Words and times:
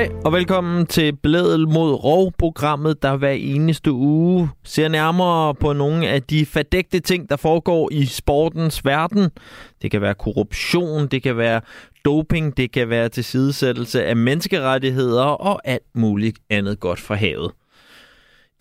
Hej 0.00 0.08
og 0.24 0.32
velkommen 0.32 0.86
til 0.86 1.16
Blædel 1.16 1.68
mod 1.68 1.92
Rov, 1.92 2.32
programmet, 2.38 3.02
der 3.02 3.16
hver 3.16 3.30
eneste 3.30 3.92
uge 3.92 4.48
ser 4.64 4.88
nærmere 4.88 5.54
på 5.54 5.72
nogle 5.72 6.08
af 6.08 6.22
de 6.22 6.46
fordægte 6.46 7.00
ting, 7.00 7.30
der 7.30 7.36
foregår 7.36 7.88
i 7.92 8.04
sportens 8.04 8.84
verden. 8.84 9.30
Det 9.82 9.90
kan 9.90 10.00
være 10.00 10.14
korruption, 10.14 11.06
det 11.06 11.22
kan 11.22 11.36
være 11.36 11.60
doping, 12.04 12.56
det 12.56 12.72
kan 12.72 12.88
være 12.88 13.08
tilsidesættelse 13.08 14.04
af 14.04 14.16
menneskerettigheder 14.16 15.24
og 15.24 15.60
alt 15.64 15.94
muligt 15.94 16.38
andet 16.50 16.80
godt 16.80 17.00
fra 17.00 17.14
havet. 17.14 17.50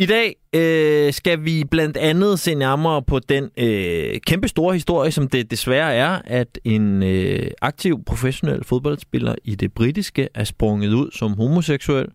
I 0.01 0.05
dag 0.05 0.35
øh, 0.55 1.13
skal 1.13 1.45
vi 1.45 1.63
blandt 1.71 1.97
andet 1.97 2.39
se 2.39 2.55
nærmere 2.55 3.01
på 3.03 3.19
den 3.19 3.49
øh, 3.57 4.19
kæmpe 4.19 4.47
store 4.47 4.73
historie, 4.73 5.11
som 5.11 5.27
det 5.27 5.51
desværre 5.51 5.93
er, 5.93 6.21
at 6.25 6.59
en 6.63 7.03
øh, 7.03 7.51
aktiv 7.61 8.03
professionel 8.05 8.63
fodboldspiller 8.63 9.35
i 9.43 9.55
det 9.55 9.73
britiske 9.73 10.29
er 10.35 10.43
sprunget 10.43 10.93
ud 10.93 11.11
som 11.11 11.33
homoseksuel. 11.33 12.07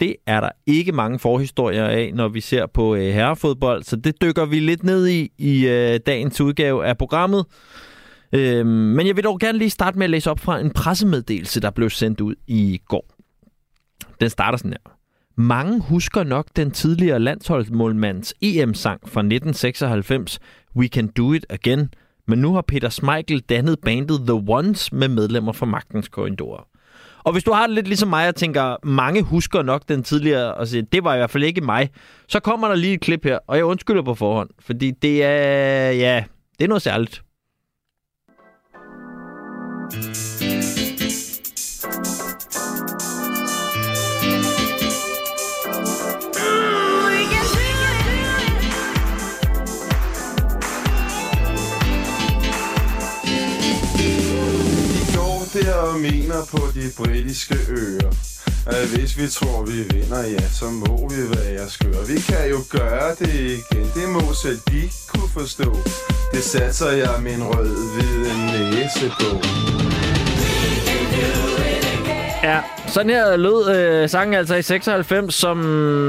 Det 0.00 0.16
er 0.26 0.40
der 0.40 0.48
ikke 0.66 0.92
mange 0.92 1.18
forhistorier 1.18 1.84
af, 1.84 2.10
når 2.14 2.28
vi 2.28 2.40
ser 2.40 2.66
på 2.66 2.94
øh, 2.94 3.14
herrefodbold, 3.14 3.82
så 3.82 3.96
det 3.96 4.22
dykker 4.22 4.44
vi 4.44 4.60
lidt 4.60 4.84
ned 4.84 5.08
i 5.08 5.32
i 5.38 5.66
øh, 5.66 6.00
dagens 6.06 6.40
udgave 6.40 6.86
af 6.86 6.98
programmet. 6.98 7.44
Øh, 8.32 8.66
men 8.66 9.06
jeg 9.06 9.16
vil 9.16 9.24
dog 9.24 9.40
gerne 9.40 9.58
lige 9.58 9.70
starte 9.70 9.98
med 9.98 10.04
at 10.04 10.10
læse 10.10 10.30
op 10.30 10.40
fra 10.40 10.60
en 10.60 10.70
pressemeddelelse, 10.70 11.60
der 11.60 11.70
blev 11.70 11.90
sendt 11.90 12.20
ud 12.20 12.34
i 12.46 12.80
går. 12.88 13.06
Den 14.20 14.30
starter 14.30 14.58
sådan 14.58 14.70
her. 14.70 15.03
Mange 15.36 15.80
husker 15.80 16.22
nok 16.22 16.46
den 16.56 16.70
tidligere 16.70 17.18
landsholdsmålmands 17.18 18.34
EM-sang 18.42 19.00
fra 19.00 19.20
1996, 19.20 20.38
We 20.76 20.86
Can 20.86 21.06
Do 21.06 21.32
It 21.32 21.46
Again, 21.50 21.88
men 22.26 22.38
nu 22.38 22.54
har 22.54 22.62
Peter 22.62 22.88
Smeichel 22.88 23.40
dannet 23.40 23.78
bandet 23.80 24.20
The 24.20 24.42
Ones 24.48 24.92
med 24.92 25.08
medlemmer 25.08 25.52
fra 25.52 25.66
Magtens 25.66 26.08
Korridorer. 26.08 26.68
Og 27.24 27.32
hvis 27.32 27.44
du 27.44 27.52
har 27.52 27.66
det 27.66 27.74
lidt 27.74 27.86
ligesom 27.86 28.08
mig 28.08 28.28
og 28.28 28.34
tænker, 28.34 28.86
mange 28.86 29.22
husker 29.22 29.62
nok 29.62 29.82
den 29.88 30.02
tidligere, 30.02 30.54
og 30.54 30.68
siger, 30.68 30.82
det 30.92 31.04
var 31.04 31.14
i 31.14 31.18
hvert 31.18 31.30
fald 31.30 31.44
ikke 31.44 31.60
mig, 31.60 31.90
så 32.28 32.40
kommer 32.40 32.68
der 32.68 32.74
lige 32.74 32.94
et 32.94 33.00
klip 33.00 33.24
her, 33.24 33.38
og 33.46 33.56
jeg 33.56 33.64
undskylder 33.64 34.02
på 34.02 34.14
forhånd, 34.14 34.50
fordi 34.60 34.90
det 34.90 35.24
er, 35.24 35.90
ja, 35.90 36.24
det 36.58 36.64
er 36.64 36.68
noget 36.68 36.82
særligt. 36.82 37.22
der 39.90 40.33
vinder 56.34 56.46
på 56.50 56.66
de 56.74 56.90
britiske 56.96 57.54
øer 57.68 58.10
at 58.66 58.88
hvis 58.96 59.18
vi 59.18 59.28
tror, 59.28 59.64
vi 59.64 59.96
vinder, 59.96 60.22
ja, 60.22 60.48
så 60.48 60.64
må 60.64 61.08
vi 61.08 61.36
være 61.36 61.68
skøre. 61.68 62.06
Vi 62.08 62.20
kan 62.20 62.50
jo 62.50 62.58
gøre 62.70 63.10
det 63.18 63.34
igen, 63.34 63.86
det 63.94 64.08
må 64.08 64.32
selv 64.42 64.58
de 64.68 64.82
kunne 65.08 65.30
forstå. 65.38 65.76
Det 66.32 66.42
satser 66.42 66.90
jeg 66.90 67.14
min 67.22 67.42
rød-hvide 67.42 68.50
næse 68.50 69.08
på. 69.20 69.30
Ja, 72.42 72.60
sådan 72.86 73.10
her 73.10 73.36
lød 73.36 73.76
øh, 73.76 74.08
sangen 74.08 74.34
altså 74.34 74.54
i 74.54 74.62
96, 74.62 75.34
som 75.34 75.58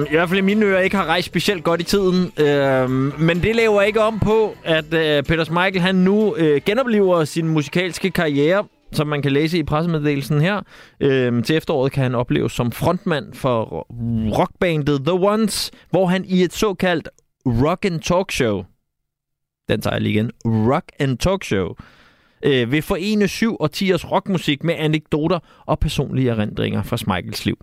i 0.10 0.12
hvert 0.12 0.30
fald 0.30 0.40
i 0.40 0.42
mine 0.42 0.66
ører 0.66 0.82
ikke 0.82 0.96
har 0.96 1.06
rejst 1.06 1.28
specielt 1.28 1.64
godt 1.64 1.82
i 1.82 1.84
tiden. 1.84 2.32
Øh, 2.40 2.90
men 3.20 3.44
det 3.44 3.56
laver 3.56 3.82
ikke 3.82 4.02
om 4.02 4.20
på, 4.20 4.56
at 4.64 4.94
øh, 4.94 5.24
Peter 5.24 5.52
Michael 5.52 5.80
han 5.80 5.96
nu 5.96 6.36
øh, 6.36 6.62
genoplever 6.66 7.26
sin 7.26 7.48
musikalske 7.48 8.12
karriere 8.12 8.64
som 8.92 9.08
man 9.08 9.22
kan 9.22 9.32
læse 9.32 9.58
i 9.58 9.64
pressemeddelelsen 9.64 10.42
her. 10.42 10.62
Øhm, 11.00 11.44
til 11.44 11.56
efteråret 11.56 11.92
kan 11.92 12.04
han 12.04 12.16
opleves 12.16 12.52
som 12.52 12.72
frontmand 12.72 13.34
for 13.34 13.88
rockbandet 14.38 15.02
The 15.06 15.14
Ones, 15.14 15.72
hvor 15.90 16.06
han 16.06 16.26
i 16.26 16.44
et 16.44 16.54
såkaldt 16.54 17.10
rock 17.46 17.86
and 17.86 18.00
talk 18.00 18.32
show, 18.32 18.64
den 19.70 19.82
tager 19.82 19.96
jeg 19.96 20.02
lige 20.02 20.14
igen, 20.14 20.32
rock 20.46 20.92
and 21.00 21.18
talk 21.18 21.44
show, 21.44 21.74
øh, 22.44 22.72
vil 22.72 22.82
forene 22.82 23.28
syv 23.28 23.58
og 23.60 23.70
års 23.94 24.12
rockmusik 24.12 24.64
med 24.64 24.76
anekdoter 24.78 25.40
og 25.66 25.80
personlige 25.80 26.30
erindringer 26.30 26.84
fra 26.84 26.98
Michaels 27.16 27.46
liv. 27.46 27.58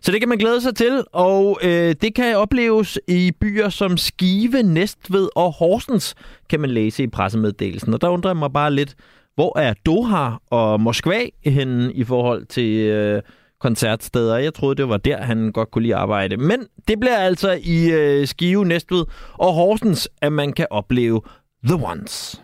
Så 0.00 0.12
det 0.12 0.20
kan 0.20 0.28
man 0.28 0.38
glæde 0.38 0.60
sig 0.60 0.76
til, 0.76 1.04
og 1.12 1.58
øh, 1.62 1.94
det 2.00 2.14
kan 2.14 2.36
opleves 2.36 2.98
i 3.08 3.32
byer 3.40 3.68
som 3.68 3.96
Skive, 3.96 4.62
Næstved 4.62 5.28
og 5.34 5.52
Horsens, 5.52 6.14
kan 6.50 6.60
man 6.60 6.70
læse 6.70 7.02
i 7.02 7.06
pressemeddelelsen. 7.06 7.94
Og 7.94 8.00
der 8.00 8.08
undrer 8.08 8.30
jeg 8.30 8.36
mig 8.36 8.52
bare 8.52 8.74
lidt, 8.74 8.94
hvor 9.38 9.58
er 9.58 9.74
Doha 9.86 10.30
og 10.50 10.80
Moskva 10.80 11.20
henne 11.44 11.92
i 11.92 12.04
forhold 12.04 12.46
til 12.46 12.76
øh, 12.76 13.22
koncertsteder? 13.60 14.36
Jeg 14.36 14.54
troede, 14.54 14.74
det 14.74 14.88
var 14.88 14.96
der, 14.96 15.22
han 15.22 15.52
godt 15.52 15.70
kunne 15.70 15.82
lide 15.82 15.94
at 15.94 16.00
arbejde. 16.00 16.36
Men 16.36 16.66
det 16.88 17.00
bliver 17.00 17.16
altså 17.16 17.58
i 17.62 17.90
øh, 17.90 18.26
Skive, 18.26 18.64
Næstved 18.64 19.04
og 19.32 19.52
Horsens, 19.52 20.08
at 20.22 20.32
man 20.32 20.52
kan 20.52 20.66
opleve 20.70 21.20
The 21.66 21.84
Ones. 21.84 22.42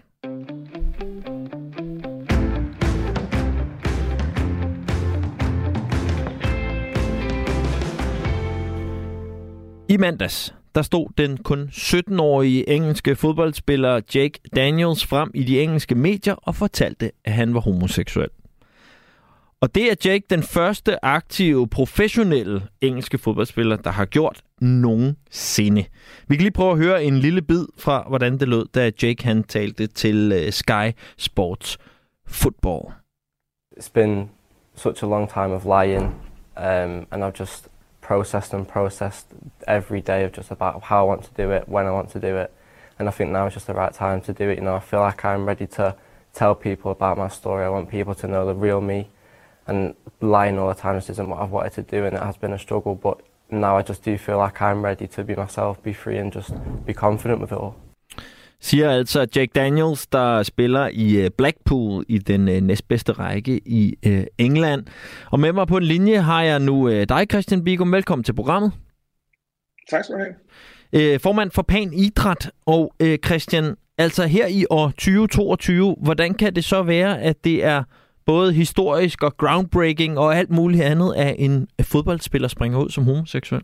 I 9.88 9.96
mandags, 9.96 10.54
der 10.74 10.82
stod 10.82 11.06
den 11.18 11.36
kun 11.36 11.68
17-årige 11.72 12.68
engelske 12.68 13.16
fodboldspiller 13.16 14.00
Jake 14.14 14.40
Daniels 14.56 15.06
frem 15.06 15.30
i 15.34 15.44
de 15.44 15.62
engelske 15.62 15.94
medier 15.94 16.34
og 16.34 16.54
fortalte, 16.54 17.12
at 17.24 17.32
han 17.32 17.54
var 17.54 17.60
homoseksuel. 17.60 18.28
Og 19.60 19.74
det 19.74 19.90
er 19.90 20.10
Jake 20.10 20.24
den 20.30 20.42
første 20.42 21.04
aktive, 21.04 21.68
professionelle 21.68 22.62
engelske 22.80 23.18
fodboldspiller, 23.18 23.76
der 23.76 23.90
har 23.90 24.04
gjort 24.04 24.42
nogensinde. 24.60 25.84
Vi 26.28 26.36
kan 26.36 26.42
lige 26.42 26.52
prøve 26.52 26.72
at 26.72 26.78
høre 26.78 27.04
en 27.04 27.18
lille 27.18 27.42
bid 27.42 27.66
fra, 27.78 28.04
hvordan 28.08 28.38
det 28.38 28.48
lød, 28.48 28.66
da 28.74 28.90
Jake 29.02 29.24
han 29.24 29.44
talte 29.44 29.86
til 29.86 30.32
øh, 30.32 30.52
Sky 30.52 30.90
Sports 31.18 31.78
Football. 32.26 32.92
It's 33.78 33.90
been 33.94 34.30
such 34.74 35.04
a 35.04 35.06
long 35.06 35.28
time 35.28 35.54
of 35.54 35.64
lying, 35.64 36.04
um, 36.56 37.06
and 37.10 37.24
I've 37.24 37.40
just 37.40 37.68
processed 38.04 38.52
and 38.52 38.68
processed 38.68 39.26
every 39.66 40.02
day 40.02 40.24
of 40.24 40.32
just 40.32 40.50
about 40.50 40.82
how 40.84 41.00
I 41.00 41.02
want 41.08 41.24
to 41.24 41.30
do 41.34 41.50
it, 41.50 41.68
when 41.68 41.86
I 41.86 41.90
want 41.90 42.10
to 42.10 42.20
do 42.20 42.36
it. 42.36 42.52
And 42.98 43.08
I 43.08 43.10
think 43.10 43.30
now 43.30 43.46
is 43.46 43.54
just 43.54 43.66
the 43.66 43.74
right 43.74 43.92
time 43.92 44.20
to 44.20 44.32
do 44.32 44.50
it. 44.50 44.58
You 44.58 44.64
know, 44.64 44.76
I 44.76 44.80
feel 44.80 45.00
like 45.00 45.24
I'm 45.24 45.46
ready 45.46 45.66
to 45.78 45.96
tell 46.34 46.54
people 46.54 46.92
about 46.92 47.16
my 47.16 47.28
story. 47.28 47.64
I 47.64 47.70
want 47.70 47.88
people 47.88 48.14
to 48.16 48.28
know 48.28 48.46
the 48.46 48.54
real 48.54 48.80
me. 48.80 49.08
And 49.66 49.94
lying 50.20 50.58
all 50.58 50.68
the 50.68 50.74
time 50.74 50.98
just 50.98 51.08
isn't 51.10 51.28
what 51.28 51.40
I've 51.40 51.50
wanted 51.50 51.72
to 51.72 51.82
do, 51.82 52.04
and 52.04 52.14
it 52.14 52.22
has 52.22 52.36
been 52.36 52.52
a 52.52 52.58
struggle. 52.58 52.94
But 52.94 53.22
now 53.50 53.78
I 53.78 53.82
just 53.82 54.02
do 54.04 54.18
feel 54.18 54.36
like 54.36 54.60
I'm 54.60 54.84
ready 54.84 55.06
to 55.08 55.24
be 55.24 55.34
myself, 55.34 55.82
be 55.82 55.94
free, 55.94 56.18
and 56.18 56.30
just 56.30 56.52
be 56.84 56.92
confident 56.92 57.40
with 57.40 57.52
it 57.52 57.58
all. 57.58 57.74
Siger 58.64 58.90
altså 58.90 59.26
Jack 59.36 59.54
Daniels, 59.54 60.06
der 60.06 60.42
spiller 60.42 60.88
i 60.92 61.16
øh, 61.16 61.30
Blackpool 61.38 62.04
i 62.08 62.18
den 62.18 62.48
øh, 62.48 62.60
næstbedste 62.60 63.12
række 63.12 63.60
i 63.66 63.94
øh, 64.06 64.24
England. 64.38 64.84
Og 65.30 65.40
med 65.40 65.52
mig 65.52 65.66
på 65.66 65.76
en 65.76 65.82
linje 65.82 66.20
har 66.20 66.42
jeg 66.42 66.58
nu 66.58 67.04
dig, 67.04 67.26
Christian 67.30 67.64
Bigum. 67.64 67.92
Velkommen 67.92 68.24
til 68.24 68.32
programmet. 68.32 68.72
Tak 69.90 70.04
skal 70.04 70.16
du 70.16 70.20
have. 70.92 71.18
Formand 71.18 71.50
for 71.50 71.62
Pan 71.62 71.92
Idræt. 71.92 72.50
Og 72.66 72.94
Christian, 73.24 73.76
altså 73.98 74.26
her 74.26 74.46
i 74.46 74.64
år 74.70 74.88
2022, 74.88 75.96
hvordan 76.02 76.34
kan 76.34 76.54
det 76.54 76.64
så 76.64 76.82
være, 76.82 77.20
at 77.20 77.44
det 77.44 77.64
er 77.64 77.82
både 78.26 78.52
historisk 78.52 79.22
og 79.22 79.36
groundbreaking 79.36 80.18
og 80.18 80.36
alt 80.36 80.50
muligt 80.50 80.82
andet, 80.82 81.14
at 81.16 81.34
en 81.38 81.68
fodboldspiller 81.82 82.48
springer 82.48 82.78
ud 82.78 82.90
som 82.90 83.04
homoseksuel? 83.04 83.62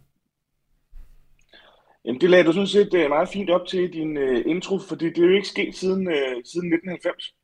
Jamen, 2.05 2.21
det 2.21 2.31
lagde 2.31 2.45
du 2.45 2.53
sådan 2.53 2.67
set 2.67 2.95
uh, 2.95 3.09
meget 3.09 3.29
fint 3.29 3.51
op 3.51 3.67
til 3.67 3.81
i 3.81 3.87
din 3.87 4.17
uh, 4.17 4.41
intro, 4.47 4.79
fordi 4.89 5.07
det 5.07 5.19
er 5.19 5.29
jo 5.29 5.35
ikke 5.35 5.49
sket 5.49 5.77
siden, 5.77 6.07
uh, 6.07 6.37
siden 6.51 6.69
1990, 6.73 7.35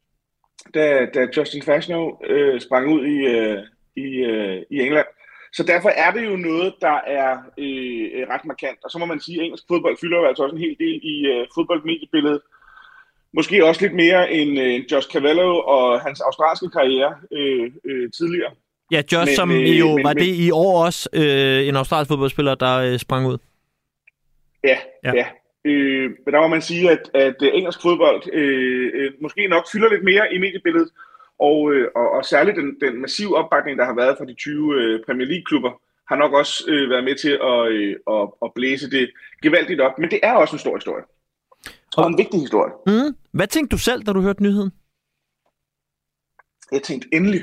da, 0.75 1.07
da 1.15 1.29
Justin 1.37 1.63
Fashionow 1.63 2.05
uh, 2.33 2.61
sprang 2.61 2.85
ud 2.95 3.03
i, 3.15 3.17
uh, 3.35 3.59
i, 4.05 4.09
uh, 4.33 4.59
i 4.71 4.77
England. 4.87 5.07
Så 5.53 5.63
derfor 5.63 5.89
er 5.89 6.11
det 6.11 6.25
jo 6.27 6.37
noget, 6.37 6.75
der 6.81 6.99
er 7.19 7.33
uh, 7.37 8.33
ret 8.33 8.45
markant. 8.45 8.79
Og 8.85 8.91
så 8.91 8.99
må 8.99 9.07
man 9.07 9.21
sige, 9.21 9.39
at 9.39 9.45
engelsk 9.45 9.65
fodbold 9.69 9.97
fylder 10.01 10.19
jo 10.19 10.27
altså 10.27 10.43
også 10.43 10.57
en 10.57 10.65
hel 10.67 10.77
del 10.79 11.01
i 11.13 11.17
uh, 11.33 11.47
fodboldmediebilledet. 11.55 12.41
Måske 13.37 13.65
også 13.65 13.81
lidt 13.83 13.95
mere 13.95 14.33
end 14.33 14.51
uh, 14.65 14.93
Josh 14.93 15.09
Cavallo 15.13 15.51
og 15.59 16.01
hans 16.01 16.21
australske 16.21 16.69
karriere 16.77 17.13
uh, 17.39 17.67
uh, 17.91 18.07
tidligere. 18.19 18.53
Ja, 18.91 19.03
Josh, 19.13 19.29
men, 19.29 19.37
som 19.37 19.51
uh, 19.51 19.79
jo 19.79 19.95
men, 19.95 20.05
var 20.05 20.15
men, 20.15 20.23
det 20.23 20.35
i 20.47 20.51
år 20.51 20.85
også 20.85 21.09
uh, 21.17 21.69
en 21.69 21.77
australsk 21.77 22.09
fodboldspiller, 22.09 22.55
der 22.55 22.93
uh, 22.93 22.99
sprang 22.99 23.27
ud. 23.27 23.39
Ja, 24.67 24.79
ja. 25.05 25.13
ja. 25.15 25.27
Øh, 25.65 26.11
men 26.25 26.35
der 26.35 26.41
må 26.41 26.49
man 26.49 26.63
sige, 26.63 26.91
at, 26.91 27.11
at 27.15 27.43
øh, 27.43 27.51
engelsk 27.55 27.83
fodbold 27.83 28.23
øh, 28.33 28.91
øh, 28.95 29.13
måske 29.23 29.49
nok 29.49 29.65
fylder 29.73 29.91
lidt 29.91 30.05
mere 30.05 30.35
i 30.35 30.39
mediebilledet, 30.39 30.91
og, 31.39 31.73
øh, 31.73 31.89
og, 31.95 32.11
og 32.11 32.25
særligt 32.25 32.57
den, 32.57 32.69
den 32.81 33.01
massive 33.01 33.37
opbakning, 33.37 33.79
der 33.79 33.85
har 33.85 33.95
været 33.95 34.19
fra 34.19 34.25
de 34.25 34.35
20 34.35 34.75
øh, 34.75 35.05
Premier 35.07 35.29
League-klubber, 35.29 35.73
har 36.09 36.17
nok 36.17 36.33
også 36.33 36.65
øh, 36.69 36.91
været 36.91 37.05
med 37.05 37.15
til 37.15 37.35
at, 37.53 37.61
øh, 37.73 37.97
at, 38.15 38.29
at 38.45 38.51
blæse 38.55 38.91
det 38.91 39.11
gevaldigt 39.43 39.81
op. 39.81 39.99
Men 39.99 40.11
det 40.11 40.21
er 40.23 40.33
også 40.33 40.55
en 40.55 40.65
stor 40.65 40.77
historie. 40.77 41.05
Og 41.97 42.07
en 42.07 42.19
vigtig 42.19 42.41
historie. 42.41 42.73
Mm. 42.87 43.17
Hvad 43.33 43.47
tænkte 43.47 43.75
du 43.77 43.79
selv, 43.79 44.03
da 44.03 44.13
du 44.13 44.21
hørte 44.21 44.43
nyheden? 44.43 44.71
Jeg 46.73 46.83
tænkte 46.83 47.09
endelig. 47.13 47.43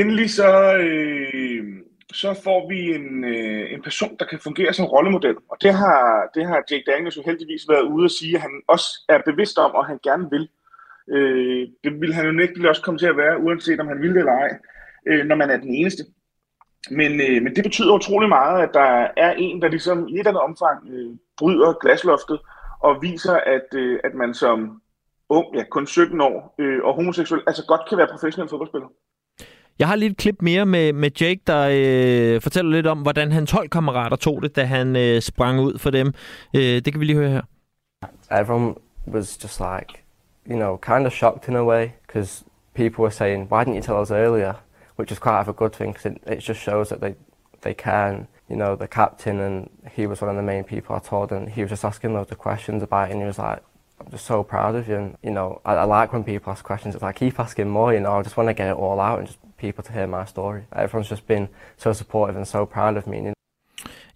Endelig 0.00 0.30
så, 0.30 0.76
øh, 0.76 1.51
så 2.12 2.40
får 2.44 2.68
vi 2.68 2.94
en, 2.94 3.24
øh, 3.24 3.72
en 3.72 3.82
person, 3.82 4.16
der 4.18 4.24
kan 4.24 4.38
fungere 4.38 4.72
som 4.72 4.86
rollemodel. 4.86 5.36
Og 5.50 5.56
det 5.62 5.74
har, 5.74 6.30
det 6.34 6.46
har 6.46 6.64
Jake 6.70 6.84
Daniels 6.86 7.16
jo 7.16 7.22
heldigvis 7.26 7.68
været 7.68 7.82
ude 7.82 8.04
at 8.04 8.10
sige, 8.10 8.34
at 8.34 8.40
han 8.40 8.62
også 8.68 8.86
er 9.08 9.18
bevidst 9.26 9.58
om, 9.58 9.70
og 9.70 9.86
han 9.86 9.98
gerne 10.02 10.30
vil. 10.30 10.48
Øh, 11.08 11.68
det 11.84 12.00
vil 12.00 12.14
han 12.14 12.26
jo 12.26 12.32
nægteligt 12.32 12.68
også 12.68 12.82
komme 12.82 12.98
til 12.98 13.06
at 13.06 13.16
være, 13.16 13.38
uanset 13.38 13.80
om 13.80 13.88
han 13.88 14.02
vil 14.02 14.10
det 14.10 14.18
eller 14.18 14.32
ej, 14.32 14.58
øh, 15.06 15.26
når 15.26 15.36
man 15.36 15.50
er 15.50 15.56
den 15.56 15.74
eneste. 15.74 16.02
Men, 16.90 17.20
øh, 17.20 17.42
men 17.42 17.56
det 17.56 17.64
betyder 17.64 17.94
utrolig 17.94 18.28
meget, 18.28 18.62
at 18.62 18.70
der 18.74 19.08
er 19.16 19.32
en, 19.32 19.62
der 19.62 19.68
ligesom 19.68 20.08
i 20.08 20.12
et 20.12 20.18
eller 20.18 20.30
andet 20.30 20.42
omfang 20.42 20.88
øh, 20.88 21.10
bryder 21.38 21.72
glasloftet 21.72 22.40
og 22.80 23.02
viser, 23.02 23.34
at, 23.34 23.68
øh, 23.74 24.00
at 24.04 24.14
man 24.14 24.34
som 24.34 24.82
ung, 25.28 25.56
ja, 25.56 25.64
kun 25.70 25.86
17 25.86 26.20
år, 26.20 26.54
øh, 26.58 26.84
og 26.84 26.94
homoseksuel, 26.94 27.42
altså 27.46 27.66
godt 27.66 27.88
kan 27.88 27.98
være 27.98 28.08
professionel 28.10 28.50
fodboldspiller. 28.50 28.88
Jeg 29.82 29.88
har 29.88 29.96
lige 29.96 30.10
et 30.10 30.16
klip 30.16 30.42
mere 30.42 30.66
med, 30.66 30.92
med 30.92 31.10
Jake, 31.20 31.40
der 31.46 31.68
øh, 31.72 32.40
fortæller 32.40 32.70
lidt 32.70 32.86
om, 32.86 32.98
hvordan 32.98 33.32
hans 33.32 33.50
holdkammerater 33.50 34.16
tog 34.16 34.42
det, 34.42 34.56
da 34.56 34.64
han 34.64 34.96
øh, 34.96 35.20
sprang 35.20 35.60
ud 35.60 35.78
for 35.78 35.90
dem. 35.90 36.14
Øh, 36.56 36.62
det 36.62 36.92
kan 36.92 37.00
vi 37.00 37.04
lige 37.04 37.16
høre 37.16 37.30
her. 37.30 37.42
Everyone 38.30 38.74
was 39.06 39.44
just 39.44 39.60
like, 39.60 40.04
you 40.50 40.56
know, 40.56 40.76
kind 40.76 41.06
of 41.06 41.12
shocked 41.12 41.48
in 41.48 41.56
a 41.56 41.64
way, 41.64 41.88
because 42.06 42.44
people 42.74 43.02
were 43.02 43.10
saying, 43.10 43.52
why 43.52 43.64
didn't 43.64 43.74
you 43.74 43.82
tell 43.82 44.00
us 44.02 44.10
earlier? 44.10 44.52
Which 44.98 45.12
is 45.12 45.18
quite 45.18 45.40
of 45.40 45.48
a 45.48 45.52
good 45.52 45.72
thing, 45.72 45.92
because 45.92 46.10
it, 46.10 46.32
it 46.34 46.48
just 46.48 46.60
shows 46.60 46.88
that 46.88 47.00
they, 47.00 47.14
they 47.60 47.74
can. 47.74 48.26
You 48.50 48.56
know, 48.56 48.76
the 48.76 48.88
captain, 48.88 49.40
and 49.40 49.68
he 49.96 50.06
was 50.06 50.22
one 50.22 50.30
of 50.30 50.36
the 50.36 50.46
main 50.52 50.64
people 50.64 50.90
I 50.96 51.00
told, 51.08 51.32
and 51.32 51.48
he 51.56 51.60
was 51.62 51.70
just 51.70 51.84
asking 51.84 52.14
loads 52.14 52.30
of 52.32 52.38
questions 52.38 52.82
about 52.82 53.08
it, 53.08 53.12
and 53.12 53.20
he 53.20 53.26
was 53.26 53.38
like, 53.38 53.60
I'm 54.00 54.10
just 54.10 54.26
so 54.26 54.44
proud 54.44 54.74
of 54.74 54.88
you. 54.88 54.96
And, 54.96 55.16
you 55.22 55.32
know, 55.38 55.60
I, 55.64 55.72
I 55.74 55.84
like 55.84 56.12
when 56.12 56.24
people 56.24 56.52
ask 56.52 56.64
questions. 56.64 56.94
It's 56.94 57.02
like, 57.02 57.16
keep 57.16 57.40
asking 57.40 57.68
more, 57.68 57.94
you 57.94 58.00
know, 58.00 58.12
I 58.18 58.22
just 58.22 58.36
want 58.36 58.48
to 58.48 58.54
get 58.54 58.68
it 58.68 58.76
all 58.84 59.00
out 59.00 59.18
and 59.18 59.28
just 59.28 59.38
people 59.62 59.82
to 59.84 59.92
hear 59.92 60.06
my 60.06 60.24
story. 60.26 60.60
Everyone's 60.82 61.10
just 61.10 61.26
been 61.26 61.48
so 61.76 61.92
supportive 61.92 62.36
and 62.36 62.46
so 62.46 62.64
proud 62.64 62.96
of 62.96 63.06
me. 63.06 63.16
You 63.16 63.22
know? 63.22 63.32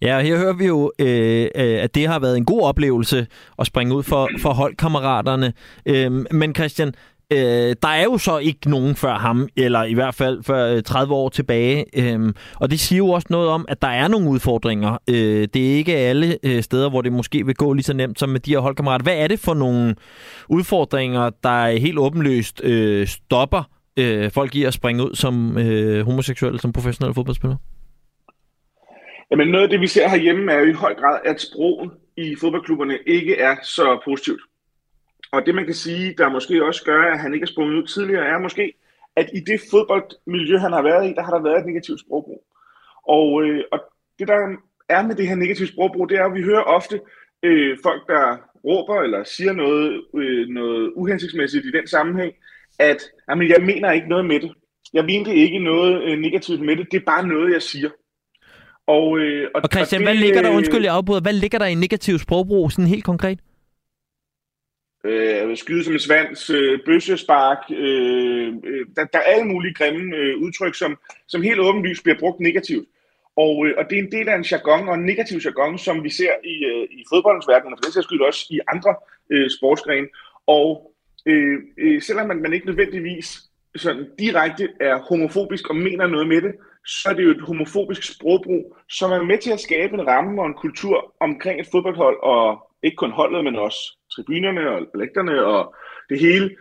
Ja, 0.01 0.19
her 0.19 0.37
hører 0.37 0.53
vi 0.53 0.65
jo, 0.65 0.91
øh, 0.99 1.47
øh, 1.55 1.83
at 1.83 1.95
det 1.95 2.07
har 2.07 2.19
været 2.19 2.37
en 2.37 2.45
god 2.45 2.61
oplevelse 2.61 3.27
at 3.59 3.67
springe 3.67 3.95
ud 3.95 4.03
for, 4.03 4.29
for 4.41 4.53
holdkammeraterne. 4.53 5.53
Øh, 5.85 6.11
men 6.31 6.55
Christian, 6.55 6.93
øh, 7.33 7.75
der 7.81 7.87
er 7.87 8.03
jo 8.03 8.17
så 8.17 8.37
ikke 8.37 8.69
nogen 8.69 8.95
før 8.95 9.17
ham, 9.17 9.47
eller 9.55 9.83
i 9.83 9.93
hvert 9.93 10.15
fald 10.15 10.43
før 10.43 10.75
øh, 10.75 10.83
30 10.83 11.13
år 11.13 11.29
tilbage. 11.29 11.85
Øh, 11.95 12.33
og 12.55 12.71
det 12.71 12.79
siger 12.79 12.97
jo 12.97 13.09
også 13.09 13.27
noget 13.29 13.49
om, 13.49 13.65
at 13.67 13.81
der 13.81 13.87
er 13.87 14.07
nogle 14.07 14.29
udfordringer. 14.29 14.97
Øh, 15.09 15.47
det 15.53 15.71
er 15.71 15.75
ikke 15.75 15.95
alle 15.95 16.37
øh, 16.43 16.63
steder, 16.63 16.89
hvor 16.89 17.01
det 17.01 17.13
måske 17.13 17.45
vil 17.45 17.55
gå 17.55 17.73
lige 17.73 17.83
så 17.83 17.93
nemt 17.93 18.19
som 18.19 18.29
med 18.29 18.39
de 18.39 18.51
her 18.51 18.59
holdkammerater. 18.59 19.03
Hvad 19.03 19.17
er 19.17 19.27
det 19.27 19.39
for 19.39 19.53
nogle 19.53 19.95
udfordringer, 20.49 21.29
der 21.43 21.79
helt 21.79 21.97
åbenløst 21.97 22.61
øh, 22.63 23.07
stopper 23.07 23.63
øh, 23.97 24.31
folk 24.31 24.55
i 24.55 24.63
at 24.63 24.73
springe 24.73 25.03
ud 25.03 25.15
som 25.15 25.57
øh, 25.57 26.05
homoseksuelle, 26.05 26.59
som 26.59 26.73
professionelle 26.73 27.13
fodboldspillere? 27.13 27.57
Jamen 29.31 29.47
noget 29.47 29.63
af 29.63 29.69
det, 29.69 29.81
vi 29.81 29.87
ser 29.87 30.09
herhjemme, 30.09 30.51
er 30.51 30.59
jo 30.59 30.65
i 30.65 30.71
høj 30.71 30.95
grad, 30.95 31.19
at 31.25 31.41
sproget 31.41 31.91
i 32.17 32.35
fodboldklubberne 32.35 32.97
ikke 33.07 33.35
er 33.37 33.55
så 33.63 34.01
positivt. 34.05 34.41
Og 35.31 35.45
det, 35.45 35.55
man 35.55 35.65
kan 35.65 35.73
sige, 35.73 36.15
der 36.17 36.29
måske 36.29 36.65
også 36.65 36.83
gør, 36.85 37.01
at 37.13 37.19
han 37.19 37.33
ikke 37.33 37.43
er 37.43 37.47
sprunget 37.47 37.75
ud 37.75 37.87
tidligere, 37.87 38.25
er 38.25 38.39
måske, 38.39 38.73
at 39.15 39.29
i 39.33 39.39
det 39.39 39.61
fodboldmiljø, 39.71 40.57
han 40.57 40.73
har 40.73 40.81
været 40.81 41.09
i, 41.09 41.13
der 41.13 41.23
har 41.23 41.31
der 41.31 41.41
været 41.41 41.59
et 41.59 41.65
negativt 41.65 41.99
sprogbrug. 41.99 42.43
Og, 43.07 43.43
øh, 43.43 43.63
og 43.71 43.79
det, 44.19 44.27
der 44.27 44.37
er 44.89 45.01
med 45.07 45.15
det 45.15 45.27
her 45.27 45.35
negative 45.35 45.67
sprogbrug, 45.67 46.09
det 46.09 46.17
er, 46.17 46.25
at 46.25 46.33
vi 46.33 46.43
hører 46.43 46.61
ofte 46.61 47.01
øh, 47.43 47.77
folk, 47.83 48.07
der 48.07 48.37
råber 48.65 49.01
eller 49.01 49.23
siger 49.23 49.53
noget, 49.53 50.03
øh, 50.15 50.47
noget 50.47 50.91
uhensigtsmæssigt 50.95 51.65
i 51.65 51.71
den 51.71 51.87
sammenhæng, 51.87 52.33
at 52.79 52.97
jamen, 53.29 53.49
jeg 53.49 53.61
mener 53.61 53.91
ikke 53.91 54.09
noget 54.09 54.25
med 54.25 54.39
det. 54.39 54.51
Jeg 54.93 55.05
mente 55.05 55.35
ikke 55.35 55.59
noget 55.59 56.03
øh, 56.03 56.19
negativt 56.19 56.61
med 56.61 56.75
det. 56.75 56.87
Det 56.91 56.97
er 56.97 57.05
bare 57.05 57.27
noget, 57.27 57.53
jeg 57.53 57.61
siger. 57.61 57.89
Og, 58.87 59.19
øh, 59.19 59.49
og, 59.55 59.61
og 59.63 59.69
Christian, 59.73 60.01
og 60.01 60.07
det, 60.07 60.15
hvad 60.15 60.25
ligger 60.25 60.41
der, 60.41 60.49
undskyld 60.49 60.83
jeg 60.83 60.93
afbryder, 60.93 61.21
hvad 61.21 61.33
ligger 61.33 61.59
der 61.59 61.65
i 61.65 61.75
negativ 61.75 62.19
sprogbrug, 62.19 62.71
sådan 62.71 62.87
helt 62.87 63.03
konkret? 63.03 63.39
Øh, 65.05 65.57
skyde 65.57 65.83
som 65.83 65.93
en 65.93 65.99
svans, 65.99 66.49
øh, 66.49 66.79
bøssespark, 66.85 67.57
øh, 67.71 68.47
øh, 68.63 68.85
der, 68.95 69.05
der 69.05 69.19
er 69.19 69.23
alle 69.33 69.47
mulige 69.47 69.73
grimme 69.73 70.15
øh, 70.15 70.37
udtryk, 70.37 70.75
som, 70.75 70.97
som 71.27 71.41
helt 71.41 71.59
åbenlyst 71.59 72.03
bliver 72.03 72.19
brugt 72.19 72.39
negativt. 72.39 72.87
Og, 73.35 73.67
øh, 73.67 73.73
og 73.77 73.83
det 73.89 73.97
er 73.97 74.03
en 74.03 74.11
del 74.11 74.29
af 74.29 74.35
en 74.35 74.49
jargon 74.51 74.89
og 74.89 74.95
en 74.95 75.05
negativ 75.05 75.37
jargon, 75.45 75.77
som 75.77 76.03
vi 76.03 76.09
ser 76.09 76.33
i, 76.43 76.55
øh, 76.65 76.87
i 76.91 77.03
fodboldens 77.11 77.47
verden, 77.47 77.73
og 77.73 77.77
for 77.77 77.83
den 77.83 77.93
sags 77.93 78.07
skyld 78.07 78.21
også 78.21 78.47
i 78.49 78.59
andre 78.73 78.95
øh, 79.31 79.49
sportsgrene. 79.57 80.07
Og 80.47 80.91
øh, 81.27 81.59
øh, 81.77 82.01
selvom 82.01 82.27
man, 82.27 82.41
man 82.41 82.53
ikke 82.53 82.65
nødvendigvis 82.65 83.43
sådan 83.75 84.07
direkte 84.19 84.69
er 84.79 84.97
homofobisk 85.09 85.69
og 85.69 85.75
mener 85.75 86.07
noget 86.07 86.27
med 86.27 86.41
det, 86.41 86.55
så 86.85 87.09
er 87.09 87.13
det 87.13 87.23
jo 87.23 87.31
et 87.31 87.41
homofobisk 87.41 88.03
sprogbrug, 88.03 88.77
som 88.89 89.11
er 89.11 89.23
med 89.23 89.37
til 89.37 89.51
at 89.51 89.59
skabe 89.59 89.93
en 89.93 90.07
ramme 90.07 90.41
og 90.41 90.47
en 90.47 90.53
kultur 90.53 91.15
omkring 91.19 91.59
et 91.59 91.67
fodboldhold, 91.71 92.17
og 92.23 92.69
ikke 92.83 92.95
kun 92.95 93.11
holdet, 93.11 93.43
men 93.43 93.55
også 93.55 93.97
tribunerne 94.15 94.69
og 94.69 94.87
lægterne 94.95 95.45
og 95.45 95.75
det 96.09 96.19
hele, 96.19 96.55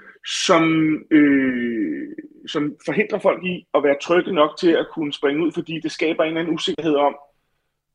som, 0.46 0.64
øh, 1.10 2.08
som 2.46 2.76
forhindrer 2.86 3.18
folk 3.18 3.44
i 3.44 3.66
at 3.74 3.82
være 3.82 3.96
trygge 4.02 4.32
nok 4.32 4.58
til 4.58 4.70
at 4.70 4.86
kunne 4.94 5.12
springe 5.12 5.46
ud, 5.46 5.52
fordi 5.52 5.80
det 5.80 5.92
skaber 5.92 6.22
en 6.22 6.28
eller 6.28 6.40
anden 6.40 6.54
usikkerhed 6.54 6.94
om, 6.94 7.16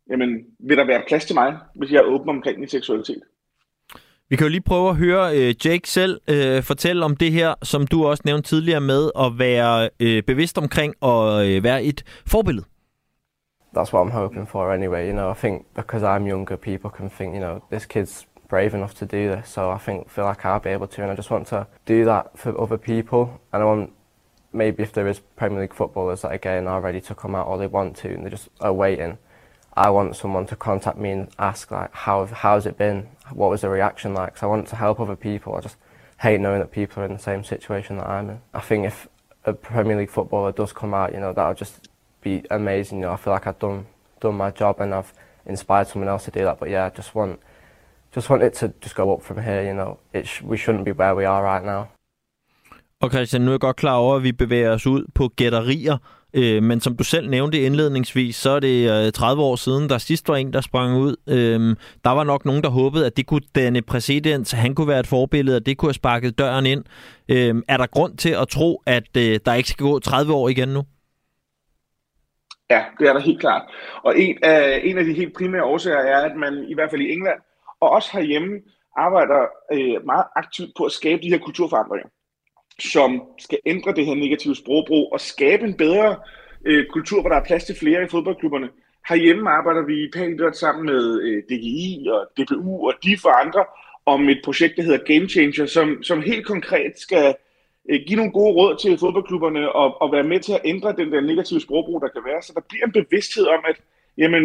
jamen, 0.10 0.46
vil 0.60 0.78
der 0.78 0.86
være 0.86 1.04
plads 1.08 1.26
til 1.26 1.36
mig, 1.36 1.58
hvis 1.76 1.92
jeg 1.92 1.98
er 1.98 2.12
åben 2.14 2.30
omkring 2.30 2.60
min 2.60 2.70
seksualitet? 2.70 3.22
Vi 4.32 4.36
kan 4.36 4.46
jo 4.46 4.52
lige 4.52 4.62
prøve 4.62 4.90
at 4.90 4.96
høre 4.96 5.38
øh, 5.38 5.66
Jake 5.66 5.90
selv 5.90 6.22
øh, 6.28 6.64
fortælle 6.64 7.06
om 7.06 7.16
det 7.16 7.32
her, 7.32 7.54
som 7.64 7.88
du 7.88 8.06
også 8.06 8.22
nævnte 8.26 8.50
tidligere 8.50 8.82
med 8.82 9.12
at 9.20 9.40
være 9.40 9.90
øh, 10.00 10.24
bevidst 10.24 10.58
omkring 10.58 10.94
og 11.02 11.48
øh, 11.48 11.64
være 11.64 11.84
et 11.84 12.04
forbillede. 12.26 12.66
That's 13.78 13.94
what 13.94 14.08
I'm 14.08 14.12
hoping 14.12 14.50
for 14.50 14.72
anyway. 14.72 15.08
You 15.08 15.14
know, 15.14 15.32
I 15.32 15.38
think 15.38 15.66
because 15.76 16.04
I'm 16.04 16.28
younger, 16.28 16.56
people 16.56 16.90
can 16.98 17.10
think, 17.10 17.36
you 17.36 17.42
know, 17.42 17.60
this 17.72 17.86
kid's 17.86 18.26
brave 18.50 18.74
enough 18.78 18.94
to 18.94 19.06
do 19.06 19.36
this. 19.36 19.50
So 19.50 19.62
I 19.76 19.80
think 19.86 20.10
feel 20.10 20.26
like 20.26 20.46
I'll 20.46 20.64
be 20.64 20.74
able 20.76 20.88
to, 20.88 21.02
and 21.02 21.12
I 21.12 21.16
just 21.16 21.32
want 21.32 21.48
to 21.48 21.68
do 21.88 22.06
that 22.06 22.26
for 22.36 22.62
other 22.64 22.78
people. 22.78 23.22
And 23.54 23.64
I 23.64 23.66
want 23.66 23.90
maybe 24.54 24.84
if 24.84 24.92
there 24.92 25.10
is 25.10 25.22
Premier 25.36 25.62
League 25.62 25.76
footballers 25.76 26.22
that 26.22 26.32
again 26.32 26.68
are 26.68 26.82
ready 26.88 27.02
to 27.02 27.16
come 27.16 27.38
out 27.38 27.48
or 27.48 27.58
they 27.58 27.68
want 27.68 27.98
to, 28.02 28.08
and 28.08 28.24
they're 28.24 28.38
just 28.38 28.50
are 28.60 28.74
waiting. 28.74 29.18
I 29.86 29.90
want 29.90 30.16
someone 30.16 30.46
to 30.46 30.56
contact 30.56 30.98
me 31.04 31.10
and 31.16 31.24
ask 31.40 31.72
like, 31.72 31.92
how 32.06 32.18
how's 32.44 32.66
it 32.70 32.78
been? 32.78 33.00
What 33.40 33.50
was 33.50 33.62
the 33.62 33.70
reaction 33.70 34.14
like? 34.14 34.30
Because 34.34 34.44
I 34.44 34.52
want 34.54 34.68
to 34.68 34.76
help 34.76 35.00
other 35.00 35.16
people. 35.16 35.56
I 35.56 35.62
just 35.62 35.78
hate 36.26 36.40
knowing 36.40 36.60
that 36.60 36.72
people 36.80 37.02
are 37.02 37.08
in 37.10 37.14
the 37.14 37.26
same 37.32 37.44
situation 37.44 37.98
that 37.98 38.08
I'm 38.08 38.30
in. 38.30 38.40
I 38.54 38.62
think 38.70 38.86
if 38.86 38.98
a 39.44 39.54
Premier 39.54 39.98
League 39.98 40.12
footballer 40.18 40.52
does 40.52 40.72
come 40.82 40.94
out, 40.94 41.14
you 41.14 41.20
know, 41.20 41.34
that'll 41.34 41.62
just 41.66 41.90
be 42.22 42.34
amazing. 42.52 43.00
You 43.00 43.06
know, 43.06 43.14
I 43.14 43.20
feel 43.24 43.34
like 43.34 43.48
I've 43.48 43.58
done 43.68 43.88
done 44.20 44.36
my 44.36 44.52
job 44.52 44.76
and 44.82 44.94
I've 44.94 45.12
inspired 45.48 45.88
someone 45.88 46.10
else 46.14 46.26
to 46.26 46.32
do 46.32 46.44
that. 46.48 46.60
But 46.60 46.70
yeah, 46.70 46.86
I 46.86 46.90
just 46.90 47.16
want 47.16 47.40
just 48.16 48.30
want 48.30 48.44
it 48.44 48.54
to 48.60 48.66
just 48.84 48.96
go 48.96 49.06
up 49.14 49.24
from 49.24 49.38
here. 49.48 49.62
You 49.70 49.74
know, 49.74 49.98
it 50.14 50.28
sh- 50.28 50.44
we 50.44 50.58
shouldn't 50.58 50.86
be 50.86 50.92
where 50.92 51.16
we 51.16 51.26
are 51.26 51.42
right 51.44 51.66
now. 51.66 51.84
Og 53.02 53.12
Christian, 53.12 53.42
nu 53.42 53.48
er 53.48 53.54
jeg 53.54 53.60
godt 53.60 53.76
klar 53.76 53.96
over, 53.96 54.16
at 54.16 54.24
vi 54.24 54.32
bevæger 54.32 54.72
os 54.72 54.88
ud 54.88 55.06
på 55.16 55.28
gætterier, 55.28 55.98
øh, 56.34 56.64
men 56.64 56.82
som 56.82 56.98
du 56.98 57.04
selv 57.04 57.30
nævnte 57.30 57.62
indledningsvis, 57.62 58.36
så 58.36 58.50
er 58.50 58.60
det 58.60 59.06
øh, 59.08 59.12
30 59.12 59.44
år 59.44 59.56
siden, 59.56 59.90
der 59.90 59.98
sidst 59.98 60.30
var 60.30 60.36
en, 60.36 60.54
der 60.54 60.62
sprang 60.62 60.98
ud. 60.98 61.16
Øh, 61.28 61.76
der 62.06 62.12
var 62.12 62.24
nok 62.24 62.46
nogen, 62.46 62.64
der 62.64 62.70
håbede, 62.70 63.06
at 63.06 63.18
det 63.18 63.26
kunne 63.26 63.42
danne 63.56 63.82
præcedens, 63.82 64.52
han 64.52 64.76
kunne 64.76 64.88
være 64.88 65.00
et 65.00 65.08
forbillede, 65.08 65.58
og 65.58 65.66
det 65.66 65.78
kunne 65.78 65.90
have 65.90 65.94
sparket 65.94 66.40
døren 66.40 66.66
ind. 66.66 66.84
Øh, 67.30 67.56
er 67.68 67.78
der 67.78 67.86
grund 67.86 68.18
til 68.18 68.36
at 68.42 68.48
tro, 68.48 68.82
at 68.86 69.18
øh, 69.18 69.40
der 69.46 69.54
ikke 69.54 69.70
skal 69.70 69.86
gå 69.86 70.00
30 70.00 70.34
år 70.34 70.50
igen 70.50 70.70
nu? 70.70 70.84
Ja, 72.70 72.84
det 73.00 73.10
er 73.10 73.14
der 73.14 73.20
helt 73.20 73.40
klart. 73.40 73.62
Og 74.04 74.20
en 74.20 74.38
af, 74.44 74.82
en 74.84 74.98
af 74.98 75.06
de 75.06 75.14
helt 75.14 75.38
primære 75.38 75.64
årsager 75.64 75.98
er, 75.98 76.22
at 76.22 76.36
man 76.36 76.66
i 76.70 76.74
hvert 76.74 76.90
fald 76.90 77.02
i 77.02 77.12
England, 77.12 77.40
og 77.82 77.90
også 77.90 78.10
herhjemme, 78.14 78.60
arbejder 78.98 79.42
øh, 79.74 80.06
meget 80.06 80.26
aktivt 80.36 80.70
på 80.78 80.84
at 80.84 80.92
skabe 80.92 81.22
de 81.22 81.30
her 81.30 81.38
kulturforandringer 81.38 82.10
som 82.82 83.22
skal 83.40 83.60
ændre 83.66 83.94
det 83.94 84.06
her 84.06 84.16
negative 84.16 84.56
sprogbrug 84.56 85.14
og 85.14 85.20
skabe 85.20 85.64
en 85.64 85.74
bedre 85.74 86.16
øh, 86.66 86.86
kultur, 86.88 87.22
hvor 87.22 87.30
der 87.30 87.38
er 87.38 87.44
plads 87.44 87.64
til 87.64 87.76
flere 87.76 88.04
i 88.04 88.08
fodboldklubberne. 88.08 88.70
Herhjemme 89.10 89.50
arbejder 89.50 89.86
vi 89.86 90.04
i 90.04 90.12
Panidot 90.14 90.56
sammen 90.56 90.86
med 90.86 91.22
øh, 91.22 91.44
DGI 91.44 92.08
og 92.12 92.28
DBU 92.38 92.88
og 92.88 92.94
de 93.04 93.18
for 93.18 93.30
andre 93.30 93.66
om 94.06 94.30
et 94.30 94.42
projekt, 94.44 94.78
der 94.78 94.84
hedder 94.84 95.14
Game 95.14 95.30
Changer, 95.30 95.66
som, 95.66 96.04
som 96.04 96.22
helt 96.22 96.46
konkret 96.46 96.94
skal 96.96 97.36
øh, 97.90 98.00
give 98.08 98.18
nogle 98.18 98.32
gode 98.32 98.54
råd 98.54 98.78
til 98.82 98.98
fodboldklubberne 98.98 99.72
og, 99.72 100.02
og 100.02 100.12
være 100.12 100.24
med 100.24 100.40
til 100.40 100.54
at 100.54 100.62
ændre 100.66 100.96
den 100.98 101.12
der 101.12 101.22
negative 101.22 101.62
sprogbrug, 101.62 102.02
der 102.02 102.08
kan 102.08 102.22
være. 102.26 102.42
Så 102.42 102.52
der 102.56 102.62
bliver 102.70 102.86
en 102.86 102.92
bevidsthed 102.92 103.46
om, 103.48 103.60
at 103.70 103.76
jamen, 104.18 104.44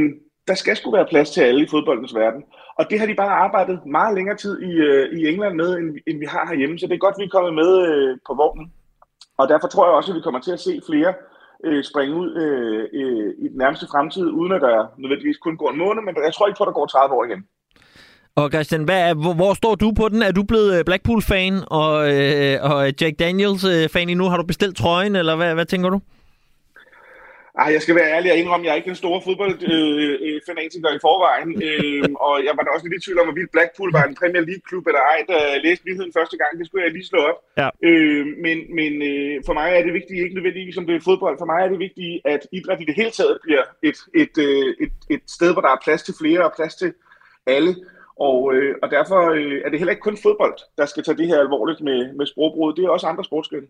der 0.49 0.55
skal 0.55 0.77
sgu 0.77 0.91
være 0.91 1.07
plads 1.11 1.31
til 1.31 1.41
alle 1.41 1.63
i 1.65 1.69
fodboldens 1.71 2.15
verden. 2.15 2.45
Og 2.79 2.85
det 2.91 2.99
har 3.01 3.07
de 3.07 3.15
bare 3.15 3.41
arbejdet 3.47 3.87
meget 3.87 4.15
længere 4.15 4.37
tid 4.37 4.63
i, 4.63 4.73
øh, 4.89 5.19
i 5.19 5.29
England 5.31 5.55
med, 5.55 5.71
end, 5.79 5.89
end 6.07 6.19
vi 6.19 6.27
har 6.35 6.47
herhjemme. 6.47 6.79
Så 6.79 6.87
det 6.87 6.95
er 6.95 7.07
godt, 7.07 7.15
at 7.17 7.21
vi 7.23 7.29
er 7.29 7.37
kommet 7.37 7.55
med 7.55 7.71
øh, 7.89 8.19
på 8.27 8.33
vognen. 8.35 8.67
Og 9.39 9.49
derfor 9.49 9.69
tror 9.69 9.87
jeg 9.87 9.95
også, 9.95 10.11
at 10.13 10.17
vi 10.17 10.27
kommer 10.27 10.41
til 10.41 10.53
at 10.57 10.61
se 10.61 10.81
flere 10.91 11.15
øh, 11.65 11.85
springe 11.91 12.15
ud 12.23 12.29
øh, 12.43 12.83
øh, 13.01 13.31
i 13.45 13.47
den 13.49 13.59
nærmeste 13.63 13.87
fremtid, 13.93 14.27
uden 14.41 14.53
at 14.53 14.61
der 14.61 14.77
nødvendigvis 14.99 15.39
kun 15.39 15.57
går 15.57 15.71
en 15.71 15.79
måned, 15.79 16.03
men 16.03 16.15
jeg 16.27 16.35
tror 16.35 16.47
ikke 16.47 16.59
på, 16.59 16.65
at 16.65 16.71
der 16.71 16.79
går 16.81 16.87
30 16.87 17.15
år 17.15 17.25
igen. 17.25 17.43
Og 18.41 18.51
Christian, 18.53 18.85
hvad 18.85 19.01
er, 19.09 19.15
hvor, 19.15 19.35
hvor 19.35 19.55
står 19.55 19.75
du 19.75 19.93
på 20.01 20.09
den? 20.09 20.23
Er 20.23 20.33
du 20.33 20.43
blevet 20.43 20.79
øh, 20.79 20.85
Blackpool-fan 20.85 21.55
og, 21.71 21.93
øh, 22.13 22.57
og 22.71 22.79
Jack 23.01 23.19
Daniels-fan 23.19 24.03
øh, 24.03 24.07
nu? 24.07 24.13
endnu? 24.13 24.25
Har 24.31 24.37
du 24.37 24.47
bestilt 24.47 24.77
trøjen, 24.77 25.17
eller 25.17 25.37
hvad, 25.37 25.55
hvad 25.55 25.67
tænker 25.67 25.91
du? 25.91 26.01
Ej, 27.63 27.69
jeg 27.77 27.83
skal 27.83 27.95
være 28.01 28.13
ærlig 28.17 28.33
og 28.33 28.39
indrømme, 28.39 28.63
at 28.63 28.67
jeg 28.67 28.73
er 28.73 28.81
ikke 28.81 28.93
den 28.93 29.03
store 29.05 29.21
fodboldfanatiker 29.27 30.91
øh, 30.91 30.97
i 30.99 31.05
forvejen. 31.07 31.51
Øh, 31.69 32.09
og 32.27 32.35
jeg 32.47 32.53
var 32.57 32.63
da 32.63 32.71
også 32.75 32.87
lidt 32.87 32.99
i 33.01 33.05
tvivl 33.05 33.21
om, 33.21 33.27
hvorvidt 33.29 33.55
Blackpool 33.55 33.93
var 33.99 34.05
en 34.05 34.19
Premier 34.21 34.45
League-klub 34.49 34.85
eller 34.87 35.03
ej, 35.13 35.21
da 35.29 35.35
jeg 35.53 35.61
læste 35.67 35.87
nyheden 35.89 36.13
første 36.19 36.37
gang. 36.41 36.53
Det 36.59 36.67
skulle 36.67 36.85
jeg 36.85 36.93
lige 36.93 37.11
slå 37.11 37.21
op. 37.31 37.39
Ja. 37.61 37.69
Øh, 37.89 38.25
men 38.45 38.59
men 38.79 38.93
øh, 39.11 39.35
for 39.47 39.55
mig 39.59 39.69
er 39.73 39.83
det 39.87 39.99
vigtigt, 39.99 40.23
ikke 40.25 40.39
nødvendigvis 40.39 40.75
som 40.75 40.87
det 40.87 40.95
er 40.97 41.07
fodbold, 41.09 41.37
for 41.39 41.49
mig 41.53 41.61
er 41.63 41.71
det 41.73 41.85
vigtigt, 41.87 42.15
at 42.35 42.43
idræt 42.59 42.81
i 42.83 42.89
det 42.91 42.97
hele 43.01 43.13
taget 43.19 43.37
bliver 43.47 43.65
et, 43.89 43.99
et, 44.23 44.35
øh, 44.49 44.69
et, 44.85 44.95
et 45.15 45.25
sted, 45.37 45.51
hvor 45.53 45.63
der 45.65 45.73
er 45.73 45.85
plads 45.87 46.03
til 46.03 46.15
flere 46.21 46.43
og 46.49 46.53
plads 46.59 46.75
til 46.83 46.91
alle. 47.57 47.73
Og, 48.29 48.39
øh, 48.55 48.75
og 48.83 48.89
derfor 48.97 49.21
øh, 49.41 49.59
er 49.65 49.69
det 49.71 49.79
heller 49.79 49.95
ikke 49.95 50.09
kun 50.09 50.23
fodbold, 50.27 50.57
der 50.79 50.87
skal 50.87 51.03
tage 51.05 51.19
det 51.21 51.29
her 51.31 51.41
alvorligt 51.41 51.81
med, 51.89 52.01
med 52.19 52.27
sprogbrud. 52.27 52.75
Det 52.77 52.85
er 52.85 52.91
også 52.97 53.07
andre 53.07 53.25
sportsgrene. 53.25 53.69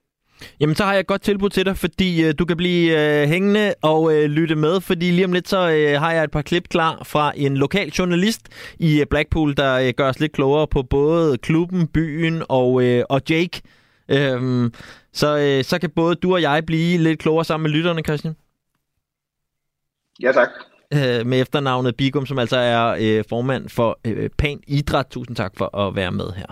Jamen, 0.60 0.76
så 0.76 0.84
har 0.84 0.92
jeg 0.92 1.00
et 1.00 1.06
godt 1.06 1.22
tilbud 1.22 1.50
til 1.50 1.66
dig, 1.66 1.76
fordi 1.76 2.24
øh, 2.24 2.34
du 2.38 2.44
kan 2.44 2.56
blive 2.56 3.22
øh, 3.22 3.28
hængende 3.28 3.74
og 3.82 4.14
øh, 4.14 4.24
lytte 4.24 4.54
med, 4.54 4.80
fordi 4.80 5.10
lige 5.10 5.24
om 5.24 5.32
lidt 5.32 5.48
så 5.48 5.70
øh, 5.70 6.00
har 6.00 6.12
jeg 6.12 6.24
et 6.24 6.30
par 6.30 6.42
klip 6.42 6.68
klar 6.68 7.02
fra 7.04 7.32
en 7.36 7.56
lokal 7.56 7.88
journalist 7.88 8.48
i 8.78 9.00
øh, 9.00 9.06
Blackpool, 9.06 9.56
der 9.56 9.74
øh, 9.74 9.92
gør 9.96 10.08
os 10.08 10.20
lidt 10.20 10.32
klogere 10.32 10.66
på 10.66 10.82
både 10.82 11.38
klubben, 11.38 11.86
byen 11.86 12.42
og, 12.48 12.82
øh, 12.82 13.04
og 13.08 13.22
Jake. 13.30 13.62
Øhm, 14.08 14.72
så, 15.12 15.38
øh, 15.38 15.64
så 15.64 15.78
kan 15.78 15.90
både 15.90 16.14
du 16.14 16.34
og 16.34 16.42
jeg 16.42 16.62
blive 16.66 16.98
lidt 16.98 17.18
klogere 17.18 17.44
sammen 17.44 17.62
med 17.62 17.78
lytterne, 17.78 18.02
Christian. 18.02 18.36
Ja, 20.22 20.32
tak. 20.32 20.48
Øh, 20.94 21.26
med 21.26 21.40
efternavnet 21.40 21.96
Bigum, 21.96 22.26
som 22.26 22.38
altså 22.38 22.56
er 22.56 22.96
øh, 23.00 23.24
formand 23.28 23.68
for 23.68 23.98
øh, 24.04 24.30
Pan 24.38 24.60
Idræt. 24.66 25.06
Tusind 25.10 25.36
tak 25.36 25.52
for 25.56 25.76
at 25.76 25.96
være 25.96 26.12
med 26.12 26.32
her. 26.36 26.46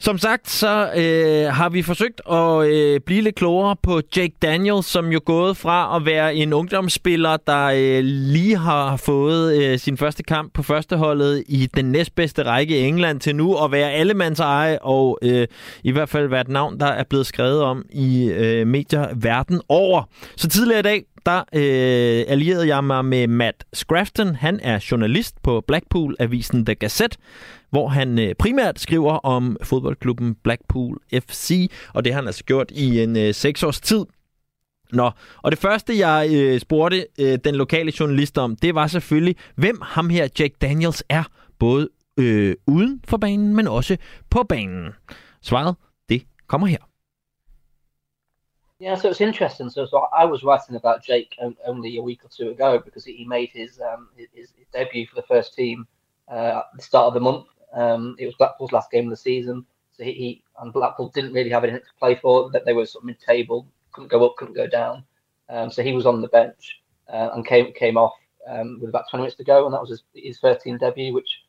Som 0.00 0.18
sagt, 0.18 0.50
så 0.50 0.90
øh, 0.96 1.52
har 1.52 1.68
vi 1.68 1.82
forsøgt 1.82 2.20
at 2.30 2.66
øh, 2.66 3.00
blive 3.00 3.20
lidt 3.20 3.34
klogere 3.34 3.76
på 3.82 4.00
Jake 4.16 4.34
Daniels, 4.42 4.86
som 4.86 5.12
jo 5.12 5.20
gået 5.24 5.56
fra 5.56 5.96
at 5.96 6.06
være 6.06 6.34
en 6.34 6.52
ungdomsspiller, 6.52 7.36
der 7.36 7.64
øh, 7.64 8.04
lige 8.04 8.56
har 8.56 8.96
fået 8.96 9.62
øh, 9.62 9.78
sin 9.78 9.96
første 9.96 10.22
kamp 10.22 10.54
på 10.54 10.62
førsteholdet 10.62 11.44
i 11.48 11.68
den 11.76 11.84
næstbedste 11.84 12.42
række 12.42 12.78
i 12.78 12.82
England 12.82 13.20
til 13.20 13.36
nu 13.36 13.56
at 13.64 13.72
være 13.72 13.90
allemands 13.90 14.40
eje, 14.40 14.78
og 14.78 15.18
øh, 15.22 15.46
i 15.84 15.90
hvert 15.90 16.08
fald 16.08 16.28
være 16.28 16.40
et 16.40 16.48
navn, 16.48 16.80
der 16.80 16.86
er 16.86 17.04
blevet 17.04 17.26
skrevet 17.26 17.62
om 17.62 17.84
i 17.90 18.24
øh, 18.30 18.66
medier 18.66 19.08
verden 19.16 19.60
over. 19.68 20.02
Så 20.36 20.48
tidligere 20.48 20.78
i 20.78 20.82
dag, 20.82 21.04
der 21.26 21.38
øh, 21.38 22.24
allierede 22.28 22.66
jeg 22.66 22.84
mig 22.84 23.04
med 23.04 23.26
Matt 23.26 23.64
Scrafton. 23.72 24.34
Han 24.34 24.60
er 24.62 24.86
journalist 24.90 25.42
på 25.42 25.64
Blackpool-avisen 25.66 26.66
The 26.66 26.74
Gazette, 26.74 27.18
hvor 27.70 27.88
han 27.88 28.18
øh, 28.18 28.34
primært 28.34 28.80
skriver 28.80 29.12
om 29.12 29.56
fodboldklubben 29.62 30.34
Blackpool 30.34 30.98
FC, 31.12 31.70
og 31.94 32.04
det 32.04 32.12
har 32.12 32.20
han 32.20 32.26
altså 32.26 32.44
gjort 32.44 32.70
i 32.70 33.02
en 33.02 33.16
øh, 33.16 33.34
seks 33.34 33.62
års 33.62 33.80
tid. 33.80 34.04
Nå, 34.92 35.10
og 35.42 35.50
det 35.50 35.58
første, 35.58 35.98
jeg 35.98 36.30
øh, 36.34 36.60
spurgte 36.60 37.06
øh, 37.20 37.38
den 37.44 37.54
lokale 37.54 37.92
journalist 38.00 38.38
om, 38.38 38.56
det 38.56 38.74
var 38.74 38.86
selvfølgelig, 38.86 39.36
hvem 39.56 39.78
ham 39.82 40.08
her 40.08 40.28
Jack 40.38 40.54
Daniels 40.60 41.04
er, 41.08 41.22
både 41.58 41.88
øh, 42.18 42.54
uden 42.66 43.00
for 43.08 43.16
banen, 43.16 43.54
men 43.54 43.68
også 43.68 43.96
på 44.30 44.42
banen. 44.48 44.92
Svaret, 45.42 45.74
det 46.08 46.22
kommer 46.48 46.66
her. 46.66 46.93
Yeah, 48.80 48.96
so 48.96 49.08
it's 49.08 49.20
interesting. 49.20 49.70
So, 49.70 49.86
so 49.86 50.08
I 50.16 50.24
was 50.24 50.42
writing 50.42 50.76
about 50.76 51.02
Jake 51.02 51.36
only 51.66 51.96
a 51.96 52.02
week 52.02 52.24
or 52.24 52.28
two 52.28 52.50
ago 52.50 52.80
because 52.84 53.04
he 53.04 53.24
made 53.24 53.50
his 53.50 53.80
um, 53.80 54.08
his, 54.16 54.50
his 54.56 54.66
debut 54.72 55.06
for 55.06 55.14
the 55.14 55.22
first 55.22 55.54
team 55.54 55.86
uh, 56.28 56.58
at 56.58 56.64
the 56.76 56.82
start 56.82 57.06
of 57.06 57.14
the 57.14 57.20
month. 57.20 57.46
Um, 57.72 58.16
it 58.18 58.26
was 58.26 58.34
Blackpool's 58.34 58.72
last 58.72 58.90
game 58.90 59.04
of 59.04 59.10
the 59.10 59.16
season, 59.16 59.64
so 59.92 60.02
he, 60.04 60.12
he 60.12 60.42
and 60.60 60.72
Blackpool 60.72 61.08
didn't 61.10 61.32
really 61.32 61.50
have 61.50 61.64
anything 61.64 61.82
to 61.82 61.98
play 61.98 62.16
for. 62.16 62.50
That 62.50 62.64
they 62.64 62.72
were 62.72 62.86
sort 62.86 63.02
of 63.02 63.06
mid-table, 63.06 63.66
couldn't 63.92 64.10
go 64.10 64.26
up, 64.26 64.36
couldn't 64.36 64.54
go 64.54 64.66
down. 64.66 65.04
Um, 65.48 65.70
so 65.70 65.82
he 65.82 65.92
was 65.92 66.06
on 66.06 66.20
the 66.20 66.28
bench 66.28 66.80
uh, 67.12 67.30
and 67.34 67.46
came 67.46 67.72
came 67.74 67.96
off 67.96 68.14
um, 68.48 68.78
with 68.80 68.90
about 68.90 69.08
20 69.08 69.22
minutes 69.22 69.36
to 69.36 69.44
go, 69.44 69.66
and 69.66 69.74
that 69.74 69.80
was 69.80 69.90
his, 69.90 70.02
his 70.14 70.38
13 70.40 70.78
debut, 70.78 71.14
which 71.14 71.42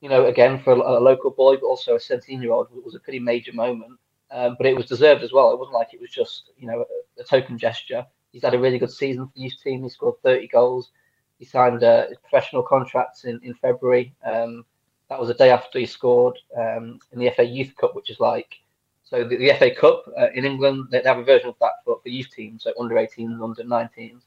you 0.00 0.08
know 0.08 0.26
again 0.26 0.58
for 0.62 0.72
a, 0.72 0.76
a 0.76 1.00
local 1.00 1.30
boy, 1.30 1.56
but 1.56 1.66
also 1.66 1.96
a 1.96 2.00
17 2.00 2.40
year 2.40 2.52
old, 2.52 2.68
was 2.84 2.94
a 2.94 3.00
pretty 3.00 3.18
major 3.18 3.52
moment. 3.52 3.98
Um, 4.34 4.56
but 4.58 4.66
it 4.66 4.74
was 4.74 4.86
deserved 4.86 5.22
as 5.22 5.32
well. 5.32 5.52
It 5.52 5.58
wasn't 5.58 5.76
like 5.76 5.94
it 5.94 6.00
was 6.00 6.10
just 6.10 6.50
you 6.58 6.66
know 6.66 6.84
a, 6.84 7.20
a, 7.20 7.24
token 7.24 7.56
gesture. 7.56 8.04
He's 8.32 8.42
had 8.42 8.54
a 8.54 8.58
really 8.58 8.78
good 8.78 8.90
season 8.90 9.26
for 9.26 9.32
the 9.36 9.42
youth 9.42 9.62
team. 9.62 9.84
He 9.84 9.88
scored 9.88 10.20
30 10.24 10.48
goals. 10.48 10.90
He 11.38 11.44
signed 11.44 11.84
a 11.84 12.08
professional 12.20 12.64
contract 12.64 13.24
in 13.24 13.40
in 13.44 13.54
February. 13.54 14.12
Um, 14.24 14.64
that 15.08 15.20
was 15.20 15.30
a 15.30 15.34
day 15.34 15.50
after 15.50 15.78
he 15.78 15.86
scored 15.86 16.36
um, 16.56 16.98
in 17.12 17.20
the 17.20 17.30
FA 17.30 17.44
Youth 17.44 17.76
Cup, 17.76 17.94
which 17.94 18.10
is 18.10 18.18
like 18.18 18.56
so 19.04 19.22
the, 19.22 19.36
the 19.36 19.52
FA 19.56 19.72
Cup 19.72 20.04
uh, 20.18 20.30
in 20.34 20.44
England. 20.44 20.88
They 20.90 21.02
have 21.04 21.18
a 21.18 21.24
version 21.24 21.48
of 21.48 21.56
that 21.60 21.84
for, 21.84 22.00
for 22.02 22.08
youth 22.08 22.30
teams, 22.34 22.64
so 22.64 22.72
under 22.80 22.96
18s, 22.96 23.40
under 23.40 23.62
19s. 23.62 24.22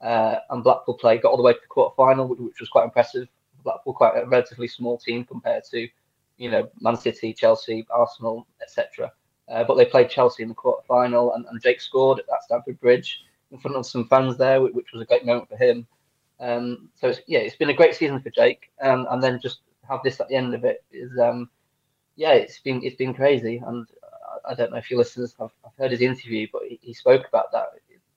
Uh, 0.00 0.36
and 0.50 0.62
Blackpool 0.62 0.94
played, 0.94 1.22
got 1.22 1.30
all 1.30 1.36
the 1.36 1.42
way 1.42 1.52
to 1.52 1.60
the 1.60 1.66
quarter 1.66 1.94
final, 1.96 2.28
which, 2.28 2.38
which 2.38 2.60
was 2.60 2.68
quite 2.68 2.84
impressive. 2.84 3.26
Blackpool 3.64 3.94
quite 3.94 4.16
a 4.16 4.26
relatively 4.26 4.68
small 4.68 4.96
team 4.96 5.24
compared 5.24 5.64
to, 5.64 5.88
you 6.38 6.50
know, 6.50 6.70
Man 6.80 6.96
City, 6.96 7.34
Chelsea, 7.34 7.84
Arsenal, 7.90 8.46
etc. 8.62 9.12
Uh, 9.50 9.64
but 9.64 9.74
they 9.74 9.84
played 9.84 10.08
Chelsea 10.08 10.42
in 10.42 10.48
the 10.48 10.54
quarter 10.54 10.82
final, 10.86 11.34
and, 11.34 11.44
and 11.46 11.60
Jake 11.60 11.80
scored 11.80 12.20
at 12.20 12.26
that 12.28 12.44
Stamford 12.44 12.78
Bridge 12.80 13.24
in 13.50 13.58
front 13.58 13.76
of 13.76 13.84
some 13.84 14.06
fans 14.06 14.36
there, 14.36 14.60
which, 14.60 14.74
which 14.74 14.92
was 14.92 15.02
a 15.02 15.06
great 15.06 15.26
moment 15.26 15.48
for 15.48 15.56
him. 15.56 15.86
Um, 16.38 16.88
so 16.94 17.08
it's, 17.08 17.20
yeah, 17.26 17.40
it's 17.40 17.56
been 17.56 17.70
a 17.70 17.74
great 17.74 17.94
season 17.94 18.20
for 18.20 18.30
Jake, 18.30 18.70
um, 18.80 19.06
and 19.10 19.22
then 19.22 19.40
just 19.42 19.60
have 19.88 20.00
this 20.04 20.20
at 20.20 20.28
the 20.28 20.36
end 20.36 20.54
of 20.54 20.64
it 20.64 20.84
is 20.92 21.10
um, 21.18 21.50
yeah, 22.16 22.32
it's 22.32 22.60
been 22.60 22.80
it's 22.84 22.96
been 22.96 23.12
crazy, 23.12 23.60
and 23.66 23.86
I, 24.46 24.52
I 24.52 24.54
don't 24.54 24.70
know 24.70 24.78
if 24.78 24.90
your 24.90 24.98
listeners 24.98 25.34
have, 25.40 25.50
have 25.64 25.72
heard 25.76 25.90
his 25.90 26.00
interview, 26.00 26.46
but 26.52 26.62
he, 26.68 26.78
he 26.80 26.94
spoke 26.94 27.26
about 27.26 27.50
that. 27.52 27.66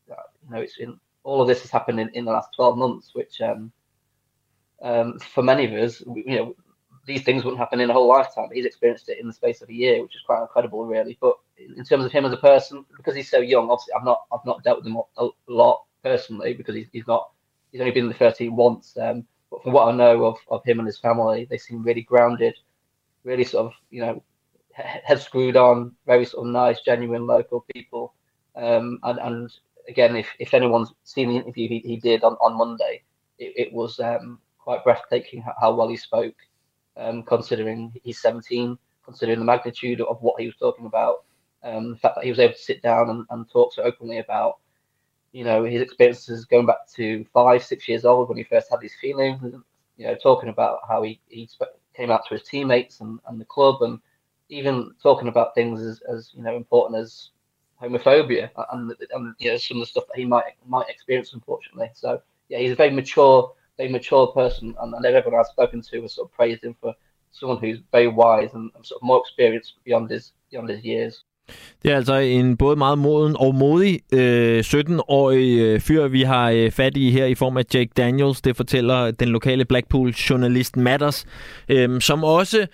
that. 0.08 0.18
You 0.46 0.56
know, 0.56 0.62
it's 0.62 0.78
been 0.78 1.00
all 1.24 1.42
of 1.42 1.48
this 1.48 1.62
has 1.62 1.72
happened 1.72 2.00
in, 2.00 2.10
in 2.10 2.26
the 2.26 2.32
last 2.32 2.50
twelve 2.56 2.78
months, 2.78 3.16
which 3.16 3.42
um, 3.42 3.72
um, 4.82 5.18
for 5.20 5.42
many 5.42 5.66
of 5.66 5.72
us, 5.72 6.02
you 6.02 6.36
know, 6.36 6.56
these 7.06 7.24
things 7.24 7.44
wouldn't 7.44 7.60
happen 7.60 7.82
in 7.82 7.90
a 7.90 7.94
whole 7.94 8.08
lifetime. 8.08 8.50
He's 8.54 8.66
experienced 8.66 9.10
it 9.10 9.20
in 9.20 9.28
the 9.28 9.34
space 9.34 9.62
of 9.62 9.70
a 9.70 9.74
year, 9.74 10.02
which 10.02 10.16
is 10.16 10.22
quite 10.26 10.42
incredible, 10.42 10.86
really. 10.86 11.18
But 11.20 11.36
in 11.58 11.84
terms 11.84 12.06
of 12.06 12.12
him 12.12 12.26
as 12.26 12.34
a 12.34 12.38
person, 12.38 12.86
because 12.96 13.16
he's 13.16 13.30
so 13.30 13.40
young, 13.40 13.70
obviously 13.70 13.94
I've 13.94 14.06
not 14.06 14.24
I've 14.32 14.46
not 14.46 14.64
dealt 14.64 14.80
with 14.80 14.88
him 14.88 14.98
a 15.18 15.30
lot 15.48 15.84
personally 16.04 16.54
because 16.54 16.76
he's, 16.76 16.88
he's 16.92 17.08
not 17.08 17.32
he's 17.72 17.82
only 17.82 17.92
been 17.92 18.06
in 18.06 18.10
the 18.10 18.16
13 18.16 18.56
once. 18.56 18.96
Um, 19.02 19.26
but 19.52 19.64
from 19.64 19.74
what 19.74 19.88
I 19.88 19.96
know 19.96 20.26
of, 20.26 20.38
of 20.50 20.64
him 20.64 20.80
and 20.80 20.88
his 20.88 21.00
family, 21.00 21.46
they 21.50 21.58
seem 21.58 21.84
really 21.84 22.02
grounded, 22.02 22.56
really 23.24 23.44
sort 23.44 23.68
of, 23.68 23.74
you 23.90 24.02
know, 24.02 24.24
head 24.72 25.20
screwed 25.20 25.58
on, 25.58 25.94
very 26.06 26.26
sort 26.26 26.48
of 26.48 26.54
nice, 26.54 26.80
genuine 26.82 27.28
local 27.28 27.66
people. 27.74 28.14
Um, 28.56 29.00
and, 29.04 29.20
and 29.20 29.54
again, 29.88 30.16
if, 30.16 30.28
if 30.40 30.54
anyone's 30.54 30.94
seen 31.04 31.30
the 31.30 31.36
interview 31.36 31.68
he, 31.68 31.80
he 31.80 31.98
did 31.98 32.24
on, 32.24 32.34
on 32.34 32.58
Monday, 32.58 33.04
it, 33.38 33.68
it 33.68 33.74
was 33.74 34.00
um, 34.00 34.40
quite 34.58 34.84
breathtaking 34.84 35.42
how, 35.42 35.54
how 35.60 35.76
well 35.76 35.90
he 35.90 35.98
spoke, 35.98 36.36
um, 36.98 37.24
considering 37.24 37.94
he's 38.04 38.22
17, 38.22 38.78
considering 39.04 39.40
the 39.40 39.46
magnitude 39.46 40.02
of 40.02 40.22
what 40.22 40.40
he 40.40 40.48
was 40.48 40.56
talking 40.56 40.86
about, 40.86 41.24
um, 41.64 41.92
the 41.92 41.98
fact 41.98 42.16
that 42.16 42.24
he 42.24 42.30
was 42.30 42.40
able 42.40 42.54
to 42.54 42.60
sit 42.60 42.82
down 42.82 43.10
and, 43.10 43.26
and 43.30 43.50
talk 43.50 43.74
so 43.74 43.84
openly 43.84 44.20
about 44.20 44.58
you 45.34 45.44
know, 45.44 45.66
his 45.66 45.82
experiences 45.82 46.46
going 46.46 46.66
back 46.66 46.88
to 46.96 47.26
five, 47.34 47.64
six 47.64 47.90
years 47.90 48.06
old 48.06 48.30
when 48.30 48.38
he 48.38 48.44
first 48.44 48.70
had 48.70 48.80
these 48.80 48.96
feelings, 49.02 49.42
you 49.98 50.06
know, 50.06 50.16
talking 50.16 50.50
about 50.50 50.80
how 50.88 51.02
he, 51.02 51.20
he 51.28 51.50
came 51.96 52.12
out 52.12 52.22
to 52.28 52.36
his 52.36 52.44
teammates 52.44 53.02
and, 53.02 53.20
and 53.28 53.42
the 53.42 53.46
club 53.46 53.82
and 53.82 54.00
even 54.50 54.94
talking 55.02 55.28
about 55.28 55.56
things 55.56 55.82
as, 55.82 56.02
as 56.02 56.32
you 56.36 56.44
know, 56.44 56.56
important 56.56 57.02
as 57.02 57.32
homophobia 57.82 58.50
and, 58.72 58.94
and, 59.12 59.36
you 59.40 59.50
know, 59.52 59.58
some 59.58 59.78
of 59.78 59.82
the 59.82 59.88
stuff 59.88 60.06
that 60.08 60.18
he 60.18 60.26
might 60.26 60.54
might 60.68 60.88
experience, 60.88 61.34
unfortunately. 61.34 61.90
So, 61.94 62.22
yeah, 62.50 62.60
he's 62.60 62.72
a 62.72 62.76
very 62.76 62.92
mature, 62.92 63.52
very 63.78 63.90
mature 63.90 64.28
person. 64.34 64.76
And, 64.82 64.94
and 64.96 65.06
everyone 65.06 65.40
I've 65.40 65.54
spoken 65.58 65.82
to 65.90 66.02
has 66.02 66.12
sort 66.18 66.28
of 66.28 66.32
praised 66.40 66.64
him 66.64 66.76
for 66.82 66.94
someone 67.32 67.60
who's 67.64 67.80
very 67.92 68.08
wise 68.08 68.52
and, 68.54 68.72
and 68.76 68.86
sort 68.86 69.00
of 69.02 69.06
more 69.12 69.22
experienced 69.26 69.74
beyond 69.86 70.12
his 70.12 70.24
beyond 70.52 70.70
his 70.70 70.84
years. 70.86 71.26
Det 71.84 71.92
er 71.92 71.96
altså 71.96 72.14
en 72.14 72.58
både 72.58 72.76
meget 72.76 72.98
moden 72.98 73.36
og 73.40 73.56
modig 73.56 74.00
øh, 74.14 74.60
17-årig 74.60 75.60
øh, 75.60 75.80
fyr, 75.80 76.08
vi 76.08 76.22
har 76.22 76.50
øh, 76.50 76.72
fat 76.72 76.98
i 76.98 77.12
her 77.12 77.26
i 77.26 77.36
form 77.36 77.58
af 77.58 77.64
Jake 77.74 77.90
Daniels. 77.98 78.42
Det 78.42 78.56
fortæller 78.56 79.12
den 79.12 79.28
lokale 79.28 79.66
Blackpool-journalist 79.66 80.78
Matters, 80.78 81.26
øh, 81.70 82.02
som 82.02 82.24
også 82.24 82.68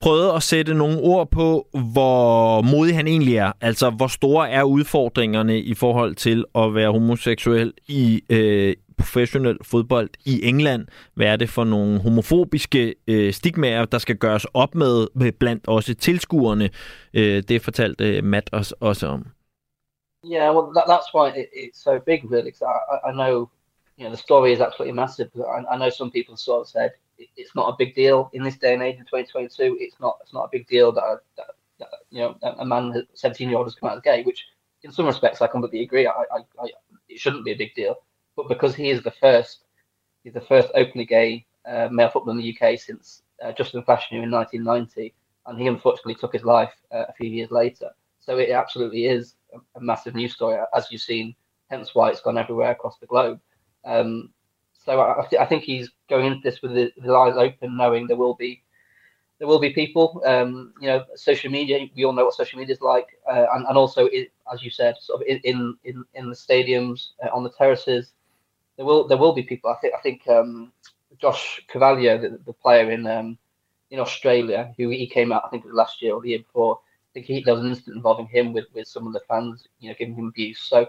prøvede 0.00 0.32
at 0.32 0.42
sætte 0.42 0.74
nogle 0.74 1.00
ord 1.00 1.30
på, 1.30 1.68
hvor 1.92 2.62
modig 2.62 2.96
han 2.96 3.06
egentlig 3.06 3.36
er. 3.36 3.52
Altså, 3.60 3.90
hvor 3.90 4.06
store 4.06 4.50
er 4.50 4.62
udfordringerne 4.62 5.60
i 5.60 5.74
forhold 5.74 6.14
til 6.14 6.44
at 6.54 6.74
være 6.74 6.92
homoseksuel 6.92 7.72
i, 7.88 8.22
øh, 8.30 8.74
professionel 8.98 9.58
fodbold 9.62 10.10
i 10.24 10.48
England. 10.48 10.86
Hvad 11.14 11.26
er 11.26 11.36
det 11.36 11.50
for 11.50 11.64
nogle 11.64 12.00
homofobiske 12.00 12.94
øh, 13.06 13.32
stigmaer, 13.32 13.84
der 13.84 13.98
skal 13.98 14.16
gøres 14.16 14.46
op 14.54 14.74
med, 14.74 15.06
med 15.14 15.32
blandt 15.32 15.68
også 15.68 15.94
tilskuerne? 15.94 16.70
Øh, 17.14 17.42
det 17.48 17.62
fortalte 17.62 18.16
øh, 18.16 18.24
Matt 18.24 18.50
os 18.52 18.72
også 18.72 19.06
om. 19.06 19.26
Yeah, 20.24 20.54
well, 20.54 20.72
that, 20.74 20.86
that's 20.92 21.10
why 21.14 21.26
it, 21.40 21.48
it's 21.62 21.80
so 21.82 21.98
big, 22.06 22.20
really. 22.32 22.50
Cause 22.50 22.64
I, 22.64 23.10
I 23.10 23.12
know, 23.12 23.48
you 23.96 24.04
know, 24.04 24.10
the 24.10 24.22
story 24.28 24.52
is 24.52 24.60
absolutely 24.60 24.96
massive. 25.02 25.30
I, 25.36 25.74
I 25.74 25.76
know 25.78 25.90
some 25.90 26.10
people 26.10 26.36
sort 26.36 26.60
of 26.60 26.68
said 26.68 26.90
it's 27.36 27.54
not 27.54 27.68
a 27.72 27.76
big 27.78 27.94
deal 27.94 28.30
in 28.32 28.42
this 28.42 28.58
day 28.58 28.74
and 28.74 28.82
age 28.82 28.98
in 28.98 29.04
2022. 29.04 29.76
It's 29.80 30.00
not. 30.00 30.18
It's 30.22 30.32
not 30.32 30.44
a 30.44 30.48
big 30.52 30.66
deal 30.68 30.92
that, 30.92 31.20
that, 31.36 31.50
that 31.78 31.88
you 32.10 32.20
know 32.20 32.36
a 32.42 32.64
man, 32.64 33.06
17 33.14 33.48
year 33.48 33.58
old, 33.58 33.66
has 33.66 33.74
come 33.74 33.90
out 33.90 33.96
as 33.96 34.02
gay, 34.02 34.22
which 34.22 34.44
in 34.82 34.92
some 34.92 35.06
respects, 35.06 35.40
I 35.40 35.46
completely 35.46 35.82
agree. 35.82 36.06
I, 36.06 36.10
I, 36.10 36.38
I, 36.60 36.68
it 37.08 37.18
shouldn't 37.18 37.44
be 37.44 37.52
a 37.52 37.56
big 37.56 37.74
deal, 37.74 37.96
but 38.38 38.48
because 38.48 38.76
he 38.76 38.88
is 38.88 39.02
the 39.02 39.10
first, 39.10 39.64
he's 40.22 40.32
the 40.32 40.40
first 40.40 40.68
openly 40.76 41.04
gay 41.04 41.44
uh, 41.68 41.88
male 41.90 42.08
footballer 42.08 42.38
in 42.38 42.44
the 42.44 42.56
UK 42.56 42.78
since 42.78 43.22
uh, 43.42 43.50
Justin 43.50 43.82
Fashanu 43.82 44.22
in 44.22 44.30
1990, 44.30 45.12
and 45.46 45.58
he 45.58 45.66
unfortunately 45.66 46.14
took 46.14 46.32
his 46.32 46.44
life 46.44 46.72
uh, 46.94 47.04
a 47.08 47.12
few 47.14 47.28
years 47.28 47.50
later. 47.50 47.90
So 48.20 48.38
it 48.38 48.50
absolutely 48.50 49.06
is 49.06 49.34
a, 49.52 49.58
a, 49.76 49.80
massive 49.80 50.14
news 50.14 50.34
story, 50.34 50.56
as 50.72 50.86
you've 50.88 51.00
seen. 51.00 51.34
Hence 51.68 51.96
why 51.96 52.10
it's 52.10 52.20
gone 52.20 52.38
everywhere 52.38 52.70
across 52.70 52.96
the 52.98 53.06
globe. 53.06 53.40
Um, 53.84 54.30
so 54.72 55.00
I, 55.00 55.26
th- 55.28 55.42
I, 55.42 55.44
think 55.44 55.64
he's 55.64 55.90
going 56.08 56.26
into 56.26 56.40
this 56.42 56.62
with 56.62 56.74
the 56.74 56.92
eyes 57.12 57.36
open, 57.36 57.76
knowing 57.76 58.06
there 58.06 58.16
will 58.16 58.36
be 58.36 58.62
there 59.40 59.48
will 59.48 59.58
be 59.58 59.70
people. 59.70 60.22
Um, 60.24 60.72
you 60.80 60.86
know, 60.86 61.04
social 61.16 61.50
media. 61.50 61.88
We 61.96 62.04
all 62.04 62.12
know 62.12 62.26
what 62.26 62.34
social 62.34 62.58
media 62.60 62.74
is 62.74 62.80
like, 62.80 63.08
uh, 63.28 63.46
and, 63.54 63.66
and 63.66 63.76
also, 63.76 64.06
it, 64.06 64.30
as 64.52 64.62
you 64.62 64.70
said, 64.70 64.94
sort 65.00 65.22
of 65.22 65.26
in 65.26 65.76
in 65.82 66.04
in 66.14 66.30
the 66.30 66.36
stadiums, 66.36 67.08
uh, 67.24 67.30
on 67.34 67.42
the 67.42 67.50
terraces, 67.50 68.12
there 68.78 68.86
will 68.86 69.06
there 69.06 69.18
will 69.18 69.34
be 69.34 69.42
people. 69.42 69.70
I 69.70 69.76
think 69.80 69.94
I 69.94 70.00
think 70.00 70.26
um, 70.28 70.72
Josh 71.18 71.60
Cavallo, 71.68 72.16
the, 72.16 72.38
the 72.46 72.52
player 72.54 72.90
in 72.90 73.06
um, 73.06 73.36
in 73.90 74.00
Australia, 74.00 74.72
who 74.78 74.88
he 74.88 75.06
came 75.06 75.32
out, 75.32 75.42
I 75.44 75.48
think 75.48 75.64
it 75.64 75.68
was 75.68 75.76
last 75.76 76.00
year 76.00 76.14
or 76.14 76.22
the 76.22 76.30
year 76.30 76.38
before. 76.38 76.78
I 76.78 77.10
think 77.14 77.26
he, 77.26 77.42
there 77.42 77.54
was 77.54 77.64
an 77.64 77.70
incident 77.70 77.96
involving 77.96 78.26
him 78.26 78.52
with, 78.52 78.66
with 78.74 78.86
some 78.86 79.06
of 79.06 79.14
the 79.14 79.20
fans, 79.28 79.66
you 79.80 79.88
know, 79.88 79.96
giving 79.98 80.14
him 80.14 80.28
abuse. 80.28 80.60
So 80.60 80.86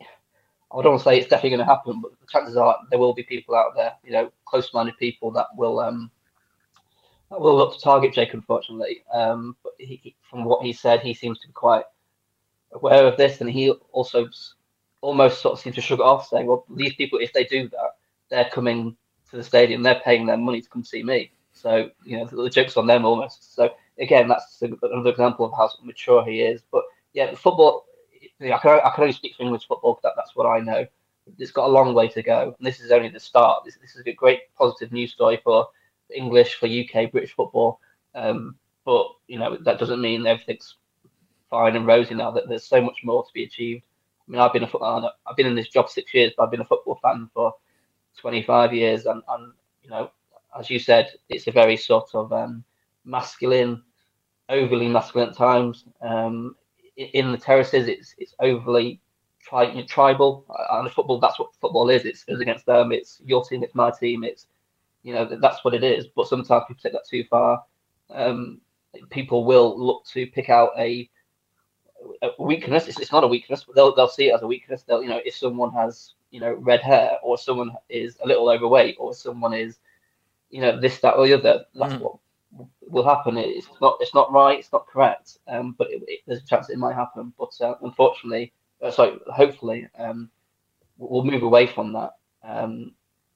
I 0.00 0.82
don't 0.82 0.92
want 0.92 1.00
to 1.00 1.04
say 1.04 1.18
it's 1.18 1.28
definitely 1.28 1.56
going 1.56 1.66
to 1.66 1.74
happen, 1.74 2.00
but 2.00 2.10
the 2.20 2.26
chances 2.26 2.56
are 2.56 2.76
there 2.90 2.98
will 2.98 3.14
be 3.14 3.22
people 3.22 3.54
out 3.54 3.74
there, 3.76 3.94
you 4.04 4.12
know, 4.12 4.30
close-minded 4.44 4.98
people 4.98 5.30
that 5.32 5.46
will 5.56 5.80
um, 5.80 6.10
will 7.30 7.56
look 7.56 7.74
to 7.74 7.80
target 7.80 8.12
Jake, 8.12 8.34
unfortunately. 8.34 9.04
Um, 9.12 9.56
but 9.62 9.72
he, 9.78 10.14
from 10.28 10.44
what 10.44 10.64
he 10.64 10.72
said, 10.72 11.00
he 11.00 11.14
seems 11.14 11.38
to 11.40 11.48
be 11.48 11.54
quite 11.54 11.84
aware 12.72 13.06
of 13.06 13.16
this, 13.16 13.40
and 13.40 13.48
he 13.48 13.70
also 13.92 14.28
almost 15.02 15.42
sort 15.42 15.52
of 15.52 15.60
seems 15.60 15.74
to 15.76 15.82
shrug 15.82 16.00
it 16.00 16.04
off, 16.04 16.28
saying, 16.28 16.46
"Well, 16.46 16.64
these 16.70 16.94
people, 16.94 17.18
if 17.18 17.32
they 17.34 17.44
do 17.44 17.68
that, 17.68 17.96
they're 18.30 18.48
coming 18.50 18.96
to 19.30 19.36
the 19.36 19.42
stadium, 19.42 19.82
they're 19.82 20.00
paying 20.04 20.26
their 20.26 20.36
money 20.36 20.60
to 20.62 20.68
come 20.68 20.84
see 20.84 21.02
me. 21.02 21.32
So 21.52 21.90
you 22.04 22.18
know, 22.18 22.26
the, 22.26 22.36
the 22.36 22.50
joke's 22.50 22.76
on 22.76 22.86
them 22.86 23.04
almost. 23.04 23.54
So 23.54 23.70
again, 23.98 24.28
that's 24.28 24.62
another 24.62 25.10
example 25.10 25.46
of 25.46 25.52
how 25.52 25.70
mature 25.84 26.24
he 26.24 26.42
is. 26.42 26.62
But 26.70 26.84
yeah, 27.12 27.34
football. 27.34 27.86
I 28.40 28.58
can, 28.58 28.80
I 28.84 28.90
can 28.90 29.02
only 29.02 29.12
speak 29.12 29.36
for 29.36 29.42
English 29.42 29.66
football. 29.66 30.00
That, 30.02 30.14
that's 30.16 30.34
what 30.34 30.46
I 30.46 30.58
know. 30.60 30.86
It's 31.38 31.52
got 31.52 31.68
a 31.68 31.72
long 31.72 31.94
way 31.94 32.08
to 32.08 32.22
go, 32.22 32.54
and 32.58 32.66
this 32.66 32.80
is 32.80 32.90
only 32.90 33.08
the 33.08 33.20
start. 33.20 33.64
This, 33.64 33.76
this 33.80 33.94
is 33.94 34.04
a 34.06 34.12
great 34.12 34.52
positive 34.56 34.92
news 34.92 35.12
story 35.12 35.40
for 35.42 35.68
English, 36.12 36.56
for 36.56 36.66
UK, 36.66 37.12
British 37.12 37.34
football. 37.34 37.80
Um, 38.14 38.56
but 38.84 39.06
you 39.28 39.38
know 39.38 39.56
that 39.64 39.78
doesn't 39.78 40.00
mean 40.00 40.26
everything's 40.26 40.76
fine 41.48 41.76
and 41.76 41.86
rosy 41.86 42.14
now. 42.14 42.32
That 42.32 42.48
there's 42.48 42.64
so 42.64 42.80
much 42.80 42.98
more 43.04 43.22
to 43.22 43.32
be 43.32 43.44
achieved. 43.44 43.84
I 44.28 44.30
mean, 44.30 44.40
I've 44.40 44.52
been 44.52 44.62
a 44.64 44.68
football. 44.68 45.12
I've 45.26 45.36
been 45.36 45.46
in 45.46 45.54
this 45.54 45.68
job 45.68 45.88
six 45.90 46.14
years, 46.14 46.32
but 46.36 46.44
I've 46.44 46.50
been 46.50 46.60
a 46.60 46.64
football 46.66 46.98
fan 47.02 47.28
for 47.34 47.54
25 48.18 48.72
years, 48.74 49.06
and, 49.06 49.22
and 49.28 49.52
you 49.82 49.90
know, 49.90 50.10
as 50.58 50.70
you 50.70 50.78
said, 50.78 51.10
it's 51.28 51.46
a 51.46 51.52
very 51.52 51.76
sort 51.76 52.10
of 52.14 52.32
um, 52.32 52.64
masculine, 53.04 53.82
overly 54.48 54.88
masculine 54.88 55.30
at 55.30 55.36
times. 55.36 55.84
Um, 56.00 56.56
in 56.96 57.32
the 57.32 57.38
terraces, 57.38 57.88
it's 57.88 58.14
it's 58.18 58.34
overly 58.40 59.00
tri- 59.42 59.82
tribal. 59.88 60.46
And 60.70 60.90
football, 60.90 61.18
that's 61.20 61.38
what 61.38 61.54
football 61.60 61.90
is. 61.90 62.04
It's 62.04 62.24
us 62.28 62.40
against 62.40 62.66
them. 62.66 62.92
It's 62.92 63.20
your 63.24 63.44
team. 63.44 63.62
It's 63.62 63.74
my 63.74 63.90
team. 63.90 64.24
It's 64.24 64.46
you 65.02 65.14
know 65.14 65.24
that's 65.40 65.64
what 65.64 65.74
it 65.74 65.84
is. 65.84 66.06
But 66.14 66.28
sometimes 66.28 66.64
people 66.68 66.82
take 66.82 66.92
that 66.92 67.08
too 67.08 67.24
far. 67.30 67.64
Um, 68.10 68.60
people 69.10 69.44
will 69.44 69.78
look 69.78 70.04
to 70.12 70.26
pick 70.28 70.50
out 70.50 70.70
a, 70.78 71.08
a 72.22 72.30
weakness. 72.38 72.88
It's, 72.88 73.00
it's, 73.00 73.12
not 73.12 73.24
a 73.24 73.28
weakness, 73.28 73.64
but 73.64 73.74
they'll 73.74 73.94
they'll 73.94 74.08
see 74.08 74.28
it 74.28 74.34
as 74.34 74.42
a 74.42 74.46
weakness. 74.46 74.82
They'll 74.82 75.02
you 75.02 75.08
know 75.08 75.20
if 75.24 75.36
someone 75.36 75.72
has 75.72 76.14
you 76.30 76.40
know 76.40 76.54
red 76.54 76.80
hair 76.80 77.18
or 77.22 77.38
someone 77.38 77.72
is 77.88 78.16
a 78.22 78.26
little 78.26 78.48
overweight 78.48 78.96
or 78.98 79.14
someone 79.14 79.54
is 79.54 79.78
you 80.50 80.60
know 80.60 80.80
this 80.80 80.98
that 81.00 81.14
or 81.14 81.26
the 81.26 81.34
other, 81.34 81.64
that's 81.74 81.94
mm. 81.94 82.00
what 82.00 82.16
will 82.80 83.04
happen. 83.04 83.38
It's 83.38 83.68
not 83.80 83.96
it's 84.00 84.14
not 84.14 84.32
right. 84.32 84.58
It's 84.58 84.72
not 84.72 84.86
correct. 84.86 85.38
Um, 85.48 85.74
but 85.78 85.90
it, 85.90 86.02
it, 86.06 86.20
there's 86.26 86.42
a 86.42 86.46
chance 86.46 86.70
it 86.70 86.78
might 86.78 86.94
happen. 86.94 87.32
But 87.38 87.52
uh, 87.60 87.74
unfortunately, 87.82 88.52
uh, 88.82 88.90
sorry, 88.90 89.18
hopefully, 89.32 89.88
um, 89.98 90.30
we'll 90.98 91.24
move 91.24 91.42
away 91.42 91.66
from 91.66 91.92
that. 91.92 92.12
Um, 92.42 92.92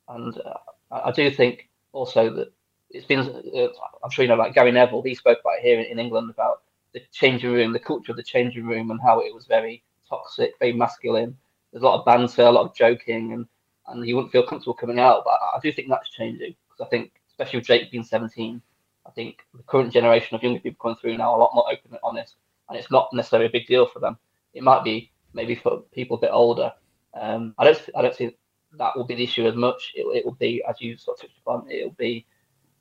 and 0.08 0.36
uh, 0.38 0.54
I, 0.90 1.12
do 1.12 1.30
think 1.30 1.68
also 1.92 2.30
that 2.30 2.52
it's 2.90 3.06
been, 3.06 3.20
uh, 3.20 3.68
I'm 4.02 4.10
sure 4.10 4.24
you 4.24 4.28
know 4.28 4.34
about 4.34 4.54
Gary 4.54 4.72
Neville, 4.72 5.02
he 5.02 5.14
spoke 5.14 5.38
about 5.40 5.60
here 5.60 5.78
in, 5.78 5.86
in, 5.86 5.98
England 5.98 6.30
about 6.30 6.62
the 6.96 7.02
changing 7.12 7.52
room, 7.52 7.74
the 7.74 7.78
culture 7.78 8.10
of 8.10 8.16
the 8.16 8.22
changing 8.22 8.66
room, 8.66 8.90
and 8.90 8.98
how 9.02 9.20
it 9.20 9.34
was 9.34 9.46
very 9.46 9.82
toxic, 10.08 10.54
very 10.58 10.72
masculine. 10.72 11.36
There's 11.70 11.82
a 11.82 11.86
lot 11.86 11.98
of 11.98 12.06
banter, 12.06 12.42
a 12.42 12.50
lot 12.50 12.64
of 12.66 12.74
joking, 12.74 13.34
and, 13.34 13.46
and 13.88 14.06
you 14.06 14.16
wouldn't 14.16 14.32
feel 14.32 14.46
comfortable 14.46 14.72
coming 14.72 14.98
out. 14.98 15.22
But 15.24 15.34
I, 15.34 15.58
do 15.62 15.70
think 15.70 15.88
that's 15.90 16.08
changing 16.08 16.54
because 16.64 16.86
I 16.86 16.88
think, 16.88 17.12
especially 17.28 17.58
with 17.58 17.66
Jake 17.66 17.90
being 17.90 18.02
17, 18.02 18.62
I 19.06 19.10
think 19.10 19.40
the 19.54 19.62
current 19.64 19.92
generation 19.92 20.34
of 20.34 20.42
younger 20.42 20.58
people 20.58 20.78
coming 20.80 20.96
through 20.96 21.18
now 21.18 21.32
are 21.32 21.38
a 21.38 21.42
lot 21.42 21.54
more 21.54 21.70
open 21.70 21.90
and 21.90 22.00
honest, 22.02 22.36
and 22.70 22.78
it's 22.78 22.90
not 22.90 23.10
necessarily 23.12 23.48
a 23.48 23.52
big 23.52 23.66
deal 23.66 23.86
for 23.86 23.98
them. 24.00 24.16
It 24.54 24.62
might 24.62 24.82
be 24.82 25.12
maybe 25.34 25.54
for 25.54 25.82
people 25.92 26.16
a 26.16 26.20
bit 26.20 26.30
older. 26.32 26.72
Um, 27.12 27.54
I 27.58 27.64
don't, 27.64 27.88
I 27.94 28.00
don't 28.00 28.14
see 28.14 28.34
that 28.78 28.96
will 28.96 29.04
be 29.04 29.16
the 29.16 29.24
issue 29.24 29.46
as 29.46 29.54
much. 29.54 29.92
It, 29.94 30.06
it 30.16 30.24
will 30.24 30.32
be, 30.32 30.64
as 30.66 30.80
you 30.80 30.96
sort 30.96 31.18
of 31.18 31.22
touched 31.22 31.38
upon, 31.40 31.70
it 31.70 31.84
will 31.84 31.96
be 31.98 32.24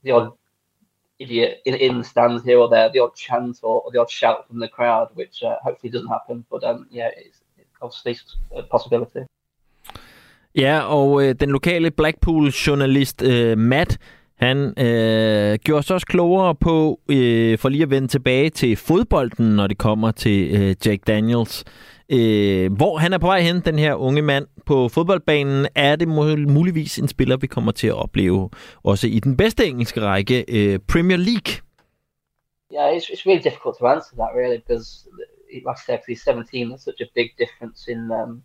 the 0.03 0.11
odd 0.11 0.31
idiot 1.19 1.51
in, 1.65 1.73
in 1.75 2.03
stands 2.03 2.43
here 2.43 2.57
or 2.57 2.69
there, 2.69 2.89
the 2.93 2.99
odd 2.99 3.15
chant 3.15 3.59
or, 3.63 3.81
or 3.83 3.91
the 3.91 3.99
odd 3.99 4.11
shout 4.11 4.47
from 4.47 4.59
the 4.59 4.67
crowd, 4.67 5.07
which 5.15 5.43
uh, 5.43 5.55
hopefully 5.63 5.91
doesn't 5.91 6.11
happen. 6.17 6.45
But 6.51 6.63
um, 6.63 6.87
yeah, 6.91 7.09
it's, 7.25 7.39
it's 7.57 7.77
obviously 7.81 8.15
a 8.55 8.61
possibility. 8.63 9.19
Ja, 10.55 10.79
og 10.79 11.23
øh, 11.23 11.35
den 11.39 11.49
lokale 11.49 11.91
Blackpool-journalist 11.91 13.21
øh, 13.21 13.57
Matt, 13.57 13.97
han 14.35 14.57
øh, 14.79 15.57
gjorde 15.63 15.79
os 15.79 15.91
også 15.91 16.07
klogere 16.07 16.55
på, 16.55 16.99
øh, 17.09 17.57
for 17.57 17.69
lige 17.69 17.83
at 17.83 17.89
vende 17.89 18.07
tilbage 18.07 18.49
til 18.49 18.75
fodbolden, 18.75 19.55
når 19.55 19.67
det 19.67 19.77
kommer 19.77 20.11
til 20.11 20.55
øh, 20.55 20.75
Jack 20.85 21.07
Daniels. 21.07 21.63
Øh, 22.09 22.73
hvor 22.73 22.97
han 22.97 23.13
er 23.13 23.17
på 23.17 23.27
vej 23.27 23.41
hen, 23.41 23.59
den 23.59 23.79
her 23.79 23.93
unge 23.95 24.21
mand 24.21 24.47
på 24.65 24.89
fodboldbanen, 24.89 25.67
er 25.75 25.95
det 25.95 26.07
muligvis 26.47 26.99
en 26.99 27.07
spiller, 27.07 27.37
vi 27.37 27.47
kommer 27.47 27.71
til 27.71 27.87
at 27.87 27.93
opleve 27.93 28.49
også 28.83 29.07
i 29.07 29.19
den 29.19 29.37
bedste 29.37 29.67
engelske 29.67 30.01
række, 30.01 30.45
øh, 30.47 30.79
Premier 30.79 31.17
League. 31.17 31.61
Yeah, 32.73 32.95
it's, 32.95 33.09
it's 33.09 33.25
really 33.25 33.43
difficult 33.43 33.75
to 33.79 33.87
answer 33.87 34.15
that 34.17 34.31
really 34.35 34.57
because, 34.57 35.07
like 35.67 35.77
I 35.77 35.85
said, 35.85 35.99
he's 36.07 36.23
17, 36.23 36.69
That's 36.69 36.83
such 36.83 37.01
a 37.01 37.09
big 37.15 37.29
difference 37.37 37.91
in 37.91 38.11
um, 38.11 38.43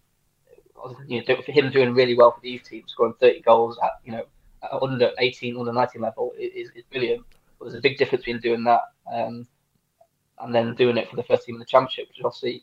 you 1.09 1.23
know, 1.23 1.43
for 1.43 1.53
him 1.53 1.71
doing 1.71 1.95
really 1.95 2.17
well 2.17 2.33
for 2.33 2.41
these 2.43 2.63
teams, 2.63 2.93
scoring 2.93 3.15
30 3.21 3.41
goals 3.41 3.79
at 3.83 3.91
you 4.05 4.13
know 4.13 4.25
at 4.63 4.83
under 4.83 5.11
18, 5.19 5.57
under 5.57 5.73
19 5.73 6.03
level 6.03 6.33
is, 6.39 6.71
is 6.75 6.85
brilliant. 6.91 7.25
But 7.59 7.67
there's 7.67 7.79
a 7.79 7.81
big 7.81 7.99
difference 7.99 8.25
between 8.25 8.41
doing 8.41 8.65
that 8.65 8.83
um, 9.13 9.47
and 10.39 10.55
then 10.55 10.75
doing 10.75 10.97
it 10.97 11.09
for 11.09 11.17
the 11.17 11.23
first 11.23 11.47
team 11.47 11.57
in 11.57 11.61
the 11.61 11.67
championship, 11.67 12.09
which 12.09 12.19
is 12.19 12.25
obviously 12.25 12.63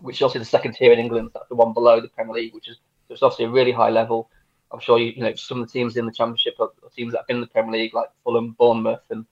which 0.00 0.16
is 0.16 0.22
obviously 0.22 0.40
the 0.40 0.44
second 0.46 0.72
tier 0.72 0.92
in 0.92 0.98
England, 0.98 1.30
that's 1.34 1.48
the 1.48 1.54
one 1.54 1.72
below 1.72 2.00
the 2.00 2.08
Premier 2.08 2.34
League, 2.34 2.54
which 2.54 2.68
is 2.68 2.78
it's 3.08 3.22
obviously 3.22 3.46
a 3.46 3.50
really 3.50 3.72
high 3.72 3.90
level. 3.90 4.30
I'm 4.72 4.80
sure 4.80 4.98
you, 4.98 5.12
you 5.12 5.22
know 5.22 5.34
some 5.34 5.60
of 5.60 5.66
the 5.66 5.72
teams 5.72 5.96
in 5.96 6.06
the 6.06 6.12
Championship 6.12 6.54
are, 6.58 6.70
teams 6.94 7.12
that 7.12 7.18
have 7.18 7.26
been 7.26 7.36
in 7.36 7.42
the 7.42 7.46
Premier 7.48 7.72
League, 7.72 7.94
like 7.94 8.08
Fulham, 8.24 8.52
Bournemouth, 8.58 9.02
and 9.10 9.24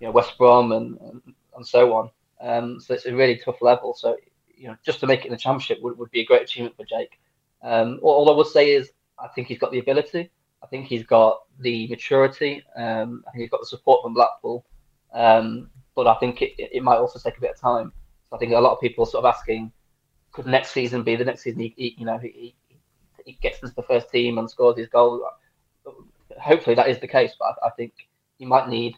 you 0.00 0.06
know 0.06 0.12
West 0.12 0.36
Brom, 0.36 0.72
and 0.72 0.98
and, 1.00 1.22
and 1.56 1.66
so 1.66 1.94
on. 1.94 2.10
Um, 2.40 2.80
so 2.80 2.94
it's 2.94 3.06
a 3.06 3.14
really 3.14 3.36
tough 3.36 3.62
level. 3.62 3.94
So 3.94 4.16
you 4.56 4.68
know, 4.68 4.76
just 4.84 5.00
to 5.00 5.06
make 5.06 5.20
it 5.20 5.26
in 5.26 5.32
the 5.32 5.38
Championship 5.38 5.82
would, 5.82 5.98
would 5.98 6.10
be 6.10 6.20
a 6.20 6.24
great 6.24 6.42
achievement 6.42 6.76
for 6.76 6.84
Jake. 6.84 7.20
Um, 7.62 7.98
all 8.02 8.30
I 8.30 8.36
would 8.36 8.46
say 8.46 8.72
is, 8.72 8.92
I 9.18 9.28
think 9.28 9.48
he's 9.48 9.58
got 9.58 9.72
the 9.72 9.78
ability. 9.78 10.30
I 10.62 10.66
think 10.66 10.86
he's 10.86 11.04
got 11.04 11.42
the 11.60 11.86
maturity. 11.88 12.62
Um, 12.76 13.24
I 13.26 13.30
think 13.30 13.42
he's 13.42 13.50
got 13.50 13.60
the 13.60 13.66
support 13.66 14.02
from 14.02 14.14
Blackpool. 14.14 14.64
Um, 15.12 15.70
but 15.94 16.06
I 16.06 16.14
think 16.14 16.42
it, 16.42 16.52
it 16.58 16.82
might 16.82 16.96
also 16.96 17.18
take 17.18 17.38
a 17.38 17.40
bit 17.40 17.52
of 17.52 17.60
time. 17.60 17.92
So 18.28 18.36
I 18.36 18.38
think 18.38 18.52
a 18.52 18.58
lot 18.58 18.72
of 18.72 18.80
people 18.80 19.04
are 19.04 19.06
sort 19.06 19.24
of 19.24 19.34
asking, 19.34 19.72
could 20.34 20.46
next 20.46 20.72
season 20.72 21.02
be 21.02 21.16
the 21.16 21.24
next 21.24 21.42
season? 21.42 21.60
He, 21.60 21.74
he 21.76 21.94
you 21.96 22.04
know, 22.04 22.18
he, 22.18 22.54
he 23.24 23.38
gets 23.40 23.60
into 23.62 23.74
the 23.74 23.82
first 23.82 24.10
team 24.10 24.36
and 24.36 24.50
scores 24.50 24.76
his 24.76 24.88
goal. 24.88 25.26
Hopefully 26.38 26.76
that 26.76 26.88
is 26.88 26.98
the 26.98 27.08
case, 27.08 27.32
but 27.38 27.56
I, 27.62 27.68
I 27.68 27.70
think 27.70 27.92
he 28.38 28.44
might 28.44 28.68
need 28.68 28.96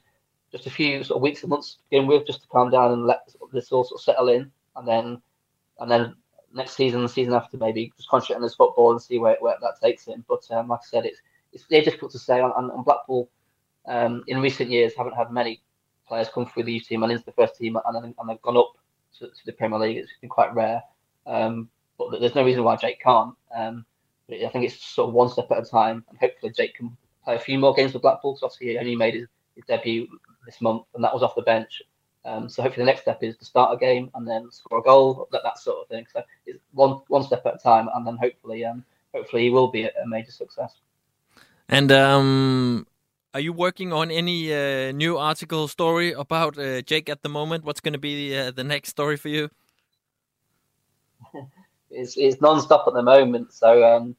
just 0.50 0.66
a 0.66 0.70
few 0.70 1.04
sort 1.04 1.16
of 1.16 1.22
weeks 1.22 1.42
and 1.42 1.50
months 1.50 1.74
to 1.74 1.82
begin 1.90 2.06
with, 2.06 2.26
just 2.26 2.42
to 2.42 2.48
calm 2.48 2.70
down 2.70 2.92
and 2.92 3.06
let 3.06 3.28
this 3.52 3.70
all 3.70 3.84
sort 3.84 4.00
of 4.00 4.04
settle 4.04 4.28
in, 4.28 4.50
and 4.76 4.88
then 4.88 5.20
and 5.78 5.90
then 5.90 6.14
next 6.54 6.74
season, 6.74 7.02
the 7.02 7.08
season 7.08 7.34
after, 7.34 7.58
maybe 7.58 7.92
just 7.96 8.08
concentrate 8.08 8.36
on 8.36 8.42
his 8.42 8.54
football 8.54 8.92
and 8.92 9.02
see 9.02 9.18
where, 9.18 9.36
where 9.40 9.56
that 9.60 9.80
takes 9.82 10.06
him. 10.06 10.24
But 10.26 10.42
um, 10.50 10.68
like 10.68 10.80
I 10.82 10.86
said, 10.86 11.04
it's 11.04 11.20
it's 11.52 11.64
very 11.68 11.84
difficult 11.84 12.12
to 12.12 12.18
say. 12.18 12.40
And, 12.40 12.52
and 12.56 12.84
Blackpool 12.84 13.28
um, 13.86 14.24
in 14.28 14.40
recent 14.40 14.70
years 14.70 14.94
haven't 14.96 15.16
had 15.16 15.30
many 15.30 15.60
players 16.08 16.28
come 16.32 16.46
through 16.46 16.64
the 16.64 16.72
youth 16.72 16.86
team 16.86 17.02
and 17.02 17.12
into 17.12 17.24
the 17.24 17.32
first 17.32 17.56
team, 17.56 17.76
and, 17.84 18.14
and 18.18 18.28
they've 18.28 18.42
gone 18.42 18.56
up 18.56 18.72
to, 19.18 19.26
to 19.26 19.46
the 19.46 19.52
Premier 19.52 19.78
League. 19.78 19.98
It's 19.98 20.10
been 20.20 20.30
quite 20.30 20.54
rare. 20.54 20.82
Um, 21.26 21.68
but 21.98 22.20
there's 22.20 22.34
no 22.34 22.44
reason 22.44 22.64
why 22.64 22.76
Jake 22.76 23.00
can't. 23.00 23.34
Um, 23.54 23.84
I 24.30 24.48
think 24.48 24.64
it's 24.64 24.84
sort 24.84 25.08
of 25.08 25.14
one 25.14 25.28
step 25.28 25.50
at 25.50 25.58
a 25.58 25.64
time, 25.64 26.04
and 26.08 26.18
hopefully 26.18 26.52
Jake 26.56 26.74
can 26.74 26.96
play 27.24 27.36
a 27.36 27.40
few 27.40 27.58
more 27.58 27.74
games 27.74 27.92
with 27.92 28.02
Blackpool. 28.02 28.32
Because 28.32 28.42
obviously 28.42 28.68
he 28.68 28.78
only 28.78 28.96
made 28.96 29.14
his, 29.14 29.28
his, 29.54 29.64
debut 29.66 30.08
this 30.44 30.60
month, 30.60 30.84
and 30.94 31.04
that 31.04 31.14
was 31.14 31.22
off 31.22 31.34
the 31.34 31.42
bench. 31.42 31.82
Um, 32.24 32.48
so 32.48 32.62
hopefully 32.62 32.82
the 32.82 32.90
next 32.90 33.02
step 33.02 33.22
is 33.22 33.36
to 33.36 33.44
start 33.44 33.72
a 33.72 33.78
game 33.78 34.10
and 34.14 34.26
then 34.26 34.50
score 34.50 34.80
a 34.80 34.82
goal, 34.82 35.28
that, 35.30 35.42
that 35.44 35.58
sort 35.58 35.78
of 35.82 35.88
thing. 35.88 36.06
So 36.12 36.22
it's 36.44 36.58
one 36.72 37.00
one 37.08 37.22
step 37.22 37.46
at 37.46 37.54
a 37.54 37.58
time, 37.58 37.88
and 37.94 38.06
then 38.06 38.16
hopefully 38.16 38.64
um, 38.64 38.84
hopefully 39.14 39.44
he 39.44 39.50
will 39.50 39.68
be 39.68 39.84
a, 39.84 39.90
a 40.02 40.06
major 40.06 40.32
success. 40.32 40.74
And 41.68 41.90
um, 41.92 42.86
are 43.32 43.40
you 43.40 43.52
working 43.52 43.92
on 43.92 44.10
any 44.10 44.52
uh, 44.52 44.92
new 44.92 45.18
article 45.18 45.68
story 45.68 46.12
about 46.12 46.58
uh, 46.58 46.82
Jake 46.82 47.08
at 47.08 47.22
the 47.22 47.28
moment? 47.28 47.64
What's 47.64 47.80
going 47.80 47.92
to 47.92 47.98
be 47.98 48.36
uh, 48.36 48.50
the 48.50 48.64
next 48.64 48.88
story 48.88 49.16
for 49.16 49.28
you? 49.28 49.50
It's, 51.96 52.16
it's 52.16 52.40
non-stop 52.40 52.84
at 52.86 52.94
the 52.94 53.02
moment. 53.02 53.52
So 53.52 53.84
um, 53.84 54.16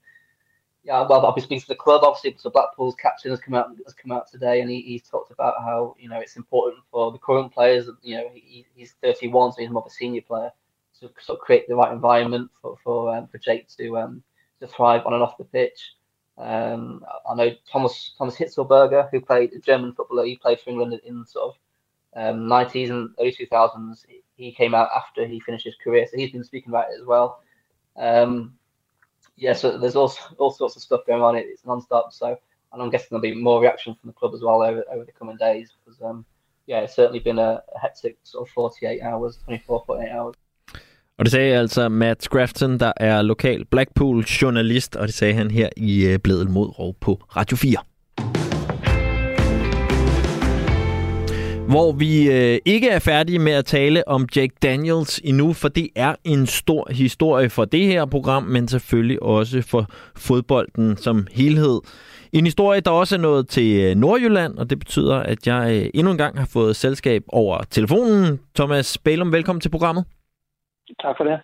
yeah, 0.84 1.06
well, 1.08 1.26
I've 1.26 1.36
been 1.36 1.44
speaking 1.44 1.62
to 1.62 1.68
the 1.68 1.76
club. 1.76 2.04
Obviously, 2.04 2.36
so 2.38 2.50
Blackpool's 2.50 2.96
captain 2.96 3.32
has 3.32 3.42
come 3.42 3.56
out 3.56 3.70
has 3.86 3.94
come 3.94 4.12
out 4.12 4.32
today, 4.32 4.62
and 4.62 4.70
he, 4.70 4.82
he's 4.82 5.04
talked 5.04 5.32
about 5.32 5.56
how 5.60 5.96
you 6.00 6.08
know 6.08 6.20
it's 6.20 6.38
important 6.38 6.82
for 6.90 7.12
the 7.12 7.18
current 7.18 7.54
players. 7.54 7.90
You 8.02 8.18
know, 8.18 8.30
he, 8.34 8.66
he's 8.74 8.96
31, 9.04 9.52
so 9.52 9.62
he's 9.62 9.70
more 9.70 9.82
of 9.82 9.88
a 9.88 9.94
senior 9.94 10.22
player 10.22 10.52
to 11.00 11.10
sort 11.20 11.40
of 11.40 11.46
create 11.46 11.68
the 11.68 11.76
right 11.76 11.92
environment 11.92 12.50
for 12.62 12.78
for 12.84 13.16
um, 13.16 13.28
for 13.28 13.38
Jake 13.38 13.68
to 13.78 13.98
um, 13.98 14.24
to 14.62 14.68
thrive 14.68 15.06
on 15.06 15.14
and 15.14 15.22
off 15.22 15.38
the 15.38 15.44
pitch. 15.44 15.94
Um, 16.38 17.04
I 17.30 17.36
know 17.36 17.52
Thomas 17.70 18.14
Thomas 18.18 18.38
Hitzelberger, 18.38 19.10
who 19.12 19.20
played 19.20 19.54
a 19.54 19.60
German 19.60 19.94
footballer, 19.94 20.26
he 20.26 20.38
played 20.38 20.60
for 20.62 20.70
England 20.70 21.00
in 21.04 21.26
sort 21.26 21.54
of 21.54 21.58
um, 22.16 22.48
90s 22.48 22.90
and 22.90 23.10
early 23.20 23.34
2000s. 23.34 24.06
He 24.36 24.52
came 24.52 24.74
out 24.74 24.90
after 24.96 25.26
he 25.26 25.40
finished 25.40 25.66
his 25.66 25.76
career, 25.84 26.08
so 26.10 26.16
he's 26.16 26.32
been 26.32 26.44
speaking 26.44 26.70
about 26.70 26.92
it 26.92 27.00
as 27.00 27.06
well. 27.06 27.42
Um, 27.98 28.54
yeah, 29.36 29.54
so 29.54 29.78
there's 29.78 29.96
all, 29.96 30.14
all 30.38 30.52
sorts 30.52 30.76
of 30.76 30.82
stuff 30.82 31.02
going 31.08 31.22
on. 31.22 31.36
It's 31.36 31.66
non-stop. 31.66 32.14
So, 32.14 32.38
and 32.74 32.82
I'm 32.82 32.90
guessing 32.90 33.08
there'll 33.12 33.22
be 33.22 33.36
more 33.36 33.62
reaction 33.62 33.96
from 33.96 34.10
the 34.10 34.14
club 34.14 34.34
as 34.34 34.42
well 34.42 34.62
over, 34.62 34.84
over 34.92 35.06
the 35.06 35.12
coming 35.12 35.38
days 35.38 35.72
because, 35.78 36.02
um, 36.02 36.26
yeah, 36.66 36.80
it's 36.80 36.96
certainly 36.96 37.20
been 37.20 37.40
a, 37.40 37.62
a 37.76 37.80
hectic 37.80 38.18
sort 38.24 38.48
of 38.48 38.54
48 38.54 39.02
hours, 39.02 39.38
24, 39.46 39.84
48 39.86 40.12
hours. 40.12 40.36
Og 41.18 41.26
det 41.26 41.32
sagde 41.32 41.58
altså 41.58 41.90
Matt 41.90 42.24
Scrafton, 42.24 42.80
der 42.80 42.92
er 42.98 43.22
lokal 43.22 43.66
Blackpool-journalist, 43.66 44.96
og 44.96 45.08
det 45.08 45.14
sagde 45.14 45.34
han 45.34 45.52
her 45.52 45.70
i 45.78 46.06
øh, 46.06 46.20
Blædel 46.20 46.50
mod 46.50 46.80
Rov 46.80 46.94
på 47.02 47.14
Radio 47.14 47.58
4. 47.58 47.78
hvor 51.74 51.92
vi 51.92 52.12
øh, 52.38 52.60
ikke 52.66 52.90
er 52.90 53.00
færdige 53.00 53.40
med 53.40 53.52
at 53.52 53.66
tale 53.66 54.08
om 54.08 54.28
Jack 54.36 54.52
Daniels 54.64 55.20
endnu, 55.20 55.54
for 55.54 55.68
det 55.68 55.90
er 55.96 56.16
en 56.24 56.46
stor 56.46 56.88
historie 56.92 57.50
for 57.50 57.66
det 57.66 57.86
her 57.86 58.06
program, 58.06 58.44
men 58.44 58.68
selvfølgelig 58.68 59.24
også 59.24 59.68
for 59.72 59.86
fodbolden 60.28 60.98
som 60.98 61.28
helhed. 61.32 61.80
En 62.34 62.46
historie, 62.46 62.80
der 62.82 62.92
også 62.92 63.16
er 63.16 63.20
nået 63.20 63.48
til 63.48 63.84
øh, 63.84 63.96
Nordjylland, 63.96 64.58
og 64.58 64.70
det 64.70 64.80
betyder, 64.80 65.16
at 65.16 65.48
jeg 65.48 65.64
øh, 65.76 65.90
endnu 65.94 66.12
en 66.12 66.18
gang 66.18 66.40
har 66.40 66.50
fået 66.54 66.76
selskab 66.76 67.22
over 67.28 67.58
telefonen. 67.70 68.40
Thomas 68.56 68.98
Bælum, 68.98 69.32
velkommen 69.32 69.62
til 69.62 69.70
programmet. 69.70 70.06
Tak 71.02 71.16
for 71.18 71.24
det. 71.24 71.40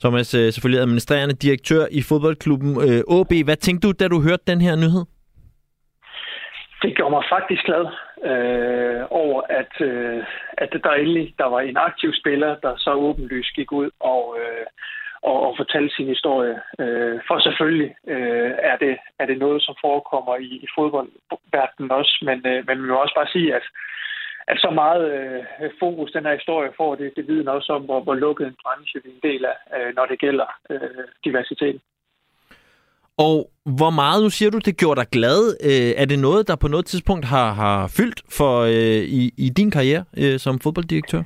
Thomas, 0.00 0.34
øh, 0.34 0.52
selvfølgelig 0.52 0.80
administrerende 0.80 1.34
direktør 1.34 1.86
i 1.90 2.02
fodboldklubben 2.02 2.70
AB. 3.10 3.32
Hvad 3.44 3.56
tænkte 3.56 3.88
du, 3.88 3.92
da 3.92 4.08
du 4.08 4.20
hørte 4.20 4.42
den 4.46 4.60
her 4.60 4.76
nyhed? 4.76 5.04
Det 6.82 6.96
gjorde 6.96 7.10
mig 7.10 7.22
faktisk 7.34 7.64
glad 7.64 7.84
øh, 8.30 9.02
over, 9.10 9.42
at, 9.48 9.80
øh, 9.80 10.24
at 10.52 10.72
der 10.84 10.92
endelig 10.92 11.34
der 11.38 11.46
var 11.46 11.60
en 11.60 11.76
aktiv 11.76 12.12
spiller, 12.20 12.56
der 12.56 12.76
så 12.76 12.92
åbenlyst 12.92 13.54
gik 13.54 13.72
ud 13.72 13.90
og, 14.00 14.36
øh, 14.40 14.66
og, 15.22 15.46
og 15.46 15.54
fortalte 15.56 15.94
sin 15.94 16.06
historie. 16.06 16.60
Øh, 16.78 17.20
for 17.28 17.38
selvfølgelig 17.38 17.94
øh, 18.06 18.52
er, 18.70 18.76
det, 18.76 18.98
er 19.18 19.26
det 19.26 19.38
noget, 19.38 19.62
som 19.62 19.74
forekommer 19.80 20.36
i, 20.36 20.50
i 20.66 20.66
fodboldverdenen 20.76 21.90
også, 21.90 22.18
men, 22.22 22.46
øh, 22.46 22.66
men 22.66 22.82
vi 22.82 22.88
må 22.88 22.96
også 22.96 23.14
bare 23.14 23.32
sige, 23.32 23.54
at, 23.54 23.62
at 24.48 24.58
så 24.58 24.70
meget 24.70 25.04
øh, 25.60 25.70
fokus 25.80 26.12
den 26.12 26.24
her 26.24 26.34
historie 26.34 26.70
får, 26.76 26.94
det, 26.94 27.12
det 27.16 27.28
vidner 27.28 27.52
også 27.52 27.72
om, 27.72 27.82
hvor, 27.82 28.00
hvor 28.00 28.14
lukket 28.14 28.46
en 28.46 28.56
branche 28.62 29.00
vi 29.04 29.10
er 29.10 29.14
en 29.14 29.30
del 29.30 29.44
af, 29.44 29.56
øh, 29.76 29.94
når 29.94 30.06
det 30.06 30.18
gælder 30.18 30.48
øh, 30.70 31.04
diversitet. 31.24 31.80
Og 33.18 33.50
hvor 33.78 33.90
meget, 33.90 34.22
nu 34.22 34.30
siger 34.30 34.50
du, 34.50 34.58
det 34.58 34.78
gjorde 34.78 35.00
dig 35.00 35.08
glad. 35.12 35.40
Øh, 35.70 36.02
er 36.02 36.04
det 36.04 36.18
noget, 36.18 36.48
der 36.48 36.56
på 36.56 36.68
noget 36.68 36.86
tidspunkt 36.86 37.24
har, 37.24 37.52
har 37.52 37.92
fyldt 37.96 38.22
for 38.38 38.60
øh, 38.60 39.02
i, 39.20 39.22
i 39.38 39.48
din 39.48 39.70
karriere 39.70 40.04
øh, 40.18 40.38
som 40.38 40.60
fodbolddirektør? 40.60 41.22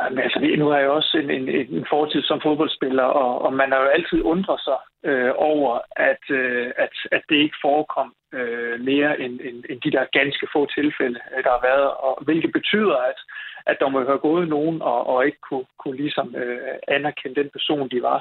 Jamen, 0.00 0.18
altså, 0.18 0.38
nu 0.58 0.68
har 0.68 0.78
jeg 0.78 0.88
også 0.88 1.18
en, 1.22 1.30
en, 1.30 1.48
en 1.48 1.86
fortid 1.90 2.22
som 2.22 2.40
fodboldspiller, 2.42 3.02
og, 3.02 3.42
og 3.42 3.52
man 3.52 3.72
har 3.72 3.80
jo 3.80 3.88
altid 3.96 4.22
undret 4.22 4.60
sig 4.60 4.78
øh, 5.10 5.32
over, 5.36 5.78
at, 5.96 6.24
øh, 6.30 6.70
at, 6.84 6.94
at 7.12 7.22
det 7.28 7.36
ikke 7.36 7.62
forekom 7.62 8.14
øh, 8.32 8.80
mere 8.80 9.20
end, 9.20 9.40
end, 9.40 9.64
end 9.70 9.80
de 9.80 9.90
der 9.90 10.04
ganske 10.18 10.46
få 10.54 10.66
tilfælde, 10.78 11.18
øh, 11.36 11.44
der 11.44 11.50
har 11.50 11.62
været, 11.70 11.90
og 12.06 12.24
hvilket 12.24 12.52
betyder, 12.52 12.96
at, 13.10 13.18
at 13.66 13.76
der 13.80 13.88
må 13.88 13.98
have 14.04 14.26
gået 14.28 14.48
nogen 14.48 14.82
og, 14.82 15.06
og 15.06 15.26
ikke 15.26 15.40
kunne, 15.48 15.66
kunne 15.78 15.96
ligesom 15.96 16.34
øh, 16.36 16.74
anerkende 16.88 17.40
den 17.40 17.50
person, 17.52 17.88
de 17.88 18.02
var. 18.02 18.20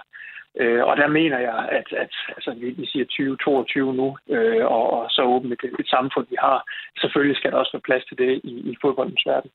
Øh, 0.59 0.83
og 0.89 0.97
der 0.97 1.07
mener 1.07 1.39
jeg, 1.39 1.59
at, 1.79 1.87
at 2.03 2.13
altså, 2.35 2.51
vi, 2.61 2.69
vi 2.69 2.85
siger 2.85 3.05
2022 3.05 3.93
nu, 3.93 4.17
øh, 4.29 4.65
og, 4.65 4.85
og 4.97 5.05
så 5.09 5.21
åbent 5.23 5.53
et, 5.53 5.73
et 5.79 5.89
samfund, 5.89 6.25
vi 6.29 6.37
har. 6.39 6.59
Selvfølgelig 7.01 7.37
skal 7.37 7.51
der 7.51 7.57
også 7.57 7.73
være 7.73 7.87
plads 7.89 8.05
til 8.05 8.17
det 8.17 8.41
i, 8.43 8.53
i 8.71 8.75
fodboldens 8.81 9.23
verden. 9.25 9.51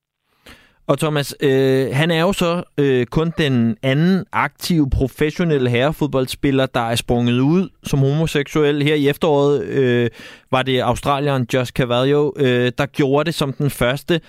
Og 0.87 0.99
Thomas, 0.99 1.35
øh, 1.41 1.87
han 1.93 2.11
er 2.11 2.21
jo 2.21 2.33
så 2.33 2.63
øh, 2.77 3.05
kun 3.05 3.33
den 3.37 3.77
anden 3.83 4.25
aktive 4.31 4.89
professionelle 4.89 5.69
herrefodboldspiller, 5.69 6.65
der 6.65 6.89
er 6.89 6.95
sprunget 6.95 7.39
ud 7.39 7.69
som 7.83 7.99
homoseksuel. 7.99 8.83
Her 8.83 8.95
i 8.95 9.07
efteråret 9.09 9.65
øh, 9.65 10.09
var 10.51 10.61
det 10.61 10.79
Australieren 10.79 11.47
Josh 11.53 11.71
Cavallo, 11.73 12.31
øh, 12.37 12.71
der 12.77 12.85
gjorde 12.85 13.25
det 13.25 13.33
som 13.33 13.53
den 13.53 13.69
første. 13.69 14.21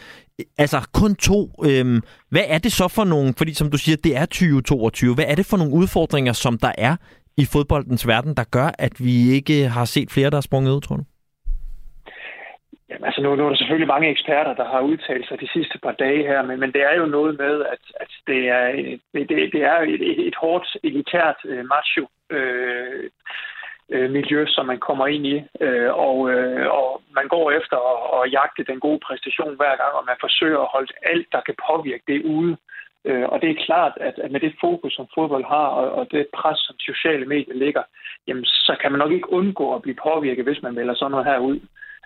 Altså 0.58 0.78
kun 1.00 1.14
to. 1.14 1.38
Øhm, 1.68 2.00
hvad 2.30 2.46
er 2.54 2.58
det 2.58 2.72
så 2.72 2.86
for 2.96 3.04
nogle, 3.04 3.34
fordi 3.38 3.54
som 3.54 3.70
du 3.70 3.78
siger, 3.78 3.96
det 4.04 4.16
er 4.16 4.26
2022. 4.26 5.14
Hvad 5.14 5.24
er 5.28 5.34
det 5.34 5.46
for 5.50 5.56
nogle 5.56 5.74
udfordringer, 5.80 6.32
som 6.32 6.58
der 6.58 6.72
er 6.78 6.96
i 7.42 7.44
fodboldens 7.52 8.08
verden, 8.08 8.34
der 8.34 8.44
gør, 8.56 8.68
at 8.78 8.94
vi 9.06 9.14
ikke 9.36 9.68
har 9.76 9.84
set 9.84 10.10
flere, 10.10 10.30
der 10.30 10.36
er 10.36 10.48
sprunget 10.48 10.72
ud, 10.76 10.80
tror 10.80 10.96
du? 10.96 11.04
Jamen, 12.88 13.04
altså 13.04 13.20
nu, 13.22 13.34
nu 13.34 13.44
er 13.44 13.48
der 13.48 13.56
selvfølgelig 13.56 13.94
mange 13.94 14.10
eksperter, 14.10 14.54
der 14.54 14.66
har 14.72 14.80
udtalt 14.80 15.28
sig 15.28 15.40
de 15.40 15.48
sidste 15.52 15.78
par 15.84 15.92
dage 15.92 16.22
her, 16.30 16.42
men, 16.42 16.60
men 16.60 16.72
det 16.72 16.82
er 16.82 16.94
jo 17.00 17.06
noget 17.06 17.38
med, 17.38 17.54
at, 17.74 17.84
at 18.00 18.12
det 18.26 18.48
er, 18.48 18.66
det, 19.14 19.52
det 19.54 19.62
er 19.72 19.78
et, 19.78 20.02
et, 20.10 20.26
et 20.28 20.36
hårdt, 20.42 20.66
elitært 20.84 21.38
øh, 21.44 21.64
macho 21.74 22.04
øh, 22.30 23.10
øh, 23.92 24.10
miljø, 24.10 24.46
som 24.46 24.66
man 24.66 24.78
kommer 24.78 25.06
ind 25.06 25.26
i, 25.26 25.36
øh, 25.60 25.92
og, 25.94 26.30
øh, 26.32 26.66
og 26.78 27.02
man 27.14 27.28
går 27.28 27.50
efter 27.50 27.76
at, 27.92 27.98
at 28.16 28.32
jagte 28.32 28.72
den 28.72 28.80
gode 28.80 29.00
præstation 29.06 29.56
hver 29.56 29.76
gang, 29.76 29.92
og 29.98 30.04
man 30.06 30.16
forsøger 30.20 30.60
at 30.60 30.72
holde 30.74 30.92
alt, 31.02 31.26
der 31.32 31.40
kan 31.40 31.54
påvirke 31.70 32.04
det 32.08 32.24
ude. 32.24 32.56
Øh, 33.04 33.26
og 33.32 33.40
det 33.42 33.50
er 33.50 33.64
klart, 33.66 33.92
at, 34.00 34.18
at 34.18 34.30
med 34.30 34.40
det 34.40 34.54
fokus, 34.60 34.92
som 34.92 35.06
fodbold 35.14 35.44
har, 35.44 35.68
og, 35.80 35.92
og 35.92 36.06
det 36.10 36.26
pres, 36.38 36.58
som 36.58 36.76
sociale 36.78 37.26
medier 37.26 37.54
ligger, 37.54 37.82
jamen, 38.26 38.44
så 38.44 38.76
kan 38.80 38.92
man 38.92 38.98
nok 38.98 39.12
ikke 39.12 39.32
undgå 39.32 39.74
at 39.74 39.82
blive 39.82 40.02
påvirket, 40.02 40.44
hvis 40.44 40.62
man 40.62 40.74
melder 40.74 40.94
sådan 40.94 41.10
noget 41.10 41.26
her 41.26 41.38
ud. 41.38 41.60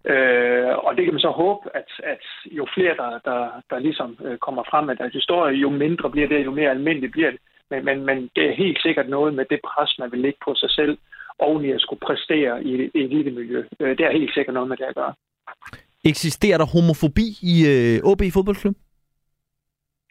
Øh, 0.05 0.79
og 0.87 0.97
det 0.97 1.05
kan 1.05 1.15
man 1.15 1.21
så 1.21 1.31
håbe, 1.31 1.77
at, 1.77 1.91
at 2.05 2.23
jo 2.45 2.67
flere, 2.75 2.97
der, 2.97 3.19
der, 3.25 3.41
der 3.71 3.79
ligesom 3.79 4.19
øh, 4.25 4.39
kommer 4.39 4.63
frem 4.71 4.85
med 4.85 4.97
deres 4.97 5.13
historie, 5.13 5.55
jo 5.57 5.71
mindre 5.71 6.11
bliver 6.11 6.29
det, 6.29 6.45
jo 6.45 6.51
mere 6.51 6.71
almindeligt 6.71 7.13
bliver 7.13 7.31
det. 7.31 7.41
Men, 7.71 7.85
men, 7.85 8.07
men 8.07 8.31
det 8.37 8.45
er 8.49 8.55
helt 8.65 8.83
sikkert 8.83 9.09
noget 9.09 9.35
med 9.35 9.45
det 9.51 9.61
pres, 9.65 9.99
man 9.99 10.13
vil 10.13 10.21
lægge 10.21 10.39
på 10.45 10.55
sig 10.55 10.71
selv, 10.71 10.99
oven 11.39 11.65
i 11.65 11.71
at 11.71 11.81
skulle 11.81 12.01
præstere 12.01 12.65
i 12.65 12.71
et 12.75 12.91
elitemiljø. 12.95 13.65
Øh, 13.81 13.99
det 13.99 14.05
er 14.07 14.13
helt 14.13 14.35
sikkert 14.35 14.55
noget 14.55 14.69
med 14.69 14.77
det 14.77 14.85
at 14.85 14.95
gøre. 14.95 15.15
Eksisterer 16.05 16.59
der 16.59 16.67
homofobi 16.75 17.27
i 17.43 17.55
øh, 17.73 18.11
OB 18.11 18.23
Fodboldklub? 18.35 18.75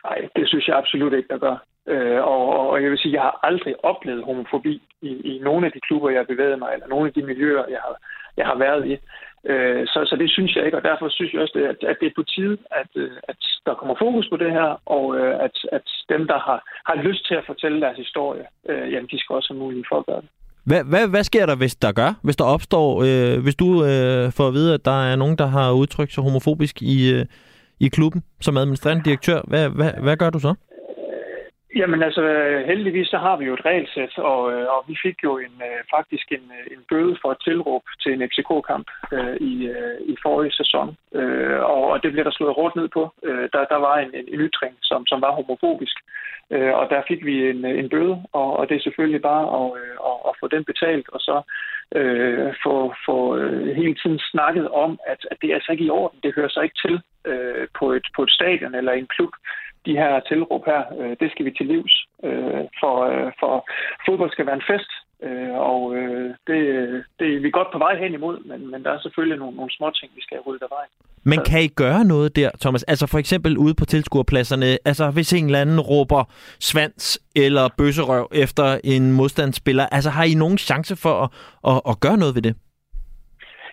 Nej, 0.04 0.28
det 0.36 0.48
synes 0.48 0.68
jeg 0.68 0.78
absolut 0.78 1.13
ikke, 1.13 1.30
der 1.30 1.38
gør. 1.38 1.58
Øh, 1.88 2.22
og, 2.34 2.70
og 2.70 2.84
jeg 2.84 2.90
vil 2.92 3.00
sige, 3.00 3.13
jeg 3.13 3.22
har 3.22 3.40
aldrig 3.44 3.86
oplevet 3.86 4.24
homofobi 4.24 4.82
i, 5.02 5.12
i 5.32 5.40
nogle 5.44 5.66
af 5.66 5.72
de 5.72 5.80
klubber, 5.80 6.10
jeg 6.10 6.20
har 6.20 6.34
bevæget 6.34 6.60
mig, 6.60 6.74
eller 6.74 6.88
nogle 6.88 7.08
af 7.08 7.13
de 7.13 7.24
miljøer, 7.24 7.66
jeg 7.70 7.80
har, 7.86 7.96
jeg 8.38 8.46
har 8.46 8.58
været 8.58 8.88
i. 8.88 8.94
Øh, 9.52 9.88
så, 9.88 10.00
så 10.10 10.16
det 10.16 10.32
synes 10.32 10.56
jeg 10.56 10.66
ikke, 10.66 10.78
og 10.78 10.84
derfor 10.84 11.10
synes 11.10 11.34
jeg 11.34 11.42
også, 11.42 11.58
at, 11.74 11.90
at 11.90 11.98
det 12.00 12.08
er 12.08 12.16
på 12.16 12.24
tide, 12.24 12.58
at, 12.72 12.92
øh, 12.96 13.12
at 13.24 13.38
der 13.66 13.74
kommer 13.74 13.96
fokus 14.00 14.28
på 14.30 14.38
det 14.38 14.52
her, 14.52 14.82
og 14.86 15.06
at, 15.46 15.56
at 15.72 15.88
dem, 16.10 16.28
der 16.28 16.40
har, 16.40 16.60
har 16.90 16.96
lyst 17.08 17.28
til 17.28 17.36
at 17.36 17.46
fortælle 17.46 17.82
deres 17.82 17.98
historie, 17.98 18.46
øh, 18.70 18.92
jamen, 18.92 19.10
de 19.12 19.20
skal 19.20 19.36
også 19.36 19.54
have 19.54 19.60
mulighed 19.63 19.86
for 19.90 19.98
at 20.00 20.06
gøre 20.06 20.22
det. 20.22 20.30
Hvad, 20.67 20.84
hvad, 20.84 21.08
hvad 21.08 21.23
sker 21.23 21.45
der, 21.45 21.56
hvis 21.56 21.75
der 21.75 21.91
gør? 21.91 22.13
Hvis 22.21 22.36
der 22.36 22.43
opstår, 22.43 23.03
øh, 23.03 23.39
hvis 23.43 23.56
du 23.56 23.86
øh, 23.86 24.32
får 24.32 24.47
at 24.47 24.53
vide, 24.53 24.73
at 24.73 24.86
der 24.86 25.03
er 25.03 25.15
nogen, 25.15 25.38
der 25.38 25.47
har 25.47 25.71
udtrykt 25.71 26.13
sig 26.13 26.23
homofobisk 26.23 26.82
i, 26.82 27.12
øh, 27.12 27.25
i 27.80 27.88
klubben 27.88 28.23
som 28.41 28.58
administrerende 28.58 29.03
direktør, 29.03 29.41
hvad, 29.47 29.69
hvad, 29.69 29.91
hvad 30.01 30.17
gør 30.17 30.30
du 30.30 30.39
så? 30.39 30.53
Jamen 31.80 32.04
altså, 32.04 32.24
heldigvis 32.66 33.08
så 33.08 33.18
har 33.18 33.36
vi 33.38 33.46
jo 33.46 33.54
et 33.54 33.66
regelsæt, 33.66 34.18
og, 34.18 34.42
øh, 34.54 34.68
og 34.76 34.84
vi 34.88 34.96
fik 35.06 35.18
jo 35.24 35.38
en, 35.38 35.56
øh, 35.70 35.80
faktisk 35.96 36.32
en, 36.32 36.46
øh, 36.58 36.66
en 36.76 36.82
bøde 36.90 37.18
for 37.22 37.32
et 37.32 37.42
tilråb 37.48 37.84
til 38.04 38.12
en 38.13 38.30
FCK-kamp 38.30 38.88
øh, 39.16 39.36
i, 39.52 39.54
i 40.13 40.16
forrige 40.24 40.58
sæson. 40.60 40.98
Øh, 41.20 41.60
og, 41.60 41.84
og 41.92 42.04
det 42.04 42.12
blev 42.12 42.24
der 42.24 42.32
slået 42.32 42.58
hårdt 42.60 42.76
ned 42.76 42.88
på. 42.88 43.04
Øh, 43.24 43.50
der, 43.54 43.63
der 43.74 43.80
var 43.88 43.96
en, 43.98 44.12
en, 44.20 44.26
en 44.34 44.40
ytring, 44.48 44.76
som, 44.82 45.06
som 45.06 45.22
var 45.22 45.32
homofobisk, 45.32 45.98
øh, 46.52 46.74
og 46.80 46.90
der 46.90 47.02
fik 47.08 47.26
vi 47.26 47.50
en, 47.50 47.66
en 47.66 47.90
bøde, 47.90 48.24
og, 48.34 48.58
og 48.58 48.70
det 48.70 48.76
er 48.76 48.86
selvfølgelig 48.86 49.22
bare 49.22 49.46
at, 49.60 49.68
at, 50.10 50.18
at 50.30 50.34
få 50.40 50.48
den 50.48 50.63
betalt, 50.63 51.10
og 51.10 51.20
så 51.20 51.36
øh, 51.96 52.54
få, 52.63 52.94
få 53.06 53.18
hele 53.82 53.96
tiden 54.02 54.20
snakket 54.32 54.70
om, 54.70 55.00
at, 55.08 55.22
at 55.32 55.38
det 55.42 55.50
er 55.50 55.56
altså 55.56 55.72
ikke 55.72 55.84
i 55.84 55.90
orden, 55.90 56.20
det 56.24 56.36
hører 56.36 56.50
sig 56.50 56.63
ikke 56.63 56.82
til 56.86 56.96
øh, 57.32 57.68
på, 57.80 57.92
et, 57.92 58.08
på 58.16 58.24
et 58.24 58.32
stadion 58.32 58.76
eller 58.76 58.92
en 58.92 59.08
klub, 59.08 59.34
de 59.88 59.93
her 60.02 60.13
tilråb 60.30 60.63
her, 60.71 60.82
øh, 61.00 61.13
det 61.21 61.28
skal 61.32 61.45
vi 61.45 61.52
til 61.52 61.65
livs. 61.73 61.95
Øh, 62.28 62.63
for, 62.82 62.95
øh, 63.12 63.32
for 63.41 63.54
fodbold 64.06 64.32
skal 64.32 64.45
være 64.45 64.60
en 64.62 64.69
fest, 64.71 64.91
øh, 65.28 65.54
og 65.71 65.80
øh, 65.97 66.30
det, 66.47 66.60
det 67.19 67.28
er 67.36 67.39
vi 67.45 67.50
godt 67.58 67.69
på 67.73 67.80
vej 67.86 67.93
hen 68.04 68.13
imod, 68.13 68.38
men, 68.50 68.71
men 68.71 68.84
der 68.84 68.91
er 68.91 69.00
selvfølgelig 69.02 69.39
nogle, 69.39 69.56
nogle 69.56 69.71
små 69.78 69.88
ting, 70.00 70.12
vi 70.15 70.21
skal 70.21 70.39
rulle 70.45 70.60
der 70.60 70.76
vej. 70.78 70.86
Men 71.23 71.39
kan 71.50 71.62
I 71.63 71.67
gøre 71.67 72.04
noget 72.06 72.36
der, 72.36 72.50
Thomas? 72.62 72.84
Altså 72.84 73.08
for 73.08 73.17
eksempel 73.17 73.58
ude 73.58 73.73
på 73.73 73.86
tilskuerpladserne, 73.86 74.78
altså 74.86 75.12
hvis 75.12 75.34
en 75.34 75.45
eller 75.45 75.62
anden 75.62 75.80
råber 75.80 76.23
svans 76.60 77.19
eller 77.36 77.69
bøsserøv 77.78 78.30
efter 78.32 78.80
en 78.84 79.12
modstandsspiller, 79.12 79.86
altså 79.91 80.10
har 80.10 80.23
I 80.23 80.34
nogen 80.34 80.58
chance 80.58 80.95
for 80.95 81.13
at, 81.23 81.30
at, 81.71 81.82
at 81.89 82.00
gøre 82.00 82.17
noget 82.17 82.36
ved 82.36 82.41
det? 82.41 82.56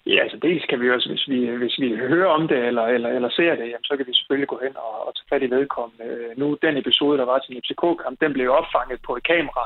Ja, 0.07 0.19
altså 0.23 0.39
dels 0.47 0.65
kan 0.71 0.81
vi 0.81 0.91
også, 0.91 1.09
hvis 1.09 1.29
vi, 1.29 1.39
hvis 1.47 1.77
vi 1.79 1.89
hører 1.97 2.31
om 2.37 2.49
det 2.49 2.59
eller, 2.59 2.87
eller, 2.97 3.09
eller 3.09 3.31
ser 3.31 3.55
det, 3.55 3.67
jamen, 3.71 3.89
så 3.91 3.97
kan 3.97 4.07
vi 4.07 4.15
selvfølgelig 4.15 4.49
gå 4.49 4.59
hen 4.63 4.77
og, 4.77 4.95
og 5.07 5.11
tage 5.15 5.31
fat 5.31 5.43
i 5.47 5.51
vedkommende. 5.57 6.05
Øh, 6.05 6.31
nu, 6.41 6.47
den 6.63 6.77
episode, 6.77 7.19
der 7.19 7.25
var 7.25 7.39
til 7.39 7.53
en 7.53 7.63
FCK-kamp, 7.65 8.21
den 8.21 8.33
blev 8.33 8.51
opfanget 8.59 9.01
på 9.07 9.17
et 9.17 9.27
kamera 9.33 9.65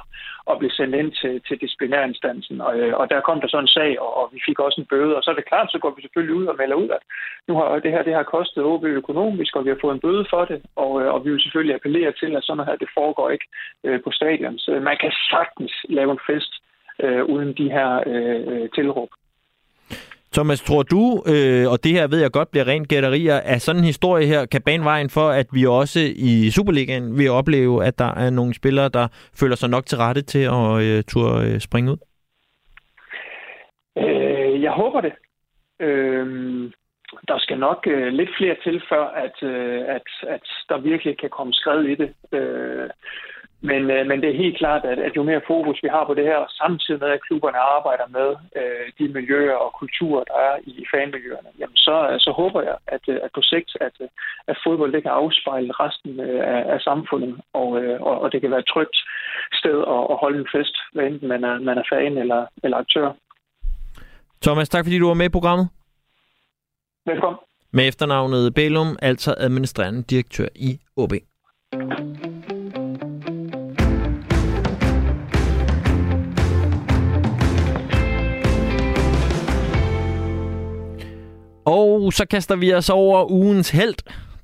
og 0.51 0.59
blev 0.59 0.71
sendt 0.71 0.95
ind 0.95 1.13
til, 1.21 1.35
til 1.47 1.61
disciplinærinstansen. 1.61 2.61
Og, 2.61 2.79
øh, 2.79 2.93
og 3.01 3.11
der 3.11 3.21
kom 3.21 3.41
der 3.41 3.49
så 3.49 3.59
en 3.59 3.75
sag, 3.79 4.01
og, 4.01 4.11
og 4.21 4.31
vi 4.33 4.41
fik 4.49 4.59
også 4.59 4.81
en 4.81 4.91
bøde. 4.93 5.17
Og 5.17 5.23
så 5.23 5.31
er 5.31 5.35
det 5.35 5.49
klart, 5.51 5.73
så 5.73 5.79
går 5.79 5.93
vi 5.97 6.03
selvfølgelig 6.03 6.37
ud 6.41 6.47
og 6.47 6.57
melder 6.59 6.77
ud, 6.77 6.89
at 6.89 7.03
nu 7.49 7.55
har 7.59 7.79
det 7.79 7.93
her, 7.95 8.03
det 8.03 8.15
har 8.15 8.33
kostet 8.37 8.65
OB 8.65 8.85
økonomisk, 8.85 9.57
og 9.57 9.65
vi 9.65 9.71
har 9.71 9.79
fået 9.81 9.95
en 9.95 10.05
bøde 10.07 10.27
for 10.31 10.45
det. 10.45 10.63
Og, 10.77 10.93
øh, 11.03 11.15
og 11.15 11.25
vi 11.25 11.31
vil 11.31 11.43
selvfølgelig 11.43 11.75
appellere 11.75 12.13
til, 12.13 12.37
at 12.37 12.45
sådan 12.45 12.67
her, 12.67 12.77
det 12.77 12.91
foregår 12.99 13.31
ikke 13.31 13.47
på 14.05 14.11
stadion. 14.11 14.59
Så 14.59 14.71
man 14.81 14.97
kan 15.01 15.13
sagtens 15.31 15.73
lave 15.89 16.11
en 16.13 16.25
fest 16.31 16.53
øh, 17.05 17.25
uden 17.25 17.53
de 17.61 17.71
her 17.77 17.91
øh, 18.07 18.69
tilråb. 18.77 19.11
Thomas, 20.33 20.61
tror 20.63 20.83
du, 20.83 21.23
øh, 21.33 21.73
og 21.73 21.85
det 21.85 21.93
her 21.93 22.07
ved 22.09 22.21
jeg 22.21 22.31
godt 22.31 22.51
bliver 22.51 22.67
rent 22.67 22.89
gætterier, 22.89 23.37
at 23.37 23.63
sådan 23.63 23.81
en 23.81 23.85
historie 23.85 24.27
her 24.27 24.47
kan 24.47 24.63
bane 24.63 24.85
vejen 24.85 25.11
for, 25.11 25.29
at 25.29 25.47
vi 25.53 25.67
også 25.67 26.01
i 26.17 26.51
Superligaen 26.51 27.19
vil 27.19 27.31
opleve, 27.31 27.85
at 27.85 27.99
der 27.99 28.15
er 28.15 28.31
nogle 28.31 28.55
spillere, 28.55 28.89
der 28.89 29.09
føler 29.41 29.57
sig 29.57 29.71
nok 29.71 29.87
til 29.87 29.99
rette 29.99 30.23
til 30.23 30.45
at 30.59 30.83
øh, 30.83 31.03
turde 31.03 31.53
øh, 31.53 31.61
springe 31.61 31.93
ud? 31.93 31.99
Øh, 33.99 34.63
jeg 34.63 34.73
håber 34.73 35.01
det. 35.01 35.13
Øh, 35.81 36.27
der 37.29 37.39
skal 37.39 37.59
nok 37.59 37.87
øh, 37.87 38.09
lidt 38.13 38.31
flere 38.39 38.57
til, 38.65 38.83
før 38.89 39.05
at, 39.05 39.43
øh, 39.43 39.81
at, 39.97 40.09
at 40.29 40.47
der 40.69 40.79
virkelig 40.79 41.19
kan 41.19 41.31
komme 41.31 41.53
skred 41.53 41.85
i 41.85 41.95
det. 41.95 42.11
Øh, 42.33 42.91
men, 43.61 43.91
øh, 43.91 44.07
men 44.07 44.21
det 44.21 44.29
er 44.31 44.43
helt 44.43 44.59
klart, 44.59 44.85
at, 44.85 44.99
at 44.99 45.17
jo 45.17 45.23
mere 45.23 45.47
fokus 45.47 45.83
vi 45.83 45.89
har 45.89 46.05
på 46.07 46.15
det 46.15 46.25
her, 46.25 46.37
og 46.37 46.51
samtidig 46.51 47.01
med, 47.01 47.11
at 47.11 47.25
klubberne 47.27 47.59
arbejder 47.77 48.07
med 48.19 48.31
øh, 48.61 48.87
de 48.99 49.13
miljøer 49.13 49.57
og 49.65 49.71
kulturer, 49.81 50.25
der 50.25 50.39
er 50.49 50.55
i 50.65 50.87
fanmiljøerne, 50.93 51.51
jamen 51.59 51.77
så, 51.77 52.17
så 52.19 52.31
håber 52.41 52.61
jeg, 52.63 52.77
at, 52.87 53.01
øh, 53.09 53.19
at 53.25 53.31
på 53.35 53.43
sigt, 53.43 53.71
at, 53.81 53.95
øh, 54.01 54.09
at 54.49 54.57
fodbold 54.65 54.93
det 54.93 55.03
kan 55.03 55.13
afspejle 55.23 55.73
resten 55.73 56.21
øh, 56.21 56.41
af, 56.55 56.63
af 56.75 56.81
samfundet, 56.81 57.41
og, 57.53 57.69
og, 58.09 58.15
og 58.23 58.33
det 58.33 58.41
kan 58.41 58.51
være 58.51 58.65
et 58.67 58.73
trygt 58.75 58.97
sted 59.61 59.79
at, 59.95 60.03
at 60.13 60.17
holde 60.23 60.39
en 60.39 60.49
fest, 60.55 60.77
hvad 60.93 61.05
enten 61.05 61.29
man 61.29 61.45
er, 61.45 61.59
man 61.59 61.79
er 61.79 61.87
fan 61.93 62.19
eller, 62.19 62.47
eller 62.65 62.77
aktør. 62.77 63.13
Thomas, 64.43 64.69
tak 64.69 64.85
fordi 64.85 64.99
du 64.99 65.07
var 65.07 65.15
med 65.15 65.27
i 65.27 65.37
programmet. 65.39 65.69
Velkommen. 67.07 67.39
Med 67.73 67.89
efternavnet 67.89 68.55
Bælum, 68.55 68.97
altså 69.03 69.35
administrerende 69.39 70.03
direktør 70.03 70.49
i 70.55 70.79
OB. 70.97 71.13
Og 81.79 82.13
så 82.13 82.25
kaster 82.25 82.57
vi 82.57 82.73
os 82.75 82.91
over 82.91 83.31
ugens 83.31 83.71
held. 83.71 83.95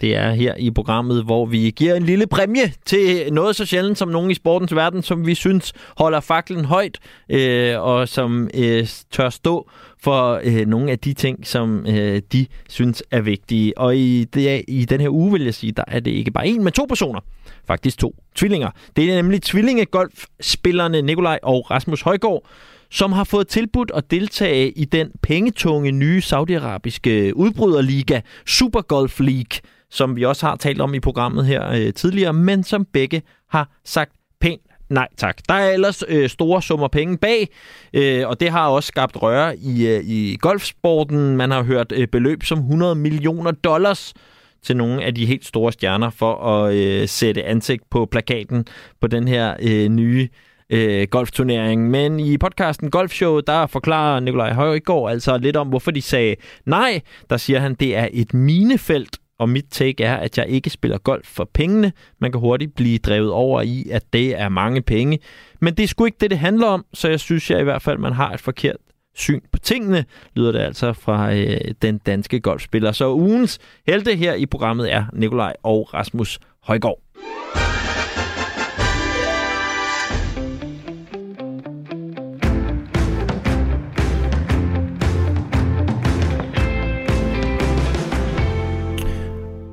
Det 0.01 0.17
er 0.17 0.31
her 0.31 0.55
i 0.55 0.71
programmet, 0.71 1.25
hvor 1.25 1.47
vi 1.47 1.73
giver 1.77 1.95
en 1.95 2.03
lille 2.03 2.27
præmie 2.27 2.73
til 2.85 3.33
noget 3.33 3.57
så 3.57 3.67
sjældent 3.67 3.99
som 3.99 4.09
nogen 4.09 4.31
i 4.31 4.35
sportens 4.35 4.75
verden, 4.75 5.03
som 5.03 5.27
vi 5.27 5.35
synes 5.35 5.73
holder 5.97 6.21
faklen 6.21 6.65
højt, 6.65 6.99
øh, 7.29 7.81
og 7.81 8.09
som 8.09 8.51
øh, 8.55 8.87
tør 9.11 9.29
stå 9.29 9.71
for 10.03 10.41
øh, 10.45 10.67
nogle 10.67 10.91
af 10.91 10.99
de 10.99 11.13
ting, 11.13 11.47
som 11.47 11.87
øh, 11.87 12.23
de 12.33 12.47
synes 12.69 13.03
er 13.11 13.21
vigtige. 13.21 13.79
Og 13.79 13.97
i, 13.97 14.25
det, 14.25 14.65
i 14.69 14.85
den 14.85 15.01
her 15.01 15.09
uge, 15.09 15.33
vil 15.33 15.45
jeg 15.45 15.55
sige, 15.55 15.73
der 15.73 15.85
er 15.89 16.01
det 16.01 16.11
ikke 16.11 16.31
bare 16.31 16.47
en, 16.47 16.65
men 16.65 16.73
to 16.73 16.85
personer. 16.89 17.21
Faktisk 17.67 17.99
to 17.99 18.15
tvillinger. 18.35 18.71
Det 18.97 19.11
er 19.11 19.15
nemlig 19.15 19.43
tvillingegolfspillerne 19.43 21.03
Nikolaj 21.03 21.39
og 21.43 21.71
Rasmus 21.71 22.03
Højgaard, 22.03 22.47
som 22.95 23.13
har 23.13 23.25
fået 23.25 23.49
tilbudt 23.49 23.91
at 23.95 24.11
deltage 24.11 24.71
i 24.71 24.85
den 24.85 25.11
pengetunge 25.23 25.93
nye 25.93 26.21
saudiarabiske 26.21 27.29
øh, 27.29 27.33
udbryderliga, 27.35 28.21
Super 28.47 28.81
Golf 28.81 29.21
League, 29.21 29.61
som 29.91 30.17
vi 30.17 30.25
også 30.25 30.47
har 30.47 30.57
talt 30.57 30.81
om 30.81 30.95
i 30.95 31.01
programmet 31.01 31.47
her 31.47 31.71
øh, 31.71 31.93
tidligere, 31.93 32.33
men 32.33 32.65
som 32.65 32.85
begge 32.85 33.23
har 33.51 33.71
sagt 33.85 34.13
pænt 34.41 34.63
nej 34.91 35.09
tak. 35.17 35.39
Der 35.49 35.55
er 35.55 35.71
ellers 35.71 36.03
øh, 36.09 36.29
store 36.29 36.63
summer 36.63 36.89
penge 36.89 37.19
bag, 37.19 37.49
øh, 37.95 38.29
og 38.29 38.41
det 38.41 38.51
har 38.51 38.69
også 38.69 38.87
skabt 38.87 39.23
røre 39.23 39.57
i, 39.57 39.87
øh, 39.87 40.05
i 40.05 40.37
golfsporten. 40.41 41.37
Man 41.37 41.51
har 41.51 41.63
hørt 41.63 41.93
øh, 41.93 42.09
beløb 42.09 42.43
som 42.43 42.59
100 42.59 42.95
millioner 42.95 43.51
dollars 43.51 44.15
til 44.63 44.77
nogle 44.77 45.05
af 45.05 45.15
de 45.15 45.27
helt 45.27 45.45
store 45.45 45.73
stjerner 45.73 46.11
for 46.11 46.35
at 46.35 46.75
øh, 46.75 47.09
sætte 47.09 47.45
ansigt 47.45 47.91
på 47.91 48.07
plakaten 48.07 48.67
på 49.01 49.07
den 49.07 49.29
her 49.29 49.57
øh, 49.63 49.89
nye 49.89 50.23
øh, 50.23 50.54
Øh, 50.71 51.07
golfturnering. 51.11 51.91
Men 51.91 52.21
i 52.21 52.39
podcasten 52.39 52.91
Golfshow, 52.91 53.41
der 53.41 53.67
forklarer 53.67 54.21
Nikolaj 54.21 54.53
Højgaard 54.53 55.11
altså 55.11 55.39
lidt 55.39 55.57
om, 55.57 55.69
hvorfor 55.69 55.91
de 55.91 56.03
sagde 56.03 56.37
nej. 56.67 57.01
Der 57.31 57.37
siger 57.37 57.61
han, 57.61 57.75
det 57.75 57.97
er 57.97 58.09
et 58.13 58.35
minefelt, 58.35 59.19
og 59.39 59.49
mit 59.49 59.65
take 59.71 60.05
er, 60.05 60.17
at 60.17 60.39
jeg 60.39 60.49
ikke 60.49 60.71
spiller 60.71 60.99
golf 60.99 61.27
for 61.27 61.51
pengene. 61.55 61.93
Man 62.21 62.33
kan 62.33 62.41
hurtigt 62.41 62.75
blive 62.75 62.99
drevet 62.99 63.31
over 63.31 63.63
i, 63.63 63.89
at 63.93 64.03
det 64.13 64.41
er 64.41 64.49
mange 64.49 64.83
penge. 64.83 65.19
Men 65.61 65.75
det 65.75 65.83
er 65.83 65.87
sgu 65.89 66.05
ikke 66.05 66.19
det, 66.21 66.31
det 66.31 66.39
handler 66.39 66.67
om, 66.67 66.85
så 66.95 67.09
jeg 67.09 67.21
synes 67.21 67.51
jeg 67.51 67.61
i 67.61 67.65
hvert 67.65 67.83
fald, 67.83 67.99
man 67.99 68.13
har 68.13 68.33
et 68.33 68.41
forkert 68.41 68.77
syn 69.15 69.41
på 69.53 69.59
tingene, 69.59 70.05
lyder 70.35 70.53
det 70.53 70.59
altså 70.59 70.93
fra 70.93 71.35
øh, 71.35 71.61
den 71.83 71.99
danske 71.99 72.41
golfspiller. 72.41 72.93
Så 72.93 73.13
ugens 73.13 73.59
helte 73.87 74.17
her 74.17 74.35
i 74.35 74.47
programmet 74.47 74.93
er 74.93 75.05
Nikolaj 75.13 75.53
og 75.63 75.95
Rasmus 75.95 76.39
Højgaard. 76.63 76.99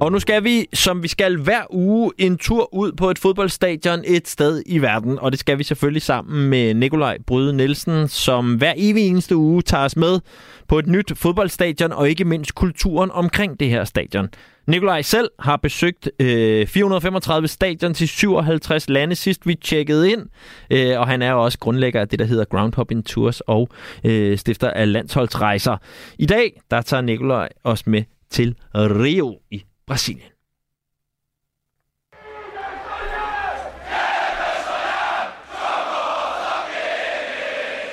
Og 0.01 0.11
nu 0.11 0.19
skal 0.19 0.43
vi, 0.43 0.65
som 0.73 1.03
vi 1.03 1.07
skal 1.07 1.37
hver 1.37 1.61
uge, 1.69 2.11
en 2.17 2.37
tur 2.37 2.73
ud 2.73 2.91
på 2.91 3.09
et 3.09 3.19
fodboldstadion 3.19 4.03
et 4.05 4.27
sted 4.27 4.63
i 4.65 4.77
verden. 4.77 5.19
Og 5.19 5.31
det 5.31 5.39
skal 5.39 5.57
vi 5.57 5.63
selvfølgelig 5.63 6.01
sammen 6.01 6.49
med 6.49 6.73
Nikolaj 6.73 7.17
Bryde 7.27 7.53
Nielsen, 7.53 8.07
som 8.07 8.55
hver 8.55 8.73
evig 8.77 9.07
eneste 9.07 9.35
uge 9.35 9.61
tager 9.61 9.85
os 9.85 9.95
med 9.95 10.19
på 10.67 10.79
et 10.79 10.87
nyt 10.87 11.11
fodboldstadion, 11.15 11.91
og 11.91 12.09
ikke 12.09 12.25
mindst 12.25 12.55
kulturen 12.55 13.11
omkring 13.11 13.59
det 13.59 13.69
her 13.69 13.83
stadion. 13.83 14.29
Nikolaj 14.67 15.01
selv 15.01 15.29
har 15.39 15.57
besøgt 15.57 16.09
øh, 16.19 16.67
435 16.67 17.47
stadion 17.47 17.93
til 17.93 18.07
57 18.07 18.89
lande 18.89 19.15
sidst 19.15 19.47
vi 19.47 19.55
tjekkede 19.55 20.11
ind, 20.11 20.21
øh, 20.69 20.99
og 20.99 21.07
han 21.07 21.21
er 21.21 21.33
også 21.33 21.59
grundlægger 21.59 22.01
af 22.01 22.07
det, 22.07 22.19
der 22.19 22.25
hedder 22.25 22.45
Groundhopping 22.45 23.05
Tours 23.05 23.41
og 23.41 23.69
øh, 24.03 24.37
stifter 24.37 24.71
af 24.71 24.91
landsholdsrejser. 24.91 25.77
I 26.19 26.25
dag, 26.25 26.61
der 26.71 26.81
tager 26.81 27.01
Nikolaj 27.01 27.49
os 27.63 27.87
med 27.87 28.03
til 28.29 28.55
Rio 28.75 29.39
i 29.51 29.63
Brasilien. 29.91 30.31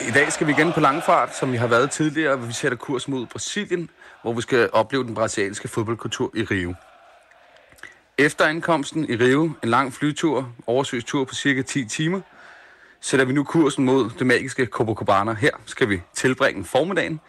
I 0.08 0.10
dag 0.14 0.32
skal 0.32 0.46
vi 0.46 0.52
igen 0.52 0.72
på 0.72 0.80
langfart, 0.80 1.36
som 1.36 1.52
vi 1.52 1.56
har 1.56 1.66
været 1.66 1.90
tidligere, 1.90 2.36
hvor 2.36 2.46
vi 2.46 2.52
sætter 2.52 2.78
kurs 2.78 3.08
mod 3.08 3.26
Brasilien, 3.26 3.90
hvor 4.22 4.32
vi 4.32 4.40
skal 4.40 4.70
opleve 4.72 5.04
den 5.04 5.14
brasilianske 5.14 5.68
fodboldkultur 5.68 6.32
i 6.36 6.42
Rio. 6.42 6.74
Efter 8.18 8.44
ankomsten 8.44 9.10
i 9.10 9.16
Rio, 9.16 9.50
en 9.62 9.68
lang 9.68 9.92
flytur, 9.92 10.52
oversøgstur 10.66 11.24
på 11.24 11.34
cirka 11.34 11.62
10 11.62 11.84
timer, 11.84 12.20
sætter 13.00 13.26
vi 13.26 13.32
nu 13.32 13.44
kursen 13.44 13.84
mod 13.84 14.10
det 14.18 14.26
magiske 14.26 14.66
Copacabana. 14.66 15.32
Her 15.32 15.52
skal 15.66 15.88
vi 15.88 16.02
tilbringe 16.14 16.64
formiddagen, 16.64 17.20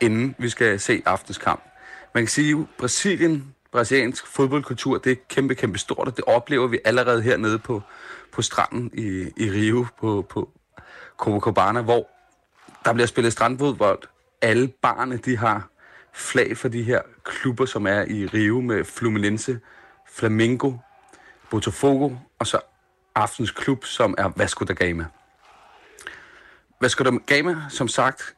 inden 0.00 0.34
vi 0.38 0.48
skal 0.48 0.80
se 0.80 1.02
aftenskamp. 1.06 1.62
Man 2.14 2.22
kan 2.22 2.28
sige, 2.28 2.52
at 2.52 2.66
Brasilien 2.78 3.54
brasiliansk 3.74 4.26
fodboldkultur, 4.26 4.98
det 4.98 5.12
er 5.12 5.16
kæmpe, 5.28 5.54
kæmpe 5.54 5.78
stort, 5.78 6.08
og 6.08 6.16
det 6.16 6.24
oplever 6.24 6.66
vi 6.66 6.78
allerede 6.84 7.22
hernede 7.22 7.58
på, 7.58 7.82
på 8.32 8.42
stranden 8.42 8.90
i, 8.92 9.32
i 9.36 9.50
Rio, 9.50 9.86
på, 10.00 10.26
på 10.28 10.50
Copacabana, 11.16 11.80
hvor 11.80 12.08
der 12.84 12.92
bliver 12.92 13.06
spillet 13.06 13.32
strandfodbold. 13.32 13.98
Alle 14.42 14.68
barne, 14.68 15.16
de 15.16 15.36
har 15.36 15.68
flag 16.12 16.56
for 16.56 16.68
de 16.68 16.82
her 16.82 17.00
klubber, 17.24 17.64
som 17.64 17.86
er 17.86 18.02
i 18.02 18.26
Rio 18.26 18.60
med 18.60 18.84
Fluminense, 18.84 19.60
Flamengo, 20.08 20.72
Botafogo 21.50 22.10
og 22.38 22.46
så 22.46 22.60
aftens 23.14 23.50
klub, 23.50 23.84
som 23.84 24.14
er 24.18 24.32
Vasco 24.36 24.64
da 24.64 24.72
Gama. 24.72 25.06
Vasco 26.80 27.04
da 27.04 27.10
Gama, 27.26 27.56
som 27.70 27.88
sagt, 27.88 28.34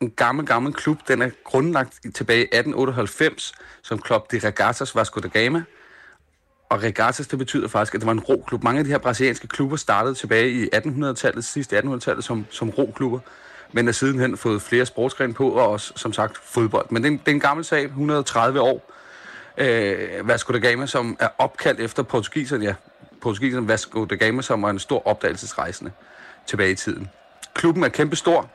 en 0.00 0.10
gammel, 0.10 0.46
gammel 0.46 0.72
klub. 0.72 0.98
Den 1.08 1.22
er 1.22 1.30
grundlagt 1.44 2.00
tilbage 2.14 2.40
i 2.40 2.42
1898 2.42 3.52
som 3.82 4.02
Club 4.06 4.32
de 4.32 4.38
Regatas 4.38 4.94
Vasco 4.96 5.20
da 5.20 5.28
Gama. 5.28 5.62
Og 6.68 6.82
Regatas, 6.82 7.26
det 7.26 7.38
betyder 7.38 7.68
faktisk, 7.68 7.94
at 7.94 8.00
det 8.00 8.06
var 8.06 8.12
en 8.12 8.20
roklub. 8.20 8.62
Mange 8.62 8.78
af 8.78 8.84
de 8.84 8.90
her 8.90 8.98
brasilianske 8.98 9.48
klubber 9.48 9.76
startede 9.76 10.14
tilbage 10.14 10.50
i 10.50 10.68
1800-tallet, 10.74 11.44
sidste 11.44 11.78
1800-tallet, 11.78 12.24
som, 12.24 12.46
som 12.50 12.70
roklubber. 12.70 13.18
Men 13.72 13.86
har 13.86 13.92
sidenhen 13.92 14.36
fået 14.36 14.62
flere 14.62 14.86
sportsgrene 14.86 15.34
på, 15.34 15.48
og 15.48 15.68
også, 15.68 15.92
som 15.96 16.12
sagt, 16.12 16.38
fodbold. 16.38 16.86
Men 16.90 17.02
det 17.02 17.08
er 17.08 17.12
en, 17.12 17.18
det 17.18 17.28
er 17.28 17.34
en 17.34 17.40
gammel 17.40 17.64
sag, 17.64 17.84
130 17.84 18.60
år. 18.60 18.92
Øh, 19.58 20.28
Vasco 20.28 20.52
da 20.52 20.58
Gama, 20.58 20.86
som 20.86 21.16
er 21.20 21.28
opkaldt 21.38 21.80
efter 21.80 22.02
portugiserne, 22.02 22.64
ja, 22.64 22.74
portugiserne 23.20 23.68
Vasco 23.68 24.04
da 24.04 24.14
Gama, 24.14 24.42
som 24.42 24.62
var 24.62 24.70
en 24.70 24.78
stor 24.78 25.06
opdagelsesrejsende 25.06 25.92
tilbage 26.46 26.70
i 26.70 26.74
tiden. 26.74 27.08
Klubben 27.54 27.84
er 27.84 27.88
kæmpestor, 27.88 28.50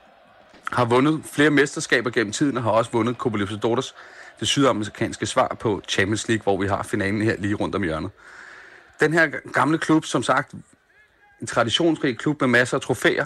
har 0.72 0.86
vundet 0.86 1.22
flere 1.32 1.50
mesterskaber 1.50 2.10
gennem 2.10 2.34
tiden, 2.34 2.58
og 2.58 2.64
har 2.64 2.72
også 2.72 2.92
vundet 2.92 3.18
Copa 3.18 3.38
Libertadores, 3.38 3.96
det 4.40 4.48
sydamerikanske 4.48 5.26
svar 5.26 5.58
på 5.60 5.82
Champions 5.88 6.28
League, 6.28 6.44
hvor 6.44 6.58
vi 6.62 6.68
har 6.68 6.84
finalen 6.84 7.22
her 7.22 7.36
lige 7.40 7.54
rundt 7.54 7.76
om 7.76 7.84
hjørnet. 7.84 8.12
Den 9.00 9.14
her 9.14 9.28
gamle 9.54 9.78
klub, 9.78 10.06
som 10.06 10.24
sagt, 10.24 10.54
en 11.42 11.48
traditionsrig 11.48 12.18
klub 12.18 12.42
med 12.42 12.50
masser 12.50 12.78
af 12.78 12.82
trofæer, 12.82 13.26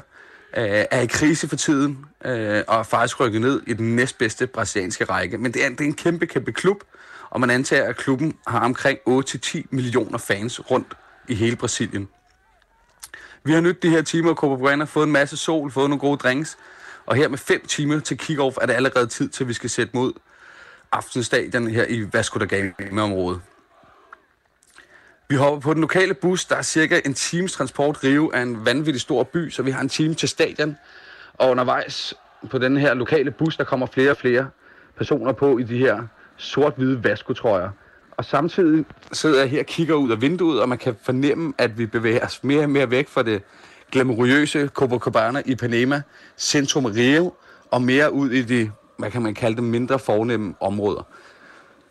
øh, 0.58 0.86
er 0.92 1.02
i 1.02 1.06
krise 1.06 1.48
for 1.48 1.56
tiden, 1.56 2.06
øh, 2.26 2.64
og 2.68 2.80
er 2.80 2.84
faktisk 2.84 3.20
rykket 3.20 3.42
ned 3.42 3.62
i 3.68 3.74
den 3.74 3.96
næstbedste 3.96 4.48
brasilianske 4.48 5.04
række. 5.04 5.38
Men 5.38 5.54
det 5.54 5.66
er, 5.66 5.70
det 5.70 5.82
er 5.82 5.86
en 5.86 5.94
kæmpe, 5.94 6.26
kæmpe 6.26 6.52
klub, 6.52 6.84
og 7.30 7.40
man 7.40 7.50
antager, 7.50 7.84
at 7.84 7.98
klubben 7.98 8.34
har 8.48 8.60
omkring 8.60 9.00
8-10 9.10 9.62
millioner 9.70 10.18
fans 10.18 10.72
rundt 10.72 10.94
i 11.28 11.36
hele 11.36 11.56
Brasilien. 11.56 12.08
Vi 13.44 13.54
har 13.54 13.62
nyt 13.62 13.84
de 13.84 13.90
her 13.90 14.02
timer 14.02 14.32
i 14.32 14.36
Copacabana, 14.36 14.84
fået 14.84 15.06
en 15.06 15.12
masse 15.12 15.38
sol, 15.38 15.72
fået 15.72 15.90
nogle 15.90 16.00
gode 16.00 16.18
drinks, 16.18 16.58
og 17.08 17.16
her 17.16 17.28
med 17.28 17.38
5 17.38 17.66
timer 17.66 18.00
til 18.00 18.20
kick-off 18.22 18.56
er 18.62 18.66
det 18.66 18.74
allerede 18.74 19.08
tid 19.08 19.30
til, 19.30 19.44
at 19.44 19.48
vi 19.48 19.54
skal 19.54 19.70
sætte 19.70 19.92
mod 19.98 20.14
aftenstadion 20.92 21.68
her 21.68 21.86
i 21.90 22.06
Vasco 22.14 22.40
da 22.40 22.46
Gama-området. 22.46 23.42
Vi 25.30 25.36
hopper 25.36 25.60
på 25.60 25.74
den 25.74 25.82
lokale 25.82 26.14
bus. 26.14 26.46
Der 26.46 26.56
er 26.56 26.62
cirka 26.62 27.02
en 27.06 27.14
times 27.14 27.54
transport. 27.54 28.04
rive 28.04 28.36
af 28.36 28.42
en 28.42 28.66
vanvittig 28.66 29.02
stor 29.02 29.24
by, 29.24 29.50
så 29.50 29.64
vi 29.64 29.72
har 29.72 29.82
en 29.82 29.90
time 29.90 30.14
til 30.14 30.30
stadion. 30.30 30.78
Og 31.34 31.50
undervejs 31.50 32.14
på 32.52 32.58
den 32.58 32.78
her 32.78 32.94
lokale 32.94 33.32
bus, 33.32 33.58
der 33.58 33.64
kommer 33.64 33.86
flere 33.86 34.12
og 34.12 34.18
flere 34.18 34.50
personer 34.98 35.32
på 35.32 35.58
i 35.58 35.64
de 35.64 35.78
her 35.78 36.04
sort-hvide 36.38 37.04
Vasco-trøjer. 37.04 37.70
Og 38.18 38.26
samtidig 38.26 38.86
sidder 39.12 39.40
jeg 39.40 39.50
her 39.50 39.60
og 39.60 39.66
kigger 39.66 39.96
ud 39.96 40.12
af 40.12 40.22
vinduet, 40.22 40.62
og 40.62 40.70
man 40.70 40.78
kan 40.78 40.96
fornemme, 41.04 41.54
at 41.58 41.78
vi 41.78 41.86
bevæger 41.86 42.26
os 42.26 42.44
mere 42.44 42.64
og 42.64 42.70
mere 42.70 42.92
væk 42.92 43.10
fra 43.10 43.24
det 43.24 43.44
glamourøse 43.92 44.68
Copacabana 44.74 45.42
i 45.46 45.56
Panama, 45.56 46.02
centrum 46.38 46.86
Rio, 46.86 47.34
og 47.72 47.82
mere 47.82 48.14
ud 48.14 48.30
i 48.30 48.42
de, 48.42 48.72
hvad 48.98 49.12
kan 49.12 49.22
man 49.22 49.34
kalde 49.34 49.58
dem, 49.58 49.66
mindre 49.66 50.00
fornemme 50.00 50.54
områder. 50.60 51.04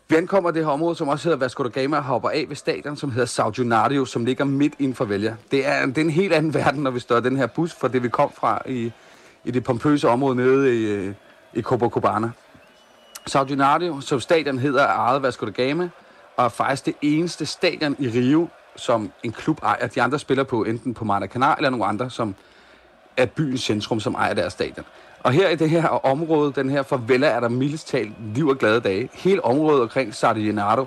Vi 0.09 0.17
ankommer 0.17 0.51
det 0.51 0.65
her 0.65 0.73
område, 0.73 0.97
som 0.97 1.09
også 1.09 1.25
hedder 1.25 1.39
Vasco 1.39 1.63
da 1.63 1.69
Gama, 1.69 1.97
og 1.97 2.03
hopper 2.05 2.31
af 2.31 2.45
ved 2.49 2.57
stadion, 2.57 2.97
som 2.97 3.11
hedder 3.11 3.27
Saudionario, 3.27 4.05
som 4.05 4.25
ligger 4.25 4.45
midt 4.45 4.73
inden 4.79 4.95
for 4.95 5.05
vælger. 5.05 5.35
Det 5.51 5.67
er, 5.67 5.87
det 5.87 5.99
er 5.99 6.03
en 6.03 6.11
helt 6.11 6.33
anden 6.33 6.55
verden, 6.55 6.83
når 6.83 6.91
vi 6.91 7.01
står 7.01 7.21
den 7.21 7.37
her 7.37 7.47
bus, 7.47 7.75
fra 7.75 7.89
det 7.89 8.03
vi 8.03 8.09
kom 8.09 8.33
fra 8.35 8.63
i, 8.67 8.93
i 9.45 9.51
det 9.51 9.65
pompøse 9.65 10.09
område 10.09 10.37
nede 10.37 10.75
i, 10.75 11.13
i 11.55 11.63
Copacabana. 11.63 12.31
Saudionario, 13.27 14.01
som 14.01 14.21
stadion 14.21 14.59
hedder, 14.59 14.83
er 14.83 14.97
ejet 14.97 15.23
Vasco 15.23 15.47
da 15.47 15.51
Gama, 15.51 15.89
og 16.37 16.45
er 16.45 16.49
faktisk 16.49 16.87
det 16.87 16.95
eneste 17.03 17.47
stadion 17.47 17.97
i 17.99 18.09
Rio, 18.09 18.49
som 18.77 19.13
en 19.23 19.33
klub 19.33 19.61
ejer. 19.63 19.87
De 19.87 20.03
andre 20.03 20.19
spiller 20.19 20.45
på 20.45 20.65
enten 20.65 20.95
på 20.95 21.05
Maracanã 21.05 21.57
eller 21.57 21.71
nogle 21.71 21.85
andre, 21.85 22.11
som 22.11 22.35
er 23.17 23.27
byens 23.27 23.61
centrum, 23.61 24.01
som 24.01 24.15
ejer 24.15 24.35
deres 24.35 24.53
stadion. 24.53 24.85
Og 25.21 25.33
her 25.33 25.49
i 25.49 25.57
det 25.57 25.71
her 25.71 25.89
område, 25.89 26.53
den 26.57 26.71
her 26.71 26.83
favela, 26.83 27.27
er 27.27 27.41
der 27.41 27.49
mildest 27.49 27.89
talt 27.89 28.13
liv 28.35 28.49
og 28.49 28.59
glade 28.59 28.81
dage. 28.81 29.09
Hele 29.15 29.45
området 29.45 29.83
omkring 29.83 30.15
Sardinado, 30.15 30.85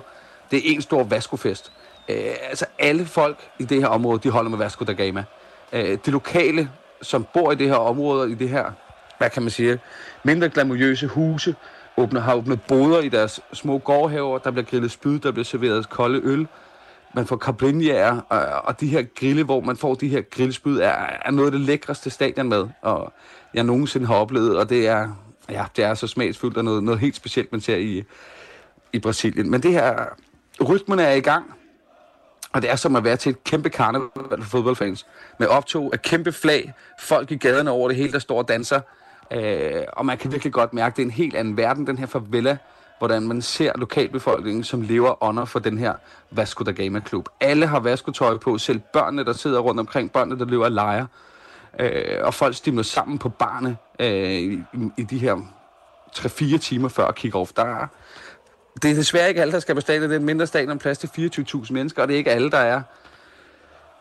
det 0.50 0.58
er 0.58 0.74
en 0.74 0.82
stor 0.82 1.02
Vasco-fest. 1.04 1.72
Øh, 2.08 2.16
altså 2.48 2.66
alle 2.78 3.06
folk 3.06 3.48
i 3.58 3.64
det 3.64 3.80
her 3.80 3.88
område, 3.88 4.20
de 4.22 4.30
holder 4.30 4.50
med 4.50 4.58
Vasco 4.58 4.84
da 4.84 4.92
Gama. 4.92 5.24
Øh, 5.72 5.98
de 6.06 6.10
lokale, 6.10 6.70
som 7.02 7.26
bor 7.34 7.52
i 7.52 7.54
det 7.54 7.68
her 7.68 7.76
område, 7.76 8.30
i 8.30 8.34
det 8.34 8.48
her, 8.48 8.64
hvad 9.18 9.30
kan 9.30 9.42
man 9.42 9.50
sige, 9.50 9.78
mindre 10.22 10.48
glamourøse 10.48 11.06
huse, 11.06 11.54
åbner, 11.96 12.20
har 12.20 12.34
åbnet 12.34 12.62
boder 12.62 13.00
i 13.00 13.08
deres 13.08 13.40
små 13.52 13.78
gårdhaver, 13.78 14.38
der 14.38 14.50
bliver 14.50 14.64
grillet 14.64 14.90
spyd, 14.90 15.18
der 15.18 15.32
bliver 15.32 15.44
serveret 15.44 15.90
kolde 15.90 16.20
øl, 16.24 16.46
man 17.14 17.26
får 17.26 17.36
kablinjager, 17.36 18.20
og, 18.28 18.38
øh, 18.38 18.64
og 18.64 18.80
de 18.80 18.86
her 18.86 19.02
grille, 19.02 19.44
hvor 19.44 19.60
man 19.60 19.76
får 19.76 19.94
de 19.94 20.08
her 20.08 20.20
grillspyd, 20.20 20.78
er, 20.78 20.94
er 21.24 21.30
noget 21.30 21.46
af 21.48 21.52
det 21.52 21.60
lækreste 21.60 22.10
stadion 22.10 22.48
med, 22.48 22.68
og 22.82 23.12
jeg 23.54 23.64
nogensinde 23.64 24.06
har 24.06 24.14
oplevet, 24.14 24.58
og 24.58 24.68
det 24.68 24.88
er, 24.88 25.08
ja, 25.50 25.64
det 25.76 25.84
er 25.84 25.94
så 25.94 26.06
smagsfuldt 26.06 26.56
og 26.56 26.64
noget, 26.64 26.82
noget 26.82 27.00
helt 27.00 27.16
specielt, 27.16 27.52
man 27.52 27.60
ser 27.60 27.76
i, 27.76 28.04
i 28.92 28.98
Brasilien. 28.98 29.50
Men 29.50 29.62
det 29.62 29.70
her, 29.70 30.04
rytmen 30.68 30.98
er 30.98 31.10
i 31.10 31.20
gang, 31.20 31.44
og 32.52 32.62
det 32.62 32.70
er 32.70 32.76
som 32.76 32.96
at 32.96 33.04
være 33.04 33.16
til 33.16 33.30
et 33.30 33.44
kæmpe 33.44 33.70
karneval 33.70 34.42
for 34.42 34.50
fodboldfans, 34.50 35.06
med 35.38 35.46
optog 35.46 35.90
af 35.92 36.02
kæmpe 36.02 36.32
flag, 36.32 36.72
folk 37.00 37.30
i 37.30 37.36
gaderne 37.36 37.70
over 37.70 37.88
det 37.88 37.96
hele, 37.96 38.12
der 38.12 38.18
står 38.18 38.38
og 38.38 38.48
danser, 38.48 38.80
øh, 39.32 39.82
og 39.92 40.06
man 40.06 40.18
kan 40.18 40.32
virkelig 40.32 40.52
godt 40.52 40.72
mærke, 40.74 40.92
at 40.92 40.96
det 40.96 41.02
er 41.02 41.06
en 41.06 41.12
helt 41.12 41.36
anden 41.36 41.56
verden, 41.56 41.86
den 41.86 41.98
her 41.98 42.06
favela, 42.06 42.58
hvordan 43.00 43.22
man 43.22 43.42
ser 43.42 43.72
lokalbefolkningen, 43.76 44.64
som 44.64 44.82
lever 44.82 45.24
under 45.24 45.44
for 45.44 45.58
den 45.58 45.78
her 45.78 45.94
Vasco 46.30 46.64
da 46.64 46.70
Gama 46.70 47.00
klub. 47.00 47.28
Alle 47.40 47.66
har 47.66 47.80
Vasco-tøj 47.80 48.36
på, 48.36 48.58
selv 48.58 48.80
børnene, 48.92 49.24
der 49.24 49.32
sidder 49.32 49.60
rundt 49.60 49.80
omkring, 49.80 50.12
børnene, 50.12 50.38
der 50.38 50.44
lever 50.44 50.64
og 50.64 50.70
leger. 50.70 51.06
Øh, 51.78 52.18
og 52.22 52.34
folk 52.34 52.56
stimler 52.56 52.82
sammen 52.82 53.18
på 53.18 53.28
barne 53.28 53.76
øh, 54.00 54.32
i, 54.32 54.62
i 54.96 55.02
de 55.02 55.18
her 55.18 55.36
3-4 56.16 56.58
timer 56.58 56.88
før 56.88 57.10
kick-off. 57.10 57.52
Der 57.56 57.64
er, 57.64 57.86
det 58.82 58.90
er 58.90 58.94
desværre 58.94 59.28
ikke 59.28 59.40
alle, 59.40 59.52
der 59.52 59.60
skal 59.60 59.74
på 59.74 59.80
stadion. 59.80 60.02
Det 60.02 60.12
er 60.12 60.18
en 60.18 60.26
mindre 60.26 60.46
stadion, 60.46 60.78
plads 60.78 60.98
til 60.98 61.06
24.000 61.06 61.72
mennesker, 61.72 62.02
og 62.02 62.08
det 62.08 62.14
er 62.14 62.18
ikke 62.18 62.30
alle, 62.30 62.50
der 62.50 62.58
er 62.58 62.82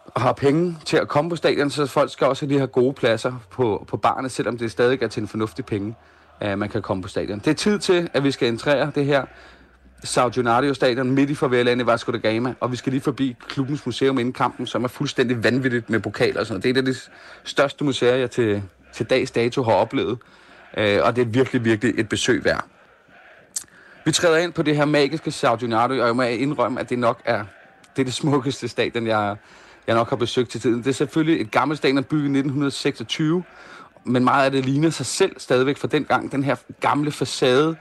og 0.05 0.21
har 0.21 0.33
penge 0.33 0.77
til 0.85 0.97
at 0.97 1.07
komme 1.07 1.29
på 1.29 1.35
stadion, 1.35 1.69
så 1.69 1.85
folk 1.85 2.11
skal 2.11 2.27
også 2.27 2.45
lige 2.45 2.57
have 2.57 2.67
gode 2.67 2.93
pladser 2.93 3.33
på, 3.49 3.85
på 3.87 3.97
barnet, 3.97 4.31
selvom 4.31 4.57
det 4.57 4.71
stadig 4.71 5.01
er 5.01 5.07
til 5.07 5.21
en 5.21 5.27
fornuftig 5.27 5.65
penge 5.65 5.95
at 6.39 6.59
man 6.59 6.69
kan 6.69 6.81
komme 6.81 7.03
på 7.03 7.09
stadion. 7.09 7.39
Det 7.39 7.47
er 7.47 7.53
tid 7.53 7.79
til, 7.79 8.09
at 8.13 8.23
vi 8.23 8.31
skal 8.31 8.47
entrere 8.47 8.91
det 8.95 9.05
her 9.05 9.25
Saudionario 10.03 10.73
stadion 10.73 11.11
midt 11.11 11.29
i 11.29 11.35
favelaen 11.35 11.79
i 11.79 11.85
Vasco 11.85 12.11
da 12.11 12.17
Gama, 12.17 12.53
og 12.59 12.71
vi 12.71 12.75
skal 12.75 12.91
lige 12.91 13.01
forbi 13.01 13.35
klubbens 13.47 13.85
museum 13.85 14.19
inden 14.19 14.33
kampen, 14.33 14.67
som 14.67 14.83
er 14.83 14.87
fuldstændig 14.87 15.43
vanvittigt 15.43 15.89
med 15.89 15.99
pokaler 15.99 16.39
og 16.39 16.45
sådan 16.45 16.53
noget. 16.53 16.63
Det 16.63 16.69
er 16.69 16.81
et 16.81 16.87
af 16.87 16.93
de 16.93 16.99
største 17.43 17.83
museer, 17.83 18.15
jeg 18.15 18.31
til, 18.31 18.63
til 18.93 19.05
dags 19.05 19.31
dato 19.31 19.63
har 19.63 19.71
oplevet, 19.71 20.17
øh, 20.77 20.99
og 21.03 21.15
det 21.15 21.21
er 21.21 21.25
virkelig, 21.25 21.65
virkelig 21.65 21.93
et 21.97 22.09
besøg 22.09 22.45
værd. 22.45 22.65
Vi 24.05 24.11
træder 24.11 24.37
ind 24.37 24.53
på 24.53 24.61
det 24.61 24.75
her 24.75 24.85
magiske 24.85 25.31
Saudionario, 25.31 26.01
og 26.01 26.07
jeg 26.07 26.15
må 26.15 26.21
indrømme, 26.21 26.79
at 26.79 26.89
det 26.89 26.99
nok 26.99 27.21
er 27.25 27.43
det, 27.95 28.01
er 28.01 28.05
det 28.05 28.13
smukkeste 28.13 28.67
stadion, 28.67 29.07
jeg, 29.07 29.35
jeg 29.87 29.95
nok 29.95 30.09
har 30.09 30.15
besøgt 30.15 30.49
til 30.49 30.61
tiden. 30.61 30.77
Det 30.77 30.87
er 30.87 30.91
selvfølgelig 30.91 31.41
et 31.41 31.51
gammelt 31.51 31.77
stadion, 31.77 32.03
bygget 32.03 32.23
i 32.23 32.37
1926, 32.37 33.43
men 34.03 34.23
meget 34.23 34.45
af 34.45 34.51
det 34.51 34.65
ligner 34.65 34.89
sig 34.89 35.05
selv 35.05 35.39
stadigvæk 35.39 35.77
fra 35.77 35.87
den 35.87 36.03
gang. 36.03 36.31
Den 36.31 36.43
her 36.43 36.55
gamle 36.79 37.11
facade 37.11 37.75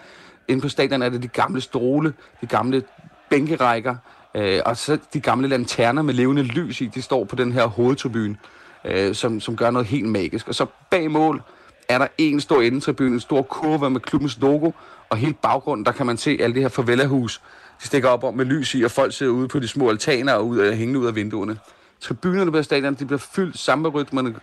inde 0.49 0.63
på 0.63 0.69
stadion 0.69 1.03
er 1.03 1.09
det 1.09 1.23
de 1.23 1.29
gamle 1.29 1.61
stole, 1.61 2.15
de 2.41 2.47
gamle 2.47 2.83
bænkerækker, 3.31 3.97
øh, 4.35 4.61
og 4.67 4.77
så 4.77 4.99
de 5.13 5.21
gamle 5.21 5.49
lanterner 5.49 6.03
med 6.03 6.15
levende 6.15 6.43
lys 6.43 6.81
i, 6.81 6.87
de 6.87 7.03
står 7.03 7.25
på 7.25 7.37
den 7.37 7.53
her 7.53 7.67
hovedtribune, 7.67 8.37
øh, 8.85 9.15
som, 9.15 9.41
som 9.41 9.57
gør 9.57 9.71
noget 9.71 9.89
helt 9.89 10.09
magisk. 10.09 10.49
Og 10.49 10.55
så 10.55 10.67
bag 10.91 11.11
mål 11.11 11.43
er 11.89 11.99
der 11.99 12.07
en 12.19 12.41
stor 12.41 12.61
endetribune, 12.61 13.15
en 13.15 13.21
stor 13.21 13.43
kurve 13.43 13.91
med 13.91 14.01
klubbens 14.01 14.39
logo, 14.41 14.71
og 15.11 15.17
helt 15.17 15.41
baggrunden, 15.41 15.87
der 15.87 15.93
kan 15.93 16.07
man 16.07 16.17
se 16.17 16.39
alle 16.41 16.55
de 16.57 16.61
her 16.61 16.69
farvelahus, 16.69 17.43
de 17.83 17.87
stikker 17.87 18.09
op 18.09 18.25
om 18.25 18.35
med 18.35 18.45
lys 18.45 18.75
i, 18.75 18.83
og 18.83 18.91
folk 18.91 19.13
sidder 19.13 19.33
ude 19.33 19.49
på 19.49 19.59
de 19.59 19.69
små 19.69 19.89
altaner 19.89 20.33
og 20.33 20.47
ud, 20.47 20.73
hængende 20.73 21.01
ud 21.01 21.07
af 21.07 21.15
vinduerne. 21.15 21.59
Tribunerne 22.01 22.53
på 22.53 22.63
stadion, 22.63 22.95
de 22.95 23.07
bliver 23.07 23.19
fyldt 23.19 23.59
sammen 23.59 23.83
med 23.83 23.95
rytmerne, 23.95 24.35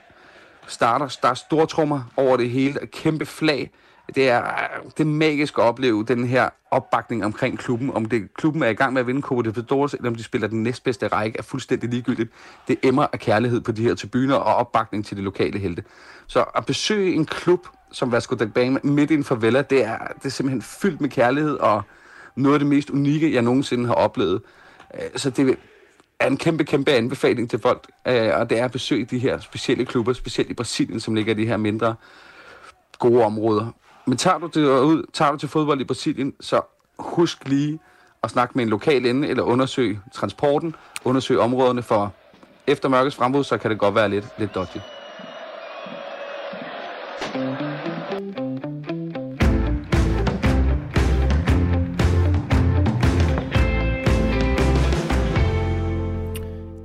starter. 0.68 1.18
Der 1.22 1.30
er 1.30 1.34
stortrummer 1.34 2.01
over 2.18 2.38
det 2.38 2.49
hele, 2.49 2.80
kæmpe 2.88 3.26
flag. 3.26 3.72
Det 4.16 4.30
er, 4.30 4.43
det 4.97 4.99
er 4.99 5.07
magisk 5.07 5.57
at 5.57 5.63
opleve 5.63 6.05
den 6.05 6.28
her 6.28 6.49
opbakning 6.72 7.26
omkring 7.26 7.59
klubben. 7.59 7.91
Om 7.91 8.05
det, 8.05 8.34
klubben 8.34 8.63
er 8.63 8.68
i 8.68 8.74
gang 8.74 8.93
med 8.93 9.01
at 9.01 9.07
vinde 9.07 9.22
Copa 9.22 9.41
Libertadores, 9.41 9.93
eller 9.93 10.09
om 10.09 10.16
de 10.16 10.24
spiller 10.24 10.47
den 10.47 10.63
næstbedste 10.63 11.07
række, 11.07 11.39
er 11.39 11.43
fuldstændig 11.43 11.89
ligegyldigt. 11.89 12.32
Det 12.68 12.78
emmer 12.84 13.07
af 13.13 13.20
kærlighed 13.20 13.61
på 13.61 13.72
de 13.72 13.84
her 13.84 13.95
tribuner 13.95 14.36
og 14.36 14.55
opbakning 14.55 15.05
til 15.05 15.18
de 15.18 15.22
lokale 15.22 15.59
helte. 15.59 15.84
Så 16.28 16.43
at 16.55 16.66
besøge 16.66 17.13
en 17.13 17.26
klub 17.26 17.68
som 17.91 18.11
Vasco 18.11 18.36
da 18.36 18.45
Gama 18.45 18.80
midt 18.84 19.11
i 19.11 19.13
en 19.13 19.24
favela, 19.24 19.61
det 19.61 19.84
er, 19.84 19.97
det 20.16 20.26
er 20.26 20.30
simpelthen 20.30 20.61
fyldt 20.61 21.01
med 21.01 21.09
kærlighed 21.09 21.57
og 21.57 21.84
noget 22.36 22.55
af 22.55 22.59
det 22.59 22.68
mest 22.68 22.89
unikke, 22.89 23.34
jeg 23.34 23.41
nogensinde 23.41 23.88
har 23.88 23.93
oplevet. 23.93 24.41
Øh, 24.93 25.01
så 25.16 25.30
det, 25.30 25.57
er 26.20 26.28
en 26.28 26.38
kæmpe, 26.38 26.63
kæmpe 26.63 26.91
anbefaling 26.91 27.49
til 27.49 27.59
folk, 27.59 27.88
øh, 28.07 28.32
og 28.34 28.49
det 28.49 28.59
er 28.59 28.66
at 28.66 28.72
besøge 28.72 29.05
de 29.05 29.20
her 29.20 29.39
specielle 29.39 29.86
klubber, 29.86 30.13
specielt 30.13 30.49
i 30.49 30.53
Brasilien, 30.53 30.99
som 30.99 31.16
ligger 31.16 31.34
i 31.34 31.38
de 31.38 31.47
her 31.47 31.57
mindre 31.57 31.95
gode 32.99 33.24
områder. 33.24 33.68
Men 34.05 34.18
tager 34.18 34.38
du, 34.38 34.47
det 34.47 34.68
ud, 34.68 35.05
tager 35.13 35.32
du 35.32 35.38
til 35.38 35.49
fodbold 35.49 35.82
i 35.82 35.84
Brasilien, 35.84 36.34
så 36.39 36.61
husk 36.99 37.47
lige 37.47 37.80
at 38.24 38.32
snakke 38.32 38.51
med 38.55 38.63
en 38.63 38.70
lokal 38.70 39.05
ende, 39.05 39.28
eller 39.28 39.43
undersøg 39.43 39.99
transporten, 40.13 40.76
undersøg 41.03 41.39
områderne, 41.39 41.84
for 41.84 42.13
efter 42.68 42.89
mørkets 42.89 43.16
frembrud, 43.16 43.43
så 43.43 43.57
kan 43.57 43.72
det 43.72 43.80
godt 43.80 43.95
være 43.95 44.09
lidt, 44.09 44.26
lidt 44.38 44.55
dodgy. 44.55 44.80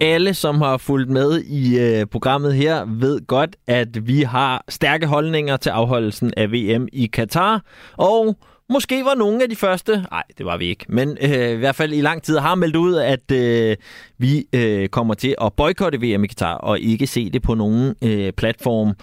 Alle, 0.00 0.34
som 0.34 0.60
har 0.60 0.76
fulgt 0.76 1.10
med 1.10 1.40
i 1.40 1.78
øh, 1.78 2.06
programmet 2.06 2.54
her, 2.54 2.84
ved 2.88 3.26
godt, 3.26 3.56
at 3.66 4.06
vi 4.06 4.22
har 4.22 4.64
stærke 4.68 5.06
holdninger 5.06 5.56
til 5.56 5.70
afholdelsen 5.70 6.32
af 6.36 6.52
VM 6.52 6.88
i 6.92 7.06
Katar. 7.06 7.62
Og 7.96 8.36
måske 8.68 9.04
var 9.04 9.14
nogle 9.14 9.42
af 9.42 9.48
de 9.48 9.56
første, 9.56 10.04
nej, 10.10 10.22
det 10.38 10.46
var 10.46 10.56
vi 10.56 10.66
ikke, 10.66 10.84
men 10.88 11.18
øh, 11.22 11.50
i 11.50 11.56
hvert 11.56 11.74
fald 11.74 11.92
i 11.92 12.00
lang 12.00 12.22
tid 12.22 12.38
har 12.38 12.54
meldt 12.54 12.76
ud, 12.76 12.94
at 12.94 13.30
øh, 13.32 13.76
vi 14.18 14.44
øh, 14.52 14.88
kommer 14.88 15.14
til 15.14 15.34
at 15.40 15.52
boykotte 15.52 15.98
VM 15.98 16.24
i 16.24 16.26
Katar 16.26 16.54
og 16.54 16.80
ikke 16.80 17.06
se 17.06 17.30
det 17.30 17.42
på 17.42 17.54
nogen 17.54 17.94
øh, 18.04 18.32
platform. 18.32 18.94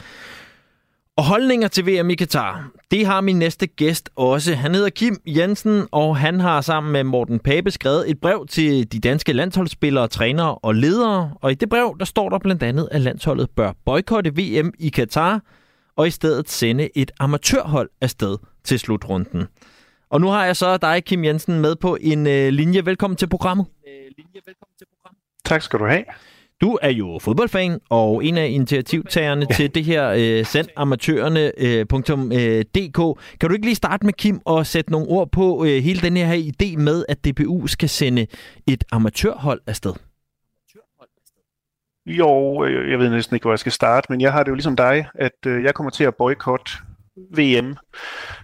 Og 1.17 1.25
holdninger 1.25 1.67
til 1.67 1.85
VM 1.87 2.09
i 2.09 2.15
Katar, 2.15 2.71
det 2.91 3.05
har 3.05 3.21
min 3.21 3.39
næste 3.39 3.67
gæst 3.67 4.09
også. 4.15 4.53
Han 4.53 4.75
hedder 4.75 4.89
Kim 4.89 5.17
Jensen, 5.25 5.87
og 5.91 6.17
han 6.17 6.39
har 6.39 6.61
sammen 6.61 6.91
med 6.91 7.03
Morten 7.03 7.39
Pape 7.39 7.71
skrevet 7.71 8.09
et 8.09 8.21
brev 8.21 8.45
til 8.49 8.91
de 8.91 8.99
danske 8.99 9.33
landsholdsspillere, 9.33 10.07
trænere 10.07 10.55
og 10.55 10.75
ledere. 10.75 11.33
Og 11.41 11.51
i 11.51 11.55
det 11.55 11.69
brev, 11.69 11.95
der 11.99 12.05
står 12.05 12.29
der 12.29 12.39
blandt 12.39 12.63
andet, 12.63 12.89
at 12.91 13.01
landsholdet 13.01 13.49
bør 13.49 13.71
boykotte 13.85 14.31
VM 14.35 14.73
i 14.79 14.89
Katar, 14.89 15.41
og 15.95 16.07
i 16.07 16.11
stedet 16.11 16.49
sende 16.49 16.89
et 16.95 17.11
amatørhold 17.19 17.89
afsted 18.01 18.37
til 18.63 18.79
slutrunden. 18.79 19.47
Og 20.09 20.21
nu 20.21 20.27
har 20.27 20.45
jeg 20.45 20.55
så 20.55 20.77
dig, 20.77 21.03
Kim 21.03 21.23
Jensen, 21.23 21.59
med 21.59 21.75
på 21.75 21.97
en 22.01 22.27
øh, 22.27 22.49
linje. 22.49 22.85
Velkommen 22.85 23.17
til 23.17 23.29
programmet. 23.29 23.65
linje, 24.17 24.41
velkommen 24.45 24.73
til 24.77 24.85
programmet. 24.93 25.21
Tak 25.45 25.61
skal 25.61 25.79
du 25.79 25.85
have. 25.85 26.03
Du 26.61 26.77
er 26.81 26.89
jo 26.89 27.19
fodboldfan 27.21 27.79
og 27.89 28.25
en 28.25 28.37
af 28.37 28.47
initiativtagerne 28.47 29.45
ja. 29.49 29.55
til 29.55 29.75
det 29.75 29.85
her 29.85 30.09
øh, 30.09 30.45
sendamatørerne.dk. 30.45 32.99
Øh, 32.99 33.15
kan 33.39 33.49
du 33.49 33.53
ikke 33.53 33.65
lige 33.65 33.75
starte 33.75 34.05
med, 34.05 34.13
Kim, 34.13 34.39
og 34.45 34.65
sætte 34.65 34.91
nogle 34.91 35.07
ord 35.07 35.31
på 35.31 35.65
øh, 35.65 35.83
hele 35.83 36.01
den 36.01 36.17
her 36.17 36.35
idé 36.35 36.77
med, 36.77 37.05
at 37.09 37.25
DBU 37.25 37.67
skal 37.67 37.89
sende 37.89 38.27
et 38.67 38.83
amatørhold 38.91 39.61
afsted? 39.67 39.93
Jo, 42.05 42.63
øh, 42.65 42.91
jeg 42.91 42.99
ved 42.99 43.09
næsten 43.09 43.35
ikke, 43.35 43.43
hvor 43.43 43.51
jeg 43.51 43.59
skal 43.59 43.71
starte, 43.71 44.07
men 44.09 44.21
jeg 44.21 44.31
har 44.31 44.43
det 44.43 44.49
jo 44.49 44.55
ligesom 44.55 44.75
dig, 44.75 45.07
at 45.15 45.45
øh, 45.47 45.63
jeg 45.63 45.73
kommer 45.73 45.89
til 45.89 46.03
at 46.03 46.15
boykotte 46.15 46.71
VM 47.37 47.75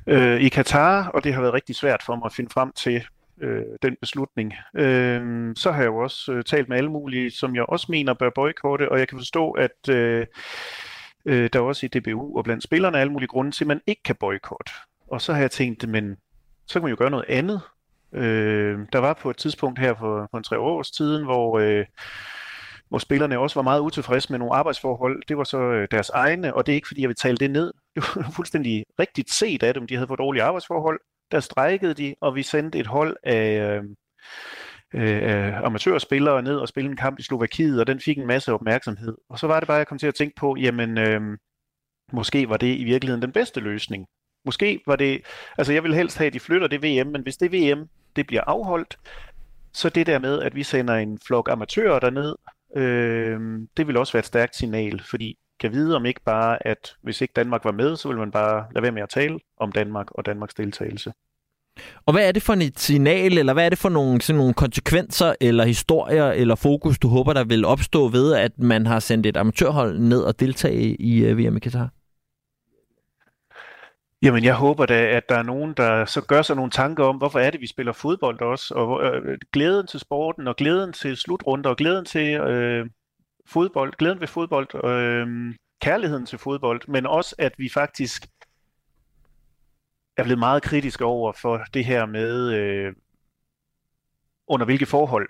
øh, 0.08 0.42
i 0.42 0.50
Katar, 0.50 1.08
og 1.08 1.24
det 1.24 1.34
har 1.34 1.42
været 1.42 1.54
rigtig 1.54 1.76
svært 1.76 2.04
for 2.06 2.16
mig 2.16 2.26
at 2.26 2.34
finde 2.34 2.50
frem 2.54 2.72
til, 2.72 3.04
øh, 3.42 3.64
den 3.82 3.96
beslutning. 4.02 4.54
Øh, 4.76 5.52
så 5.56 5.72
har 5.72 5.82
jeg 5.82 5.88
jo 5.88 5.98
også 5.98 6.32
øh, 6.32 6.44
talt 6.44 6.70
med 6.70 6.78
alle 6.78 6.92
mulige, 6.92 7.32
som 7.32 7.56
jeg 7.56 7.64
også 7.64 7.88
mener 7.90 8.14
bør 8.14 8.30
boykotte, 8.36 8.92
og 8.92 9.00
jeg 9.00 9.08
kan 9.08 9.18
forstå, 9.18 9.52
at 9.52 9.90
øh, 9.90 10.26
øh, 11.26 11.50
der 11.54 11.60
er 11.60 11.64
også 11.64 11.86
i 11.86 11.90
DBU 11.90 12.38
og 12.38 12.44
blandt 12.44 12.64
spillerne 12.64 13.00
alle 13.00 13.14
mulige 13.14 13.28
grunde 13.28 13.52
til, 13.52 13.64
at 13.64 13.68
man 13.68 13.82
ikke 13.88 14.04
kan 14.04 14.16
boykotte. 14.16 14.72
Og 15.08 15.22
så 15.22 15.34
har 15.34 15.42
jeg 15.42 15.52
tænkt, 15.52 15.90
men 15.90 16.18
så 16.68 16.74
kan 16.74 16.82
man 16.82 16.90
jo 16.90 16.96
gøre 17.00 17.10
noget 17.10 17.26
andet. 17.30 17.62
Øh, 18.14 18.80
der 18.94 19.00
var 19.00 19.14
på 19.14 19.30
et 19.30 19.38
tidspunkt 19.38 19.80
her 19.80 19.94
for, 19.94 20.28
for 20.32 20.38
en 20.38 20.44
tre 20.44 20.60
års 20.60 20.92
tiden, 20.92 21.24
hvor, 21.24 21.60
øh, 21.60 21.86
hvor 22.90 22.98
spillerne 22.98 23.40
også 23.40 23.56
var 23.56 23.64
meget 23.64 23.80
utilfredse 23.80 24.32
med 24.32 24.40
nogle 24.40 24.56
arbejdsforhold. 24.56 25.24
Det 25.28 25.38
var 25.38 25.44
så 25.44 25.58
øh, 25.58 25.88
deres 25.92 26.10
egne, 26.10 26.54
og 26.54 26.66
det 26.66 26.72
er 26.72 26.76
ikke 26.76 26.88
fordi, 26.88 27.02
jeg 27.02 27.08
vil 27.08 27.16
tale 27.16 27.38
det 27.38 27.52
ned. 27.52 27.74
Det 27.96 28.04
var 28.16 28.32
fuldstændig 28.36 28.86
rigtigt 29.00 29.34
set 29.34 29.64
af 29.64 29.74
dem. 29.74 29.88
De 29.88 29.96
havde 29.96 30.08
for 30.08 30.16
dårlige 30.16 30.44
arbejdsforhold 30.44 31.00
der 31.34 31.40
strejkede 31.40 31.94
de, 31.94 32.16
og 32.22 32.36
vi 32.36 32.44
sendte 32.44 32.80
et 32.80 32.88
hold 32.88 33.18
af, 33.24 33.60
øh, 33.60 33.84
øh, 34.94 35.24
øh 35.24 35.58
amatørspillere 35.58 36.42
ned 36.42 36.56
og 36.56 36.68
spille 36.68 36.90
en 36.90 36.98
kamp 36.98 37.20
i 37.20 37.24
Slovakiet, 37.24 37.80
og 37.80 37.88
den 37.88 38.00
fik 38.00 38.18
en 38.18 38.28
masse 38.28 38.54
opmærksomhed. 38.54 39.18
Og 39.30 39.40
så 39.40 39.48
var 39.48 39.60
det 39.60 39.68
bare, 39.68 39.78
jeg 39.78 39.88
kom 39.88 39.98
til 39.98 40.08
at 40.08 40.16
tænke 40.16 40.36
på, 40.36 40.56
jamen, 40.60 40.98
øh, 40.98 41.22
måske 42.14 42.50
var 42.50 42.58
det 42.58 42.78
i 42.78 42.84
virkeligheden 42.84 43.22
den 43.22 43.32
bedste 43.32 43.60
løsning. 43.60 44.06
Måske 44.46 44.82
var 44.88 44.96
det, 44.96 45.22
altså 45.58 45.74
jeg 45.74 45.84
vil 45.84 45.96
helst 45.96 46.18
have, 46.18 46.28
at 46.28 46.34
de 46.34 46.40
flytter 46.40 46.68
det 46.68 46.84
VM, 46.84 47.12
men 47.12 47.22
hvis 47.22 47.38
det 47.38 47.52
VM, 47.52 47.88
det 48.16 48.28
bliver 48.28 48.44
afholdt, 48.48 49.00
så 49.74 49.90
det 49.90 50.08
der 50.08 50.20
med, 50.20 50.42
at 50.42 50.56
vi 50.56 50.64
sender 50.64 50.94
en 50.94 51.20
flok 51.28 51.50
amatører 51.52 52.00
derned, 52.00 52.36
øh, 52.76 53.40
det 53.78 53.88
vil 53.88 53.98
også 53.98 54.14
være 54.14 54.20
et 54.20 54.26
stærkt 54.26 54.56
signal, 54.56 55.02
fordi 55.10 55.38
kan 55.64 55.74
vide 55.74 55.96
om 55.96 56.06
ikke 56.06 56.22
bare, 56.26 56.68
at 56.68 56.96
hvis 57.02 57.22
ikke 57.22 57.34
Danmark 57.36 57.66
var 57.66 57.72
med, 57.72 57.96
så 57.96 58.08
vil 58.08 58.18
man 58.18 58.32
bare 58.32 58.66
lade 58.72 58.84
være 58.84 58.92
med 58.92 59.02
at 59.02 59.10
tale 59.10 59.40
om 59.60 59.72
Danmark 59.72 60.12
og 60.12 60.26
Danmarks 60.26 60.54
deltagelse. 60.54 61.14
Og 62.06 62.14
hvad 62.14 62.28
er 62.28 62.32
det 62.32 62.44
for 62.44 62.54
et 62.54 62.80
signal, 62.80 63.38
eller 63.38 63.54
hvad 63.54 63.66
er 63.66 63.70
det 63.70 63.78
for 63.78 63.90
nogle, 63.90 64.22
sådan 64.22 64.38
nogle 64.38 64.54
konsekvenser, 64.54 65.34
eller 65.42 65.66
historier, 65.66 66.32
eller 66.32 66.56
fokus, 66.56 67.00
du 67.00 67.08
håber, 67.08 67.34
der 67.34 67.44
vil 67.44 67.66
opstå 67.66 68.08
ved, 68.08 68.34
at 68.34 68.60
man 68.60 68.86
har 68.86 69.00
sendt 69.00 69.26
et 69.26 69.38
amatørhold 69.38 70.00
ned 70.00 70.22
og 70.22 70.40
deltage 70.40 71.02
i 71.02 71.32
uh, 71.32 71.38
VM 71.38 71.58
i 71.58 71.60
Qatar? 71.60 71.90
Jamen, 74.22 74.44
jeg 74.44 74.56
håber 74.56 74.86
da, 74.86 75.06
at 75.06 75.30
der 75.30 75.36
er 75.36 75.44
nogen, 75.44 75.74
der 75.78 76.06
så 76.06 76.22
gør 76.22 76.42
sig 76.42 76.56
nogle 76.56 76.72
tanker 76.72 77.04
om, 77.04 77.16
hvorfor 77.18 77.40
er 77.40 77.52
det, 77.52 77.62
vi 77.62 77.68
spiller 77.68 77.94
fodbold 77.94 78.42
også, 78.42 78.74
og 78.74 79.04
øh, 79.04 79.38
glæden 79.52 79.88
til 79.88 80.00
sporten, 80.00 80.48
og 80.48 80.56
glæden 80.56 80.94
til 80.94 81.18
slutrunder, 81.18 81.70
og 81.70 81.78
glæden 81.78 82.06
til 82.06 82.34
øh, 82.40 82.86
fodbold, 83.48 83.94
glæden 83.98 84.20
ved 84.20 84.28
fodbold, 84.28 84.86
øh, 84.86 85.56
kærligheden 85.82 86.26
til 86.26 86.40
fodbold, 86.40 86.82
men 86.88 87.06
også 87.06 87.36
at 87.40 87.54
vi 87.58 87.70
faktisk 87.70 88.28
er 90.18 90.24
blevet 90.24 90.40
meget 90.40 90.64
kritiske 90.64 91.06
over 91.06 91.34
for 91.34 91.64
det 91.74 91.86
her 91.86 92.06
med, 92.06 92.54
øh, 92.54 92.94
under 94.48 94.66
hvilke 94.66 94.86
forhold 94.86 95.30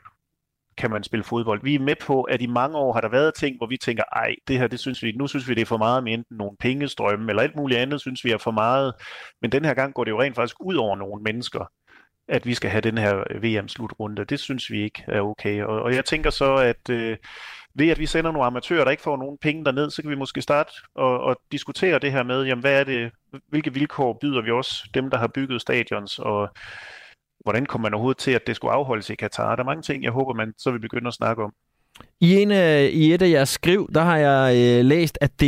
kan 0.78 0.92
man 0.92 1.04
spille 1.04 1.24
fodbold. 1.24 1.64
Vi 1.64 1.76
er 1.76 1.80
med 1.80 1.96
på, 2.02 2.22
at 2.22 2.42
i 2.42 2.46
mange 2.46 2.78
år 2.78 2.94
har 2.94 3.02
der 3.02 3.10
været 3.10 3.34
ting, 3.36 3.58
hvor 3.58 3.68
vi 3.68 3.78
tænker, 3.78 4.04
ej, 4.12 4.36
det 4.48 4.60
her, 4.60 4.68
det 4.68 4.80
synes 4.80 5.04
vi 5.04 5.08
ikke. 5.08 5.20
Nu 5.20 5.28
synes 5.28 5.50
vi, 5.50 5.54
det 5.54 5.62
er 5.62 5.66
for 5.66 5.78
meget 5.78 6.04
med 6.04 6.14
enten 6.14 6.38
nogle 6.38 6.58
pengestrømme, 6.60 7.30
eller 7.30 7.44
alt 7.44 7.56
muligt 7.56 7.80
andet, 7.80 8.02
synes 8.02 8.24
vi 8.24 8.32
er 8.32 8.38
for 8.38 8.52
meget. 8.52 8.94
Men 9.42 9.52
den 9.52 9.66
her 9.66 9.74
gang 9.74 9.94
går 9.94 10.04
det 10.04 10.12
jo 10.12 10.22
rent 10.22 10.36
faktisk 10.36 10.56
ud 10.60 10.76
over 10.76 10.96
nogle 10.96 11.24
mennesker, 11.24 11.72
at 12.28 12.46
vi 12.46 12.54
skal 12.54 12.70
have 12.70 12.82
den 12.82 12.98
her 12.98 13.40
VM-slutrunde. 13.42 14.26
Det 14.26 14.40
synes 14.40 14.72
vi 14.72 14.82
ikke 14.84 15.04
er 15.08 15.22
okay. 15.22 15.64
Og, 15.64 15.82
og 15.82 15.96
jeg 15.96 16.06
tænker 16.06 16.30
så, 16.30 16.56
at 16.56 16.90
øh, 16.90 17.18
ved 17.76 17.90
at 17.90 18.00
vi 18.00 18.06
sender 18.06 18.32
nogle 18.32 18.46
amatører, 18.46 18.84
der 18.84 18.92
ikke 18.92 19.04
får 19.04 19.18
nogen 19.18 19.38
penge 19.38 19.66
derned, 19.66 19.90
så 19.90 20.02
kan 20.02 20.12
vi 20.12 20.16
måske 20.16 20.42
starte 20.42 20.72
og, 20.96 21.20
og 21.20 21.36
diskutere 21.52 22.00
det 22.00 22.12
her 22.12 22.24
med, 22.24 22.44
jamen, 22.44 22.62
hvad 22.62 22.80
er 22.80 22.84
det, 22.84 23.12
hvilke 23.48 23.74
vilkår 23.74 24.18
byder 24.22 24.42
vi 24.42 24.52
også 24.52 24.90
dem, 24.94 25.10
der 25.10 25.18
har 25.18 25.28
bygget 25.28 25.62
stadions, 25.62 26.20
og 26.20 26.50
hvordan 27.40 27.66
kommer 27.66 27.86
man 27.90 27.94
overhovedet 27.94 28.18
til, 28.18 28.32
at 28.32 28.48
det 28.48 28.56
skulle 28.56 28.74
afholdes 28.74 29.10
i 29.10 29.16
Katar? 29.16 29.56
Der 29.56 29.64
er 29.64 29.66
mange 29.66 29.82
ting, 29.82 30.04
jeg 30.04 30.12
håber, 30.12 30.34
man 30.34 30.54
så 30.58 30.72
vil 30.72 30.80
begynde 30.80 31.08
at 31.08 31.14
snakke 31.14 31.44
om. 31.44 31.54
I, 32.22 32.42
en, 32.42 32.52
I 32.92 33.14
et 33.14 33.22
af 33.22 33.30
jeres 33.30 33.50
skriv, 33.50 33.90
der 33.94 34.02
har 34.02 34.18
jeg 34.18 34.56
øh, 34.56 34.86
læst, 34.86 35.18
at 35.22 35.40
det, 35.40 35.48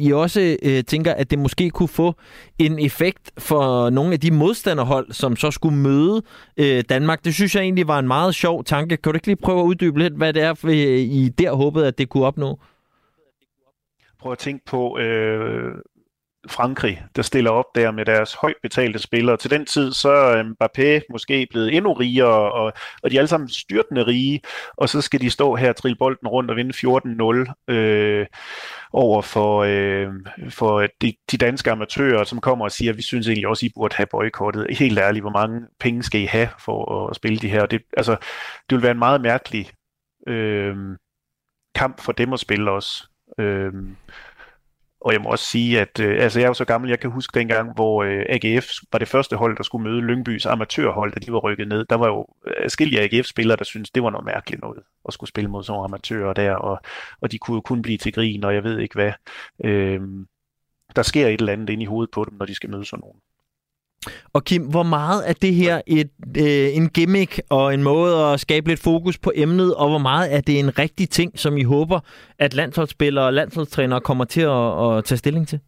I 0.00 0.10
også 0.14 0.56
øh, 0.62 0.84
tænker, 0.84 1.14
at 1.14 1.30
det 1.30 1.38
måske 1.38 1.70
kunne 1.70 1.88
få 1.88 2.14
en 2.58 2.78
effekt 2.78 3.32
for 3.38 3.90
nogle 3.90 4.12
af 4.12 4.20
de 4.20 4.30
modstanderhold, 4.30 5.12
som 5.12 5.36
så 5.36 5.50
skulle 5.50 5.78
møde 5.78 6.22
øh, 6.56 6.84
Danmark. 6.88 7.24
Det 7.24 7.34
synes 7.34 7.54
jeg 7.54 7.62
egentlig 7.62 7.88
var 7.88 7.98
en 7.98 8.06
meget 8.06 8.34
sjov 8.34 8.64
tanke. 8.64 8.96
Kan 8.96 9.12
du 9.12 9.16
ikke 9.16 9.26
lige 9.26 9.36
prøve 9.36 9.60
at 9.60 9.64
uddybe 9.64 9.98
lidt, 9.98 10.14
hvad 10.14 10.32
det 10.32 10.42
er, 10.42 10.54
for, 10.54 10.68
øh, 10.68 10.74
I 10.98 11.28
der 11.28 11.52
håbede, 11.52 11.86
at 11.86 11.98
det 11.98 12.08
kunne 12.08 12.26
opnå? 12.26 12.58
Prøv 14.20 14.32
at 14.32 14.38
tænke 14.38 14.64
på, 14.64 14.98
øh, 14.98 15.74
Frankrig, 16.48 17.02
der 17.16 17.22
stiller 17.22 17.50
op 17.50 17.64
der 17.74 17.90
med 17.90 18.04
deres 18.04 18.34
højt 18.34 18.56
betalte 18.62 18.98
spillere. 18.98 19.36
Til 19.36 19.50
den 19.50 19.66
tid 19.66 19.92
så 19.92 20.10
er 20.10 20.42
Mbappé 20.42 21.06
måske 21.10 21.46
blevet 21.50 21.76
endnu 21.76 21.92
rigere, 21.92 22.52
og, 22.52 22.72
og 23.02 23.10
de 23.10 23.16
er 23.16 23.20
alle 23.20 23.28
sammen 23.28 23.48
styrtende 23.48 24.06
rige, 24.06 24.40
og 24.76 24.88
så 24.88 25.00
skal 25.00 25.20
de 25.20 25.30
stå 25.30 25.54
her 25.54 25.68
og 25.68 25.76
trille 25.76 25.96
bolden 25.96 26.28
rundt 26.28 26.50
og 26.50 26.56
vinde 26.56 27.46
14-0 27.68 27.74
øh, 27.74 28.26
over 28.92 29.22
for, 29.22 29.64
øh, 29.68 30.12
for 30.50 30.86
de, 31.00 31.14
de 31.30 31.36
danske 31.36 31.70
amatører, 31.70 32.24
som 32.24 32.40
kommer 32.40 32.64
og 32.64 32.72
siger, 32.72 32.92
at 32.92 32.96
vi 32.96 33.02
synes 33.02 33.28
egentlig 33.28 33.48
også, 33.48 33.66
at 33.66 33.70
I 33.70 33.72
burde 33.74 33.96
have 33.96 34.06
boykottet. 34.06 34.66
Helt 34.78 34.98
ærligt, 34.98 35.22
hvor 35.22 35.30
mange 35.32 35.60
penge 35.80 36.02
skal 36.02 36.20
I 36.20 36.26
have 36.26 36.48
for 36.64 37.08
at 37.08 37.16
spille 37.16 37.38
de 37.38 37.48
her? 37.48 37.66
Det, 37.66 37.82
altså, 37.96 38.16
det 38.70 38.76
vil 38.76 38.82
være 38.82 38.92
en 38.92 38.98
meget 38.98 39.20
mærkelig 39.20 39.70
øh, 40.28 40.76
kamp 41.74 42.00
for 42.00 42.12
dem 42.12 42.32
at 42.32 42.40
spille 42.40 42.70
også. 42.70 43.08
Øh, 43.38 43.72
og 45.04 45.12
jeg 45.12 45.20
må 45.20 45.28
også 45.28 45.44
sige, 45.44 45.80
at 45.80 46.00
øh, 46.00 46.22
altså 46.22 46.38
jeg 46.38 46.44
er 46.44 46.50
jo 46.50 46.54
så 46.54 46.64
gammel, 46.64 46.90
jeg 46.90 47.00
kan 47.00 47.10
huske 47.10 47.38
dengang, 47.38 47.74
hvor 47.74 48.02
øh, 48.04 48.24
AGF 48.28 48.66
var 48.92 48.98
det 48.98 49.08
første 49.08 49.36
hold, 49.36 49.56
der 49.56 49.62
skulle 49.62 49.90
møde 49.90 50.00
Lyngbys 50.00 50.46
amatørhold, 50.46 51.12
da 51.12 51.20
de 51.20 51.32
var 51.32 51.38
rykket 51.38 51.68
ned. 51.68 51.84
Der 51.84 51.96
var 51.96 52.06
jo 52.06 52.26
øh, 52.46 52.64
forskellige 52.64 53.00
AGF-spillere, 53.00 53.56
der 53.56 53.64
syntes, 53.64 53.90
det 53.90 54.02
var 54.02 54.10
noget 54.10 54.24
mærkeligt 54.24 54.62
noget 54.62 54.82
at 55.08 55.14
skulle 55.14 55.28
spille 55.28 55.50
mod 55.50 55.64
sådan 55.64 55.84
amatører 55.84 56.32
der, 56.32 56.54
og, 56.54 56.80
og 57.20 57.32
de 57.32 57.38
kunne 57.38 57.54
jo 57.54 57.60
kun 57.60 57.82
blive 57.82 57.98
til 57.98 58.12
grin, 58.12 58.44
og 58.44 58.54
jeg 58.54 58.64
ved 58.64 58.78
ikke 58.78 58.94
hvad. 58.94 59.12
Øh, 59.64 60.00
der 60.96 61.02
sker 61.02 61.26
et 61.26 61.40
eller 61.40 61.52
andet 61.52 61.70
ind 61.70 61.82
i 61.82 61.84
hovedet 61.84 62.10
på 62.10 62.24
dem, 62.24 62.38
når 62.38 62.46
de 62.46 62.54
skal 62.54 62.70
møde 62.70 62.84
sådan 62.84 63.00
nogen. 63.00 63.20
Og 64.32 64.44
Kim, 64.44 64.62
hvor 64.62 64.82
meget 64.82 65.28
er 65.28 65.32
det 65.32 65.54
her 65.54 65.80
et, 65.86 66.10
øh, 66.38 66.76
en 66.76 66.88
gimmick 66.88 67.40
og 67.50 67.74
en 67.74 67.82
måde 67.82 68.24
at 68.24 68.40
skabe 68.40 68.68
lidt 68.68 68.80
fokus 68.80 69.18
på 69.18 69.32
emnet, 69.34 69.74
og 69.74 69.88
hvor 69.88 69.98
meget 69.98 70.34
er 70.34 70.40
det 70.40 70.58
en 70.58 70.78
rigtig 70.78 71.10
ting, 71.10 71.38
som 71.38 71.56
I 71.56 71.62
håber, 71.62 72.00
at 72.38 72.54
landsholdsspillere 72.54 73.24
og 73.24 73.32
landsholdstrænere 73.32 74.00
kommer 74.00 74.24
til 74.24 74.40
at, 74.40 74.96
at 74.96 75.04
tage 75.04 75.18
stilling 75.18 75.48
til? 75.48 75.60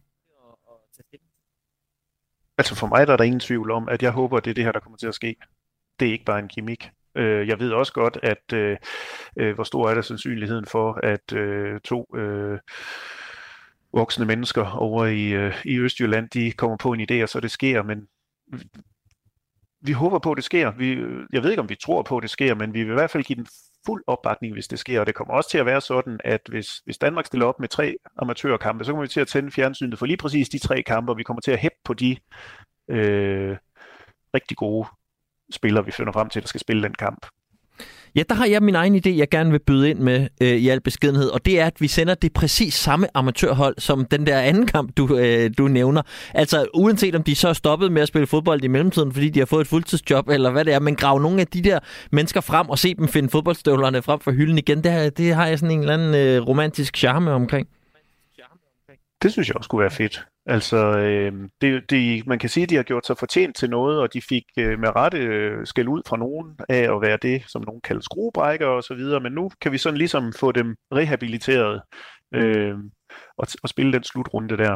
Altså 2.57 2.75
for 2.75 2.87
mig 2.87 3.07
der 3.07 3.13
er 3.13 3.17
der 3.17 3.23
ingen 3.23 3.39
tvivl 3.39 3.71
om, 3.71 3.89
at 3.89 4.03
jeg 4.03 4.11
håber, 4.11 4.37
at 4.37 4.45
det 4.45 4.49
er 4.49 4.55
det 4.55 4.63
her, 4.63 4.71
der 4.71 4.79
kommer 4.79 4.97
til 4.97 5.07
at 5.07 5.15
ske. 5.15 5.35
Det 5.99 6.07
er 6.07 6.11
ikke 6.11 6.25
bare 6.25 6.39
en 6.39 6.47
gimmick. 6.47 6.89
Øh, 7.15 7.47
jeg 7.47 7.59
ved 7.59 7.71
også 7.71 7.93
godt, 7.93 8.17
at 8.23 8.53
øh, 8.53 8.77
øh, 9.37 9.55
hvor 9.55 9.63
stor 9.63 9.89
er 9.89 9.93
der 9.93 10.01
sandsynligheden 10.01 10.65
for, 10.65 10.99
at 11.03 11.33
øh, 11.33 11.79
to 11.79 12.15
øh, 12.15 12.59
voksne 13.93 14.25
mennesker 14.25 14.71
over 14.71 15.05
i, 15.05 15.27
øh, 15.27 15.55
i 15.65 15.79
Østjylland, 15.79 16.29
de 16.29 16.51
kommer 16.51 16.77
på 16.77 16.93
en 16.93 17.07
idé, 17.11 17.23
og 17.23 17.29
så 17.29 17.39
det 17.39 17.51
sker, 17.51 17.83
men 17.83 18.07
vi 19.81 19.91
håber 19.91 20.19
på, 20.19 20.31
at 20.31 20.35
det 20.35 20.43
sker. 20.43 20.71
Vi, 20.71 20.89
jeg 21.33 21.43
ved 21.43 21.49
ikke, 21.49 21.61
om 21.61 21.69
vi 21.69 21.75
tror 21.75 22.01
på, 22.03 22.17
at 22.17 22.21
det 22.21 22.29
sker, 22.29 22.55
men 22.55 22.73
vi 22.73 22.83
vil 22.83 22.91
i 22.91 22.93
hvert 22.93 23.11
fald 23.11 23.23
give 23.23 23.35
den 23.37 23.47
fuld 23.85 24.03
opbakning, 24.07 24.53
hvis 24.53 24.67
det 24.67 24.79
sker. 24.79 24.99
Og 24.99 25.07
det 25.07 25.15
kommer 25.15 25.33
også 25.33 25.49
til 25.49 25.57
at 25.57 25.65
være 25.65 25.81
sådan, 25.81 26.19
at 26.23 26.41
hvis, 26.49 26.77
hvis 26.77 26.97
Danmark 26.97 27.25
stiller 27.25 27.45
op 27.45 27.59
med 27.59 27.67
tre 27.67 27.95
amatørkampe, 28.17 28.85
så 28.85 28.91
kommer 28.91 29.01
vi 29.01 29.07
til 29.07 29.21
at 29.21 29.27
tænde 29.27 29.51
fjernsynet 29.51 29.99
for 29.99 30.05
lige 30.05 30.17
præcis 30.17 30.49
de 30.49 30.59
tre 30.59 30.83
kampe, 30.83 31.11
og 31.11 31.17
vi 31.17 31.23
kommer 31.23 31.41
til 31.41 31.51
at 31.51 31.59
hæppe 31.59 31.77
på 31.83 31.93
de 31.93 32.17
øh, 32.89 33.57
rigtig 34.33 34.57
gode 34.57 34.87
spillere, 35.51 35.85
vi 35.85 35.91
finder 35.91 36.11
frem 36.11 36.29
til, 36.29 36.41
der 36.41 36.47
skal 36.47 36.61
spille 36.61 36.83
den 36.83 36.93
kamp. 36.93 37.25
Ja, 38.17 38.23
der 38.29 38.35
har 38.35 38.45
jeg 38.45 38.63
min 38.63 38.75
egen 38.75 38.95
idé, 38.95 39.09
jeg 39.09 39.29
gerne 39.29 39.51
vil 39.51 39.59
byde 39.59 39.89
ind 39.89 39.99
med 39.99 40.27
øh, 40.41 40.47
i 40.47 40.69
al 40.69 40.81
beskedenhed, 40.81 41.29
og 41.29 41.45
det 41.45 41.59
er, 41.59 41.65
at 41.65 41.81
vi 41.81 41.87
sender 41.87 42.15
det 42.15 42.33
præcis 42.33 42.73
samme 42.73 43.07
amatørhold 43.13 43.75
som 43.77 44.05
den 44.05 44.27
der 44.27 44.39
anden 44.39 44.65
kamp, 44.65 44.97
du, 44.97 45.17
øh, 45.17 45.51
du 45.57 45.67
nævner. 45.67 46.01
Altså, 46.33 46.67
uanset 46.73 47.15
om 47.15 47.23
de 47.23 47.35
så 47.35 47.47
er 47.47 47.53
stoppet 47.53 47.91
med 47.91 48.01
at 48.01 48.07
spille 48.07 48.27
fodbold 48.27 48.63
i 48.63 48.67
mellemtiden, 48.67 49.13
fordi 49.13 49.29
de 49.29 49.39
har 49.39 49.45
fået 49.45 49.61
et 49.61 49.67
fuldtidsjob, 49.67 50.29
eller 50.29 50.51
hvad 50.51 50.65
det 50.65 50.73
er, 50.73 50.79
men 50.79 50.95
grave 50.95 51.21
nogle 51.21 51.41
af 51.41 51.47
de 51.47 51.61
der 51.61 51.79
mennesker 52.11 52.41
frem 52.41 52.69
og 52.69 52.79
se 52.79 52.93
dem 52.93 53.07
finde 53.07 53.29
fodboldstøvlerne 53.29 54.01
frem 54.01 54.19
for 54.19 54.31
hylden 54.31 54.57
igen, 54.57 54.83
det, 54.83 55.17
det 55.17 55.33
har 55.33 55.47
jeg 55.47 55.59
sådan 55.59 55.71
en 55.71 55.79
eller 55.79 55.93
anden 55.93 56.15
øh, 56.15 56.47
romantisk 56.47 56.97
charme 56.97 57.31
omkring. 57.31 57.67
Det 59.21 59.31
synes 59.31 59.47
jeg 59.47 59.57
også 59.57 59.69
kunne 59.69 59.81
være 59.81 59.91
fedt. 59.91 60.25
Altså, 60.49 60.77
øh, 60.77 61.33
det, 61.61 61.89
det, 61.89 62.27
man 62.27 62.39
kan 62.39 62.49
sige, 62.49 62.63
at 62.63 62.69
de 62.69 62.75
har 62.75 62.83
gjort 62.83 63.07
sig 63.07 63.17
fortjent 63.17 63.55
til 63.55 63.69
noget, 63.69 63.99
og 63.99 64.13
de 64.13 64.21
fik 64.21 64.43
øh, 64.59 64.79
med 64.79 64.95
rette 64.95 65.17
øh, 65.17 65.65
skæld 65.65 65.87
ud 65.87 66.01
fra 66.07 66.17
nogen 66.17 66.55
af 66.69 66.95
at 66.95 67.01
være 67.01 67.17
det, 67.21 67.43
som 67.47 67.63
nogen 67.67 67.81
kalder 67.81 68.01
skruebrækker 68.01 68.67
og 68.67 68.83
så 68.83 68.93
videre, 68.93 69.19
men 69.19 69.31
nu 69.31 69.49
kan 69.61 69.71
vi 69.71 69.77
sådan 69.77 69.97
ligesom 69.97 70.33
få 70.39 70.51
dem 70.51 70.75
rehabiliteret 70.93 71.81
øh, 72.35 72.75
og, 73.37 73.47
og 73.63 73.69
spille 73.69 73.93
den 73.93 74.03
slutrunde 74.03 74.57
der. 74.57 74.75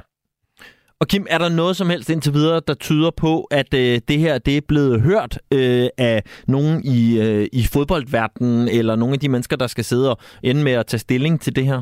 Og 1.00 1.08
Kim, 1.08 1.26
er 1.30 1.38
der 1.38 1.50
noget 1.50 1.76
som 1.76 1.90
helst 1.90 2.10
indtil 2.10 2.34
videre, 2.34 2.62
der 2.68 2.74
tyder 2.74 3.12
på, 3.12 3.48
at 3.52 3.74
øh, 3.74 4.02
det 4.08 4.20
her 4.20 4.38
det 4.38 4.58
er 4.58 4.62
blevet 4.68 5.02
hørt 5.02 5.40
øh, 5.54 5.88
af 5.98 6.24
nogen 6.48 6.82
i, 6.86 7.22
øh, 7.22 7.48
i 7.54 7.64
fodboldverdenen, 7.64 8.68
eller 8.68 8.96
nogle 8.96 9.14
af 9.14 9.20
de 9.20 9.30
mennesker, 9.30 9.56
der 9.56 9.68
skal 9.68 9.84
sidde 9.84 10.10
og 10.10 10.18
ende 10.44 10.64
med 10.64 10.72
at 10.72 10.86
tage 10.86 11.00
stilling 11.00 11.42
til 11.42 11.56
det 11.56 11.66
her? 11.66 11.82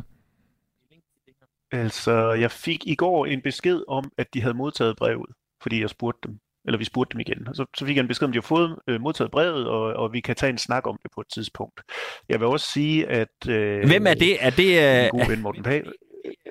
Altså, 1.72 2.32
jeg 2.32 2.52
fik 2.52 2.88
i 2.88 2.96
går 2.96 3.26
en 3.26 3.42
besked 3.42 3.84
om, 3.88 4.12
at 4.18 4.34
de 4.34 4.42
havde 4.42 4.54
modtaget 4.54 4.98
brevet, 4.98 5.30
fordi 5.62 5.82
jeg 5.82 5.90
spurgte 5.90 6.28
dem, 6.28 6.38
eller 6.66 6.78
vi 6.78 6.86
spurgte 6.86 7.14
dem 7.14 7.20
igen. 7.20 7.48
Og 7.48 7.56
så, 7.56 7.66
så 7.78 7.86
fik 7.86 7.96
jeg 7.96 8.02
en 8.02 8.08
besked 8.08 8.26
om, 8.26 8.30
at 8.30 8.34
de 8.34 8.38
har 8.38 8.42
fået 8.42 8.80
øh, 8.88 9.02
modtaget 9.02 9.32
brevet, 9.32 9.68
og, 9.68 9.82
og 9.82 10.14
vi 10.14 10.20
kan 10.20 10.36
tage 10.36 10.50
en 10.50 10.58
snak 10.58 10.88
om 10.88 10.98
det 11.04 11.12
på 11.16 11.22
et 11.22 11.28
tidspunkt. 11.34 11.82
Jeg 12.30 12.40
vil 12.40 12.48
også 12.48 12.72
sige, 12.72 13.08
at... 13.08 13.48
Øh, 13.50 13.88
Hvem 13.88 14.08
er 14.08 14.14
det? 14.14 14.46
Er 14.46 14.50
det... 14.50 15.04
Øh, 15.04 15.10
god 15.12 15.30
ven 15.30 15.42
Morten 15.42 15.64
Pag, 15.64 15.84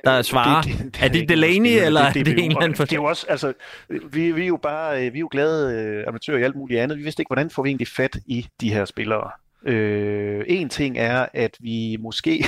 der 0.05 0.23
svarer. 0.23 0.63
Det, 0.63 0.73
det, 0.73 0.95
det, 0.95 1.03
er 1.03 1.09
det 1.09 1.29
Delaney, 1.29 1.71
det, 1.71 1.87
eller 1.87 2.05
det, 2.07 2.15
det, 2.15 2.27
det, 2.27 2.33
er 2.33 2.45
en 2.45 2.51
eller 2.51 2.63
anden 2.63 2.79
Det 2.79 2.93
er 2.93 2.97
jo 2.97 3.05
også, 3.05 3.27
altså, 3.29 3.53
vi, 3.89 4.33
vi 4.33 4.43
er 4.43 4.47
jo 4.47 4.57
bare, 4.57 5.07
øh, 5.07 5.13
vi 5.13 5.19
er 5.19 5.21
jo 5.21 5.29
glade 5.31 5.83
øh, 5.83 6.05
amatører 6.09 6.39
i 6.39 6.43
alt 6.43 6.57
muligt 6.57 6.81
andet. 6.81 6.99
Vi 6.99 7.03
vidste 7.03 7.21
ikke, 7.21 7.29
hvordan 7.29 7.51
får 7.51 7.63
vi 7.63 7.69
egentlig 7.69 7.89
fat 7.89 8.17
i 8.27 8.47
de 8.61 8.73
her 8.73 8.85
spillere. 8.85 9.31
Øh, 9.65 10.45
en 10.47 10.69
ting 10.69 10.99
er, 10.99 11.27
at 11.33 11.57
vi 11.61 11.97
måske 12.01 12.45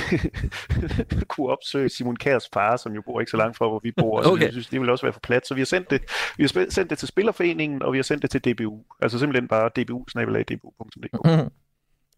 kunne 1.29 1.47
opsøge 1.47 1.89
Simon 1.89 2.15
Kærs 2.15 2.49
far, 2.53 2.77
som 2.77 2.93
jo 2.93 3.01
bor 3.01 3.19
ikke 3.19 3.29
så 3.31 3.37
langt 3.37 3.57
fra, 3.57 3.67
hvor 3.67 3.79
vi 3.83 3.91
bor, 3.91 4.19
okay. 4.19 4.39
så 4.39 4.45
jeg 4.45 4.51
synes, 4.51 4.67
det 4.67 4.81
vil 4.81 4.89
også 4.89 5.05
være 5.05 5.13
for 5.13 5.19
plat. 5.19 5.47
Så 5.47 5.53
vi 5.53 5.61
har 5.61 5.65
sendt 5.65 5.89
det, 5.89 6.01
vi 6.37 6.43
har 6.43 6.69
sendt 6.69 6.89
det 6.89 6.97
til 6.97 7.07
Spillerforeningen, 7.07 7.83
og 7.83 7.93
vi 7.93 7.97
har 7.97 8.03
sendt 8.03 8.21
det 8.21 8.31
til 8.31 8.45
DBU. 8.45 8.79
Altså 9.01 9.19
simpelthen 9.19 9.47
bare 9.47 9.69
dbu-dbu.dk. 9.75 11.43
Mm. 11.43 11.51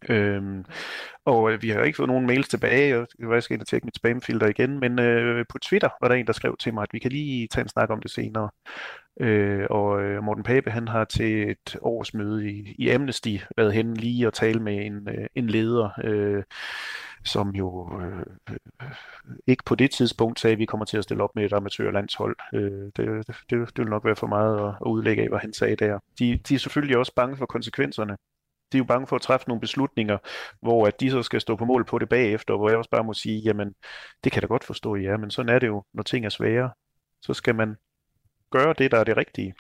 Øhm, 0.10 0.66
og 1.26 1.52
øh, 1.52 1.62
vi 1.62 1.70
har 1.70 1.84
ikke 1.84 1.96
fået 1.96 2.10
nogen 2.10 2.28
mails 2.28 2.48
tilbage, 2.48 3.00
og 3.00 3.08
jeg 3.34 3.44
skal 3.44 3.54
ind 3.54 3.62
og 3.62 3.68
tjekke 3.68 3.86
mit 3.86 3.96
spamfilter 3.96 4.48
igen, 4.48 4.80
men 4.80 5.00
øh, 5.00 5.46
på 5.50 5.60
Twitter 5.60 5.90
var 6.02 6.08
der 6.08 6.16
en, 6.16 6.28
der 6.28 6.34
skrev 6.34 6.56
til 6.60 6.74
mig, 6.74 6.82
at 6.82 6.94
vi 6.94 7.00
kan 7.00 7.12
lige 7.12 7.48
tage 7.48 7.62
en 7.62 7.70
snak 7.70 7.90
om 7.90 8.02
det 8.02 8.12
senere. 8.12 8.50
Øh, 9.20 9.66
og 9.70 10.04
øh, 10.04 10.24
Morten 10.24 10.44
Pape, 10.44 10.72
han 10.72 10.88
har 10.88 11.06
til 11.06 11.50
et 11.52 11.78
årsmøde 11.82 12.52
i, 12.52 12.76
i 12.78 12.90
Amnesty 12.90 13.38
været 13.58 13.74
hen 13.74 13.94
lige 13.94 14.28
og 14.28 14.34
tale 14.34 14.60
med 14.60 14.86
en, 14.86 15.10
øh, 15.10 15.28
en 15.36 15.48
leder, 15.48 15.90
øh, 16.04 16.44
som 17.26 17.50
jo 17.50 18.02
øh, 18.02 18.56
ikke 19.48 19.64
på 19.66 19.76
det 19.76 19.92
tidspunkt 19.92 20.40
sagde, 20.40 20.52
at 20.52 20.60
vi 20.60 20.66
kommer 20.66 20.86
til 20.86 20.98
at 20.98 21.04
stille 21.04 21.24
op 21.24 21.36
med 21.36 21.46
et 21.46 21.54
amatørlandshold. 21.54 22.36
Øh, 22.54 22.92
det, 22.96 23.28
det, 23.28 23.48
det 23.50 23.78
vil 23.78 23.90
nok 23.90 24.06
være 24.06 24.16
for 24.16 24.28
meget 24.28 24.60
at, 24.60 24.76
at 24.86 24.90
udlægge 24.90 25.24
af, 25.24 25.30
hvad 25.30 25.40
han 25.40 25.54
sagde 25.54 25.76
der. 25.76 26.00
De, 26.20 26.40
de 26.48 26.56
er 26.56 26.60
selvfølgelig 26.60 26.98
også 26.98 27.14
bange 27.16 27.38
for 27.38 27.46
konsekvenserne. 27.46 28.18
De 28.74 28.78
er 28.78 28.80
jo 28.80 28.86
bange 28.86 29.08
for 29.08 29.16
at 29.16 29.22
træffe 29.22 29.48
nogle 29.48 29.62
beslutninger, 29.62 30.18
hvor 30.62 30.86
at 30.88 31.00
de 31.00 31.12
så 31.12 31.24
skal 31.24 31.42
stå 31.42 31.56
på 31.56 31.66
mål 31.66 31.86
på 31.86 32.00
det 32.00 32.10
bagefter, 32.10 32.58
hvor 32.58 32.70
jeg 32.70 32.78
også 32.78 32.90
bare 32.90 33.04
må 33.04 33.14
sige, 33.14 33.40
jamen, 33.40 33.74
det 34.24 34.32
kan 34.32 34.42
da 34.42 34.48
godt 34.48 34.64
forstå, 34.64 34.96
ja, 34.96 35.18
men 35.18 35.32
sådan 35.32 35.50
er 35.50 35.60
det 35.60 35.68
jo, 35.68 35.84
når 35.94 36.04
ting 36.04 36.26
er 36.26 36.30
svære. 36.30 36.72
Så 37.22 37.34
skal 37.34 37.56
man 37.56 37.76
gøre 38.52 38.74
det, 38.78 38.92
der 38.92 38.98
er 38.98 39.04
det 39.04 39.18
rigtige. 39.18 39.54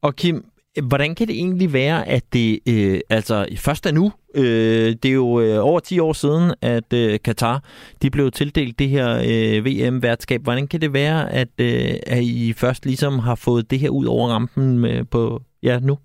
Og 0.00 0.16
Kim, 0.16 0.50
hvordan 0.82 1.14
kan 1.14 1.28
det 1.28 1.36
egentlig 1.36 1.72
være, 1.72 2.08
at 2.08 2.32
det 2.32 2.60
øh, 2.68 3.00
altså 3.10 3.46
først 3.56 3.86
er 3.86 3.92
nu, 3.92 4.12
øh, 4.34 4.96
det 5.02 5.04
er 5.04 5.12
jo 5.12 5.40
øh, 5.40 5.64
over 5.64 5.80
10 5.80 5.98
år 5.98 6.12
siden, 6.12 6.54
at 6.62 6.92
øh, 6.92 7.18
Katar 7.24 7.64
de 8.02 8.10
blev 8.10 8.30
tildelt 8.30 8.78
det 8.78 8.88
her 8.88 9.22
øh, 9.26 9.64
VM-værtskab. 9.64 10.42
Hvordan 10.42 10.66
kan 10.66 10.80
det 10.80 10.92
være, 10.92 11.32
at, 11.32 11.48
øh, 11.58 11.94
at 12.06 12.22
I 12.22 12.52
først 12.52 12.86
ligesom 12.86 13.18
har 13.18 13.34
fået 13.34 13.70
det 13.70 13.78
her 13.78 13.90
ud 13.90 14.06
over 14.06 14.28
rampen 14.28 14.78
med, 14.78 15.04
på 15.04 15.42
ja, 15.62 15.78
nu? 15.78 15.98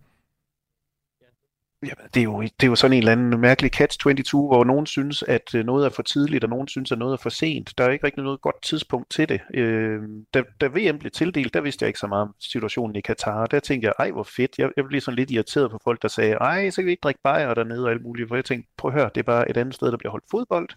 Jamen, 1.83 2.09
det, 2.13 2.19
er 2.19 2.23
jo, 2.23 2.41
det 2.41 2.63
er 2.63 2.67
jo 2.67 2.75
sådan 2.75 2.93
en 2.93 2.99
eller 2.99 3.11
anden 3.11 3.41
mærkelig 3.41 3.71
catch-22, 3.81 4.31
hvor 4.31 4.63
nogen 4.63 4.85
synes, 4.85 5.23
at 5.23 5.55
øh, 5.55 5.65
noget 5.65 5.85
er 5.85 5.89
for 5.89 6.03
tidligt, 6.03 6.43
og 6.43 6.49
nogen 6.49 6.67
synes, 6.67 6.91
at 6.91 6.97
noget 6.97 7.13
er 7.13 7.17
for 7.17 7.29
sent. 7.29 7.77
Der 7.77 7.83
er 7.83 7.89
ikke 7.89 8.05
rigtig 8.05 8.23
noget 8.23 8.41
godt 8.41 8.61
tidspunkt 8.61 9.09
til 9.11 9.29
det. 9.29 9.41
Øh, 9.53 10.01
da, 10.33 10.43
da 10.61 10.67
VM 10.67 10.99
blev 10.99 11.11
tildelt, 11.11 11.53
der 11.53 11.61
vidste 11.61 11.83
jeg 11.83 11.87
ikke 11.87 11.99
så 11.99 12.07
meget 12.07 12.21
om 12.21 12.35
situationen 12.39 12.95
i 12.95 13.01
Katar. 13.01 13.45
Der 13.45 13.59
tænkte 13.59 13.85
jeg, 13.85 13.93
ej 13.99 14.11
hvor 14.11 14.23
fedt. 14.23 14.57
Jeg, 14.57 14.69
jeg 14.77 14.85
blev 14.85 15.01
sådan 15.01 15.15
lidt 15.15 15.31
irriteret 15.31 15.71
på 15.71 15.79
folk, 15.83 16.01
der 16.01 16.07
sagde, 16.07 16.33
ej, 16.33 16.69
så 16.69 16.75
kan 16.75 16.85
vi 16.85 16.91
ikke 16.91 17.01
drikke 17.03 17.21
bajer 17.23 17.53
dernede 17.53 17.85
og 17.85 17.91
alt 17.91 18.03
muligt. 18.03 18.27
For 18.27 18.35
jeg 18.35 18.45
tænkte, 18.45 18.69
prøv 18.77 18.91
at 18.91 18.99
høre, 18.99 19.09
det 19.15 19.21
er 19.21 19.25
bare 19.25 19.49
et 19.49 19.57
andet 19.57 19.75
sted, 19.75 19.91
der 19.91 19.97
bliver 19.97 20.11
holdt 20.11 20.25
fodbold. 20.31 20.69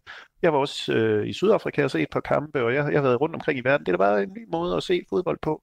Jeg 0.42 0.52
var 0.52 0.58
også 0.58 0.92
øh, 0.92 1.28
i 1.28 1.32
Sydafrika 1.32 1.84
og 1.84 1.90
set 1.90 2.02
et 2.02 2.08
par 2.12 2.20
kampe, 2.20 2.64
og 2.64 2.74
jeg, 2.74 2.92
jeg 2.92 2.98
har 2.98 3.02
været 3.02 3.20
rundt 3.20 3.34
omkring 3.34 3.58
i 3.58 3.64
verden. 3.64 3.86
Det 3.86 3.92
er 3.92 3.96
da 3.96 4.04
bare 4.04 4.22
en 4.22 4.32
ny 4.32 4.46
måde 4.52 4.76
at 4.76 4.82
se 4.82 5.02
fodbold 5.10 5.38
på. 5.42 5.62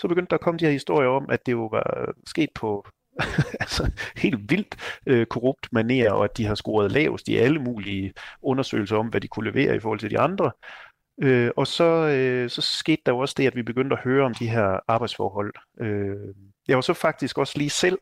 Så 0.00 0.08
begyndte 0.08 0.30
der 0.30 0.34
at 0.34 0.40
komme 0.40 0.58
de 0.58 0.64
her 0.64 0.72
historier 0.72 1.08
om, 1.08 1.26
at 1.30 1.46
det 1.46 1.52
jo 1.52 1.66
var 1.66 2.00
øh, 2.00 2.14
sket 2.26 2.48
på 2.54 2.86
altså 3.60 3.90
helt 4.16 4.50
vildt 4.50 4.76
øh, 5.06 5.26
korrupt 5.26 5.68
maner, 5.72 6.10
og 6.10 6.24
at 6.24 6.36
de 6.36 6.46
har 6.46 6.54
scoret 6.54 6.92
lavest 6.92 7.28
i 7.28 7.36
alle 7.36 7.58
mulige 7.58 8.12
undersøgelser 8.42 8.96
om, 8.96 9.06
hvad 9.06 9.20
de 9.20 9.28
kunne 9.28 9.50
levere 9.50 9.76
i 9.76 9.80
forhold 9.80 9.98
til 9.98 10.10
de 10.10 10.18
andre. 10.18 10.50
Øh, 11.22 11.50
og 11.56 11.66
så, 11.66 11.84
øh, 11.84 12.50
så 12.50 12.60
skete 12.60 13.02
der 13.06 13.12
jo 13.12 13.18
også 13.18 13.34
det, 13.38 13.46
at 13.46 13.56
vi 13.56 13.62
begyndte 13.62 13.96
at 13.96 14.02
høre 14.02 14.24
om 14.24 14.34
de 14.34 14.48
her 14.48 14.80
arbejdsforhold. 14.88 15.54
Øh, 15.80 16.34
jeg 16.68 16.76
var 16.76 16.80
så 16.80 16.94
faktisk 16.94 17.38
også 17.38 17.58
lige 17.58 17.70
selv 17.70 17.98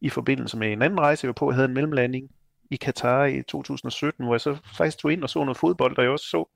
i 0.00 0.08
forbindelse 0.08 0.58
med 0.58 0.72
en 0.72 0.82
anden 0.82 1.00
rejse, 1.00 1.24
jeg 1.24 1.28
var 1.28 1.32
på, 1.32 1.50
jeg 1.50 1.54
havde 1.54 1.68
en 1.68 1.74
mellemlanding 1.74 2.30
i 2.70 2.76
Katar 2.76 3.24
i 3.24 3.42
2017, 3.42 4.24
hvor 4.24 4.34
jeg 4.34 4.40
så 4.40 4.56
faktisk 4.76 4.98
tog 4.98 5.12
ind 5.12 5.22
og 5.22 5.30
så 5.30 5.38
noget 5.38 5.56
fodbold, 5.56 5.98
og 5.98 6.04
jeg 6.04 6.12
også 6.12 6.26
så 6.26 6.48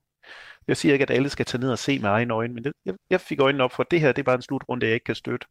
jeg 0.69 0.77
siger 0.77 0.93
ikke, 0.93 1.03
at 1.03 1.11
alle 1.11 1.29
skal 1.29 1.47
tage 1.47 1.61
ned 1.61 1.71
og 1.71 1.79
se 1.79 1.99
med 1.99 2.11
egne 2.11 2.35
øjne, 2.35 2.55
men 2.55 2.65
det, 2.65 2.73
jeg, 2.85 2.95
jeg 3.11 3.21
fik 3.21 3.41
øjnene 3.41 3.65
op 3.65 3.73
for, 3.73 3.83
at 3.83 3.91
det 3.91 4.01
her 4.01 4.13
det 4.13 4.19
er 4.19 4.25
bare 4.25 4.35
en 4.35 4.43
slutrunde, 4.43 4.87
jeg 4.87 4.95
ikke 4.95 5.05
kan 5.05 5.15
støtte. 5.15 5.47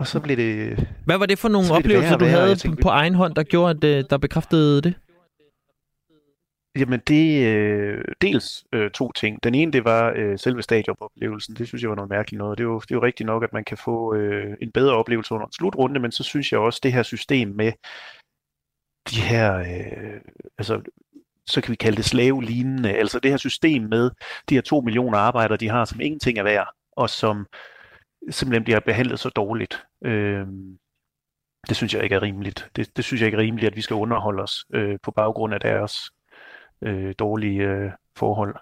Og 0.00 0.06
så 0.06 0.20
blev 0.20 0.36
det... 0.36 0.88
Hvad 1.04 1.18
var 1.18 1.26
det 1.26 1.38
for 1.38 1.48
nogle 1.48 1.72
oplevelser, 1.72 2.16
du 2.16 2.24
havde 2.24 2.56
tænkte, 2.56 2.82
på 2.82 2.88
egen 2.88 3.14
hånd, 3.14 3.34
der 3.34 3.42
gjorde, 3.42 3.70
at 3.70 3.84
øh, 3.84 4.04
der 4.10 4.18
bekræftede 4.18 4.82
det? 4.82 4.94
Jamen 6.78 7.00
det 7.08 7.46
øh, 7.46 8.04
dels 8.22 8.64
øh, 8.72 8.90
to 8.90 9.12
ting. 9.12 9.44
Den 9.44 9.54
ene 9.54 9.72
det 9.72 9.84
var 9.84 10.12
øh, 10.16 10.38
selve 10.38 10.62
stadionoplevelsen. 10.62 11.56
Det 11.56 11.68
synes 11.68 11.82
jeg 11.82 11.90
var 11.90 11.96
noget 11.96 12.10
mærkeligt 12.10 12.38
noget. 12.38 12.58
Det 12.58 12.64
er 12.64 12.68
jo, 12.68 12.78
det 12.78 12.90
er 12.90 12.94
jo 12.94 13.02
rigtigt 13.02 13.26
nok, 13.26 13.44
at 13.44 13.52
man 13.52 13.64
kan 13.64 13.76
få 13.76 14.14
øh, 14.14 14.56
en 14.60 14.70
bedre 14.72 14.94
oplevelse 14.94 15.34
under 15.34 15.46
en 15.46 15.52
slutrunde, 15.52 16.00
men 16.00 16.12
så 16.12 16.22
synes 16.22 16.52
jeg 16.52 16.60
også 16.60 16.80
det 16.82 16.92
her 16.92 17.02
system 17.02 17.48
med 17.48 17.72
de 19.10 19.20
her, 19.20 19.56
øh, 19.58 20.20
altså 20.58 20.80
så 21.46 21.60
kan 21.60 21.70
vi 21.70 21.76
kalde 21.76 21.96
det 21.96 22.04
slave-lignende, 22.04 22.92
altså 22.92 23.18
det 23.18 23.30
her 23.30 23.38
system 23.38 23.82
med 23.82 24.10
de 24.48 24.54
her 24.54 24.62
to 24.62 24.80
millioner 24.80 25.18
arbejdere, 25.18 25.58
de 25.58 25.68
har, 25.68 25.84
som 25.84 26.00
ingenting 26.00 26.38
er 26.38 26.42
værd, 26.42 26.68
og 26.96 27.10
som 27.10 27.46
simpelthen 28.30 28.64
bliver 28.64 28.80
behandlet 28.80 29.20
så 29.20 29.28
dårligt. 29.28 29.84
Øh, 30.04 30.46
det 31.68 31.76
synes 31.76 31.94
jeg 31.94 32.02
ikke 32.02 32.14
er 32.14 32.22
rimeligt. 32.22 32.70
Det, 32.76 32.96
det 32.96 33.04
synes 33.04 33.20
jeg 33.20 33.26
ikke 33.26 33.36
er 33.36 33.42
rimeligt, 33.42 33.70
at 33.70 33.76
vi 33.76 33.80
skal 33.80 33.94
underholde 33.94 34.42
os 34.42 34.64
øh, 34.74 34.98
på 35.02 35.10
baggrund 35.10 35.54
af 35.54 35.60
deres 35.60 35.94
øh, 36.82 37.14
dårlige 37.18 37.62
øh, 37.62 37.90
forhold. 38.16 38.56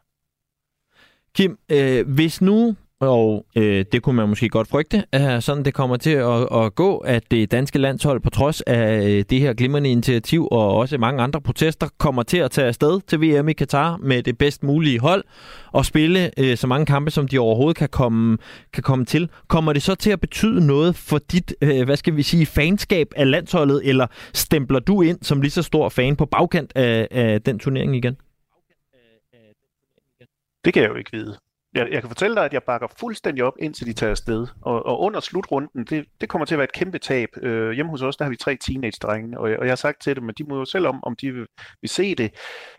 Kim, 1.34 1.58
øh, 1.72 2.14
hvis 2.14 2.40
nu 2.42 2.76
og 3.00 3.46
øh, 3.56 3.84
det 3.92 4.02
kunne 4.02 4.16
man 4.16 4.28
måske 4.28 4.48
godt 4.48 4.68
frygte, 4.68 5.04
at 5.12 5.42
sådan 5.44 5.64
det 5.64 5.74
kommer 5.74 5.96
til 5.96 6.10
at, 6.10 6.56
at 6.64 6.74
gå, 6.74 6.96
at 6.96 7.30
det 7.30 7.50
danske 7.50 7.78
landshold 7.78 8.20
på 8.20 8.30
trods 8.30 8.60
af 8.60 9.02
øh, 9.02 9.24
det 9.30 9.40
her 9.40 9.54
glimrende 9.54 9.90
initiativ 9.90 10.48
og 10.50 10.76
også 10.76 10.98
mange 10.98 11.22
andre 11.22 11.40
protester, 11.40 11.88
kommer 11.98 12.22
til 12.22 12.36
at 12.38 12.50
tage 12.50 12.66
afsted 12.66 13.00
til 13.00 13.20
VM 13.20 13.48
i 13.48 13.52
Katar 13.52 13.96
med 13.96 14.22
det 14.22 14.38
bedst 14.38 14.62
mulige 14.62 15.00
hold 15.00 15.24
og 15.72 15.86
spille 15.86 16.30
øh, 16.38 16.56
så 16.56 16.66
mange 16.66 16.86
kampe, 16.86 17.10
som 17.10 17.28
de 17.28 17.38
overhovedet 17.38 17.76
kan 17.76 17.88
komme, 17.88 18.38
kan 18.72 18.82
komme 18.82 19.04
til. 19.04 19.28
Kommer 19.48 19.72
det 19.72 19.82
så 19.82 19.94
til 19.94 20.10
at 20.10 20.20
betyde 20.20 20.66
noget 20.66 20.96
for 20.96 21.18
dit, 21.18 21.54
øh, 21.62 21.84
hvad 21.84 21.96
skal 21.96 22.16
vi 22.16 22.22
sige, 22.22 22.46
fanskab 22.46 23.08
af 23.16 23.30
landsholdet, 23.30 23.80
eller 23.84 24.06
stempler 24.34 24.78
du 24.78 25.02
ind 25.02 25.18
som 25.22 25.40
lige 25.40 25.50
så 25.50 25.62
stor 25.62 25.88
fan 25.88 26.16
på 26.16 26.26
bagkant 26.26 26.72
af, 26.74 27.08
af 27.10 27.42
den 27.42 27.58
turnering 27.58 27.96
igen? 27.96 28.16
Det 30.64 30.74
kan 30.74 30.82
jeg 30.82 30.90
jo 30.90 30.94
ikke 30.94 31.12
vide 31.12 31.38
jeg, 31.74 31.88
jeg 31.90 32.00
kan 32.00 32.08
fortælle 32.08 32.36
dig, 32.36 32.44
at 32.44 32.52
jeg 32.52 32.62
bakker 32.62 32.88
fuldstændig 33.00 33.44
op, 33.44 33.52
indtil 33.58 33.86
de 33.86 33.92
tager 33.92 34.10
afsted. 34.10 34.46
Og, 34.62 34.86
og 34.86 35.00
under 35.00 35.20
slutrunden, 35.20 35.84
det, 35.84 36.04
det 36.20 36.28
kommer 36.28 36.46
til 36.46 36.54
at 36.54 36.58
være 36.58 36.64
et 36.64 36.72
kæmpe 36.72 36.98
tab. 36.98 37.28
Øh, 37.42 37.70
hjemme 37.72 37.90
hos 37.90 38.02
os, 38.02 38.16
der 38.16 38.24
har 38.24 38.30
vi 38.30 38.36
tre 38.36 38.56
teenage-drenge, 38.56 39.38
og, 39.38 39.42
og 39.42 39.64
jeg 39.64 39.70
har 39.70 39.76
sagt 39.76 40.02
til 40.02 40.16
dem, 40.16 40.28
at 40.28 40.38
de 40.38 40.44
må 40.44 40.58
jo 40.58 40.64
selv 40.64 40.86
om, 40.86 41.04
om 41.04 41.16
de 41.16 41.32
vil, 41.32 41.46
vil 41.80 41.90
se 41.90 42.14
det. 42.14 42.34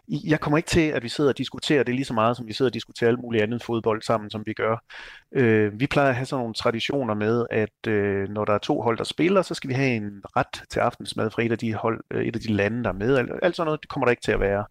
Jeg 0.08 0.40
kommer 0.40 0.58
ikke 0.58 0.68
til, 0.68 0.90
at 0.90 1.04
vi 1.04 1.10
sidder 1.10 1.30
og 1.30 1.38
diskuterer 1.38 1.84
det 1.84 1.96
lige 1.96 2.06
så 2.06 2.14
meget, 2.14 2.38
som 2.38 2.48
vi 2.48 2.54
sidder 2.54 2.70
og 2.70 2.74
diskuterer 2.74 3.10
alt 3.10 3.20
muligt 3.22 3.44
andet 3.44 3.64
fodbold 3.64 4.02
sammen, 4.02 4.30
som 4.30 4.44
vi 4.46 4.54
gør. 4.54 4.84
Øh, 5.32 5.80
vi 5.80 5.88
plejer 5.88 6.10
at 6.10 6.16
have 6.16 6.26
sådan 6.26 6.42
nogle 6.42 6.54
traditioner 6.54 7.14
med, 7.14 7.46
at 7.52 7.88
øh, 7.88 8.30
når 8.30 8.46
der 8.46 8.54
er 8.54 8.58
to 8.58 8.82
hold, 8.82 8.98
der 8.98 9.04
spiller, 9.04 9.42
så 9.42 9.54
skal 9.54 9.68
vi 9.68 9.74
have 9.74 9.96
en 9.96 10.22
ret 10.38 10.64
til 10.70 10.80
aftensmad 10.80 11.32
fra 11.32 11.44
et 11.44 11.52
af 11.52 11.58
de, 11.58 11.74
hold, 11.74 12.04
øh, 12.12 12.26
et 12.26 12.36
af 12.36 12.42
de 12.42 12.54
lande, 12.54 12.84
der 12.84 12.90
er 12.90 12.94
med. 12.94 13.18
Alt, 13.18 13.32
alt 13.42 13.56
sådan 13.56 13.66
noget, 13.66 13.82
det 13.82 13.90
kommer 13.90 14.06
der 14.06 14.12
ikke 14.12 14.24
til 14.24 14.32
at 14.32 14.40
være. 14.40 14.66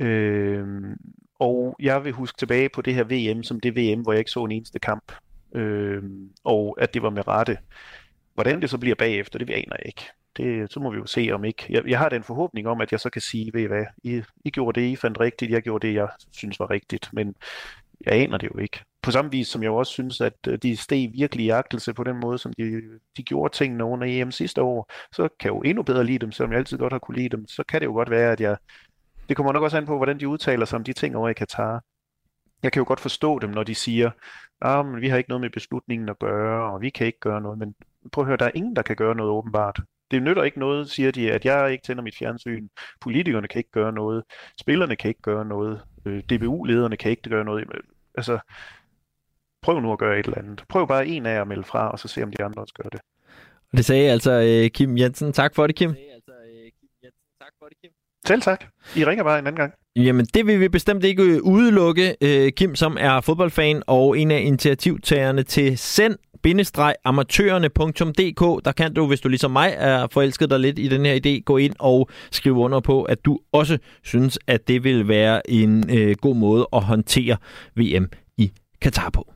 Øh, 0.00 0.66
og 1.38 1.76
jeg 1.80 2.04
vil 2.04 2.12
huske 2.12 2.38
tilbage 2.38 2.68
på 2.68 2.82
det 2.82 2.94
her 2.94 3.04
VM 3.04 3.42
som 3.42 3.60
det 3.60 3.76
VM, 3.76 4.00
hvor 4.00 4.12
jeg 4.12 4.18
ikke 4.18 4.30
så 4.30 4.44
en 4.44 4.52
eneste 4.52 4.78
kamp. 4.78 5.12
Øh, 5.54 6.02
og 6.44 6.76
at 6.80 6.94
det 6.94 7.02
var 7.02 7.10
med 7.10 7.28
rette. 7.28 7.58
Hvordan 8.34 8.62
det 8.62 8.70
så 8.70 8.78
bliver 8.78 8.96
bagefter, 8.96 9.38
det 9.38 9.50
aner 9.50 9.76
jeg 9.78 9.86
ikke. 9.86 10.02
Det, 10.36 10.72
så 10.72 10.80
må 10.80 10.90
vi 10.90 10.96
jo 10.96 11.06
se 11.06 11.30
om 11.32 11.44
ikke. 11.44 11.66
Jeg, 11.68 11.86
jeg 11.86 11.98
har 11.98 12.08
den 12.08 12.22
forhåbning 12.22 12.68
om, 12.68 12.80
at 12.80 12.92
jeg 12.92 13.00
så 13.00 13.10
kan 13.10 13.22
sige, 13.22 13.50
ved 13.54 13.62
I 13.62 13.66
hvad, 13.66 13.84
I, 14.04 14.22
I 14.44 14.50
gjorde 14.50 14.80
det, 14.80 14.86
I 14.86 14.96
fandt 14.96 15.20
rigtigt, 15.20 15.50
jeg 15.50 15.62
gjorde 15.62 15.86
det, 15.86 15.94
jeg 15.94 16.08
synes 16.32 16.60
var 16.60 16.70
rigtigt. 16.70 17.10
Men 17.12 17.34
jeg 18.06 18.14
aner 18.14 18.38
det 18.38 18.48
jo 18.54 18.58
ikke. 18.58 18.80
På 19.02 19.10
samme 19.10 19.30
vis 19.30 19.48
som 19.48 19.62
jeg 19.62 19.70
også 19.70 19.92
synes, 19.92 20.20
at 20.20 20.32
øh, 20.48 20.58
de 20.62 20.76
steg 20.76 21.10
virkelig 21.12 21.46
i 21.46 21.50
agtelse 21.50 21.94
på 21.94 22.04
den 22.04 22.16
måde, 22.20 22.38
som 22.38 22.52
de, 22.52 22.82
de 23.16 23.22
gjorde 23.22 23.54
tingene 23.54 23.84
under 23.84 24.06
EM 24.22 24.30
sidste 24.30 24.62
år, 24.62 24.92
så 25.12 25.28
kan 25.40 25.48
jeg 25.48 25.56
jo 25.56 25.60
endnu 25.60 25.82
bedre 25.82 26.04
lide 26.04 26.18
dem, 26.18 26.32
selvom 26.32 26.52
jeg 26.52 26.58
altid 26.58 26.78
godt 26.78 26.92
har 26.92 26.98
kunne 26.98 27.16
lide 27.16 27.36
dem. 27.36 27.48
Så 27.48 27.64
kan 27.68 27.80
det 27.80 27.86
jo 27.86 27.92
godt 27.92 28.10
være, 28.10 28.32
at 28.32 28.40
jeg 28.40 28.56
det 29.28 29.36
kommer 29.36 29.52
nok 29.52 29.62
også 29.62 29.76
an 29.76 29.86
på, 29.86 29.96
hvordan 29.96 30.20
de 30.20 30.28
udtaler 30.28 30.64
sig 30.66 30.76
om 30.76 30.84
de 30.84 30.92
ting 30.92 31.16
over 31.16 31.28
i 31.28 31.32
Katar. 31.32 31.84
Jeg 32.62 32.72
kan 32.72 32.80
jo 32.80 32.84
godt 32.88 33.00
forstå 33.00 33.38
dem, 33.38 33.50
når 33.50 33.62
de 33.62 33.74
siger, 33.74 34.10
ah, 34.60 34.86
men 34.86 35.00
vi 35.00 35.08
har 35.08 35.16
ikke 35.16 35.28
noget 35.28 35.40
med 35.40 35.50
beslutningen 35.50 36.08
at 36.08 36.18
gøre, 36.18 36.72
og 36.72 36.80
vi 36.80 36.90
kan 36.90 37.06
ikke 37.06 37.20
gøre 37.20 37.40
noget. 37.40 37.58
Men 37.58 37.74
prøv 38.12 38.22
at 38.22 38.26
høre, 38.26 38.36
der 38.36 38.44
er 38.44 38.50
ingen, 38.54 38.76
der 38.76 38.82
kan 38.82 38.96
gøre 38.96 39.14
noget 39.14 39.32
åbenbart. 39.32 39.80
Det 40.10 40.22
nytter 40.22 40.42
ikke 40.42 40.58
noget, 40.58 40.90
siger 40.90 41.10
de, 41.10 41.32
at 41.32 41.44
jeg 41.44 41.72
ikke 41.72 41.82
tænder 41.82 42.02
mit 42.02 42.16
fjernsyn. 42.16 42.68
Politikerne 43.00 43.48
kan 43.48 43.58
ikke 43.58 43.70
gøre 43.70 43.92
noget. 43.92 44.24
Spillerne 44.60 44.96
kan 44.96 45.08
ikke 45.08 45.22
gøre 45.22 45.44
noget. 45.44 45.82
Øh, 46.06 46.22
DBU-lederne 46.22 46.96
kan 46.96 47.10
ikke 47.10 47.30
gøre 47.30 47.44
noget. 47.44 47.64
Altså, 48.14 48.38
prøv 49.62 49.80
nu 49.80 49.92
at 49.92 49.98
gøre 49.98 50.18
et 50.18 50.26
eller 50.26 50.38
andet. 50.38 50.64
Prøv 50.68 50.88
bare 50.88 51.06
en 51.06 51.26
af 51.26 51.34
jer 51.34 51.40
at 51.40 51.48
melde 51.48 51.64
fra, 51.64 51.90
og 51.90 51.98
så 51.98 52.08
se, 52.08 52.22
om 52.22 52.32
de 52.32 52.44
andre 52.44 52.62
også 52.62 52.74
gør 52.74 52.88
det. 52.88 53.00
Og 53.72 53.76
det 53.76 53.84
sagde 53.84 54.10
altså 54.10 54.32
øh, 54.32 54.70
Kim 54.70 54.98
Jensen. 54.98 55.32
Tak 55.32 55.54
for 55.54 55.66
det, 55.66 55.76
Kim. 55.76 55.90
Det 55.90 55.98
sagde 55.98 56.12
altså 56.12 56.32
øh, 56.32 56.70
Kim 56.80 56.88
Jensen. 57.02 57.22
Tak 57.40 57.52
for 57.58 57.66
det, 57.68 57.76
Kim. 57.82 58.05
Selv 58.26 58.42
tak. 58.42 58.64
I 58.96 59.04
ringer 59.04 59.24
bare 59.24 59.38
en 59.38 59.46
anden 59.46 59.56
gang. 59.56 59.72
Jamen, 59.96 60.26
det 60.34 60.46
vil 60.46 60.60
vi 60.60 60.68
bestemt 60.68 61.04
ikke 61.04 61.22
øh, 61.22 61.42
udelukke. 61.42 62.16
Øh, 62.20 62.52
Kim, 62.52 62.74
som 62.74 62.96
er 63.00 63.20
fodboldfan 63.20 63.82
og 63.86 64.18
en 64.18 64.30
af 64.30 64.40
initiativtagerne 64.40 65.42
til 65.42 65.78
send 65.78 66.14
amatørerne.dk. 67.04 68.64
Der 68.64 68.72
kan 68.72 68.94
du, 68.94 69.06
hvis 69.06 69.20
du 69.20 69.28
ligesom 69.28 69.50
mig 69.50 69.74
er 69.76 70.06
forelsket 70.12 70.50
dig 70.50 70.60
lidt 70.60 70.78
i 70.78 70.88
den 70.88 71.04
her 71.06 71.20
idé, 71.26 71.42
gå 71.44 71.56
ind 71.56 71.74
og 71.78 72.08
skrive 72.30 72.54
under 72.54 72.80
på, 72.80 73.02
at 73.02 73.24
du 73.24 73.38
også 73.52 73.78
synes, 74.02 74.38
at 74.46 74.68
det 74.68 74.84
vil 74.84 75.08
være 75.08 75.50
en 75.50 75.98
øh, 75.98 76.16
god 76.20 76.36
måde 76.36 76.68
at 76.72 76.82
håndtere 76.82 77.36
VM 77.76 78.08
i 78.38 78.52
Katar 78.82 79.10
på. 79.10 79.32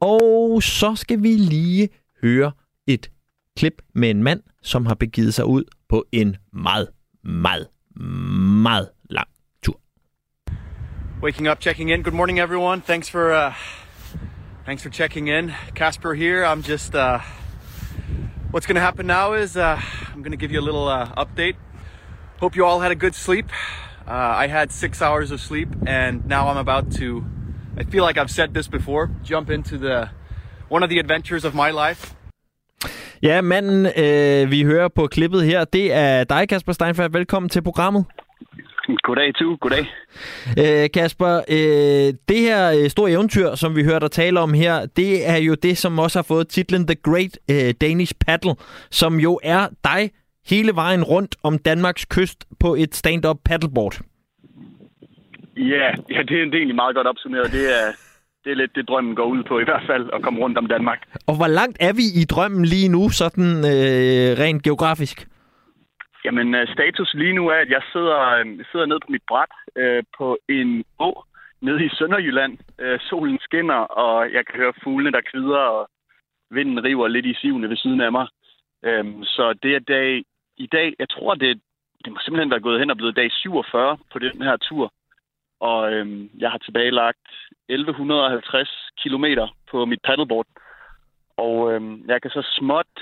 Og 0.00 0.62
så 0.62 0.94
skal 0.94 1.22
vi 1.22 1.28
lige 1.28 1.88
høre 2.22 2.52
et 2.86 3.10
klip 3.58 3.82
med 3.94 4.10
en 4.10 4.22
mand, 4.22 4.42
som 4.62 4.86
har 4.86 4.94
begivet 4.94 5.34
sig 5.34 5.44
ud 5.44 5.64
på 5.88 6.04
en 6.12 6.36
meget, 6.52 6.88
meget, 7.24 7.68
meget 8.62 8.88
lang 9.10 9.28
tur. 9.62 9.80
Waking 11.22 11.50
up, 11.50 11.60
checking 11.60 11.90
in. 11.90 12.02
Good 12.02 12.14
morning, 12.14 12.38
everyone. 12.38 12.82
Thanks 12.82 13.10
for 13.10 13.32
uh, 13.32 13.52
thanks 14.64 14.82
for 14.82 14.90
checking 14.90 15.28
in. 15.28 15.50
Casper 15.74 16.14
here. 16.14 16.44
I'm 16.44 16.62
just. 16.62 16.94
Uh, 16.94 17.18
what's 18.50 18.66
going 18.66 18.76
to 18.76 18.86
happen 18.88 19.06
now 19.06 19.34
is 19.42 19.56
uh, 19.56 19.62
I'm 20.14 20.22
going 20.22 20.38
to 20.38 20.42
give 20.46 20.52
you 20.54 20.60
a 20.60 20.66
little 20.68 20.88
uh, 20.88 21.24
update. 21.24 21.56
Hope 22.40 22.56
you 22.56 22.64
all 22.64 22.80
had 22.80 22.92
a 22.92 23.00
good 23.04 23.14
sleep. 23.14 23.46
Uh, 24.06 24.44
I 24.44 24.46
had 24.46 24.70
six 24.70 25.02
hours 25.02 25.32
of 25.32 25.40
sleep, 25.40 25.68
and 25.86 26.26
now 26.26 26.48
I'm 26.48 26.60
about 26.68 26.92
to. 26.98 27.24
I 27.80 27.84
feel 27.84 28.04
like 28.04 28.20
I've 28.20 28.30
said 28.30 28.54
this 28.54 28.68
before. 28.68 29.10
Jump 29.24 29.50
into 29.50 29.78
the 29.78 30.10
one 30.68 30.84
of 30.84 30.90
the 30.90 31.00
adventures 31.00 31.44
of 31.44 31.54
my 31.54 31.70
life. 31.70 32.14
Ja, 33.22 33.40
manden, 33.40 33.86
øh, 33.86 34.50
vi 34.50 34.62
hører 34.62 34.88
på 34.88 35.06
klippet 35.06 35.42
her, 35.44 35.64
det 35.64 35.94
er 35.94 36.24
dig, 36.24 36.48
Kasper 36.48 36.72
Steinfeldt. 36.72 37.14
Velkommen 37.14 37.48
til 37.48 37.62
programmet. 37.62 38.04
Goddag, 39.02 39.34
tu. 39.34 39.56
Goddag. 39.56 39.86
Øh, 40.58 40.90
Kasper, 40.94 41.36
øh, 41.36 42.14
det 42.28 42.38
her 42.38 42.82
øh, 42.82 42.90
store 42.90 43.10
eventyr, 43.10 43.54
som 43.54 43.76
vi 43.76 43.84
hørte 43.84 44.00
dig 44.00 44.10
tale 44.10 44.40
om 44.40 44.54
her, 44.54 44.86
det 44.96 45.28
er 45.28 45.36
jo 45.36 45.54
det, 45.54 45.78
som 45.78 45.98
også 45.98 46.18
har 46.18 46.22
fået 46.28 46.48
titlen 46.48 46.86
The 46.86 46.96
Great 47.02 47.38
øh, 47.50 47.74
Danish 47.80 48.14
Paddle, 48.26 48.54
som 48.90 49.20
jo 49.20 49.40
er 49.42 49.66
dig 49.84 50.10
hele 50.50 50.74
vejen 50.74 51.04
rundt 51.04 51.36
om 51.42 51.58
Danmarks 51.58 52.04
kyst 52.04 52.44
på 52.60 52.74
et 52.74 52.94
stand-up 52.94 53.36
paddleboard. 53.44 54.00
Ja, 55.56 55.86
ja 56.10 56.22
det, 56.28 56.40
er, 56.40 56.44
det 56.44 56.54
er 56.54 56.58
egentlig 56.58 56.74
meget 56.74 56.94
godt 56.96 57.06
opsummeret. 57.06 57.52
Det 57.52 57.64
er, 57.80 58.07
det 58.48 58.54
er 58.54 58.62
lidt 58.62 58.76
det, 58.76 58.88
drømmen 58.88 59.14
går 59.14 59.24
ud 59.34 59.42
på 59.42 59.54
i 59.60 59.64
hvert 59.64 59.84
fald, 59.86 60.10
at 60.14 60.22
komme 60.22 60.40
rundt 60.40 60.58
om 60.58 60.66
Danmark. 60.66 61.00
Og 61.26 61.34
hvor 61.36 61.50
langt 61.58 61.76
er 61.80 61.92
vi 62.00 62.06
i 62.20 62.24
drømmen 62.24 62.64
lige 62.64 62.88
nu, 62.96 63.02
sådan 63.20 63.50
øh, 63.72 64.28
rent 64.42 64.62
geografisk? 64.62 65.16
Jamen, 66.24 66.54
øh, 66.54 66.68
status 66.74 67.14
lige 67.14 67.32
nu 67.38 67.48
er, 67.48 67.58
at 67.64 67.70
jeg 67.76 67.82
sidder, 67.92 68.18
øh, 68.38 68.46
sidder 68.70 68.86
nede 68.86 69.00
på 69.00 69.10
mit 69.14 69.26
bræt 69.28 69.52
øh, 69.76 70.02
på 70.18 70.38
en 70.48 70.84
å 70.98 71.10
nede 71.60 71.84
i 71.84 71.88
Sønderjylland. 71.98 72.54
Øh, 72.78 72.98
solen 73.08 73.38
skinner, 73.46 73.80
og 74.04 74.32
jeg 74.32 74.42
kan 74.46 74.60
høre 74.60 74.80
fuglene, 74.82 75.12
der 75.16 75.28
kvider, 75.30 75.62
og 75.76 75.88
vinden 76.50 76.84
river 76.84 77.08
lidt 77.08 77.26
i 77.26 77.34
sivene 77.40 77.68
ved 77.68 77.76
siden 77.76 78.00
af 78.00 78.12
mig. 78.12 78.26
Øh, 78.84 79.04
så 79.22 79.44
det 79.62 79.74
er 79.74 79.88
dag 79.94 80.22
i 80.56 80.66
dag, 80.66 80.94
jeg 80.98 81.08
tror, 81.08 81.34
det, 81.34 81.60
det 82.04 82.12
må 82.12 82.18
simpelthen 82.20 82.50
være 82.50 82.66
gået 82.66 82.80
hen 82.80 82.90
og 82.90 82.96
blevet 82.96 83.16
dag 83.16 83.28
47 83.32 83.98
på 84.12 84.18
den 84.18 84.42
her 84.42 84.56
tur. 84.56 84.92
Og 85.60 85.92
øhm, 85.92 86.30
jeg 86.38 86.50
har 86.50 86.58
tilbagelagt 86.58 87.28
1150 87.68 88.90
kilometer 89.02 89.48
på 89.70 89.84
mit 89.84 90.02
paddleboard. 90.04 90.46
Og 91.36 91.72
øhm, 91.72 92.04
jeg 92.08 92.22
kan 92.22 92.30
så 92.30 92.42
småt, 92.58 92.94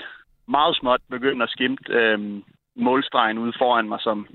meget 0.47 0.75
småt, 0.75 1.01
begynde 1.09 1.43
at 1.43 1.49
skimte 1.49 1.93
øhm, 1.93 2.43
målstregen 2.75 3.37
ude 3.37 3.53
foran 3.57 3.89
mig, 3.89 3.99
som, 4.01 4.27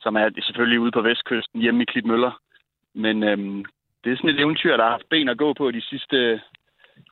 som 0.00 0.16
er 0.16 0.30
selvfølgelig 0.42 0.80
ude 0.80 0.90
på 0.90 1.00
vestkysten 1.00 1.60
hjemme 1.60 1.82
i 1.82 1.86
Klitmøller. 1.86 2.40
Men 2.94 3.22
øhm, 3.22 3.64
det 4.04 4.12
er 4.12 4.16
sådan 4.16 4.30
et 4.30 4.40
eventyr, 4.40 4.76
der 4.76 4.84
har 4.84 4.90
haft 4.90 5.08
ben 5.08 5.28
at 5.28 5.38
gå 5.38 5.52
på 5.52 5.70
de 5.70 5.82
sidste 5.82 6.40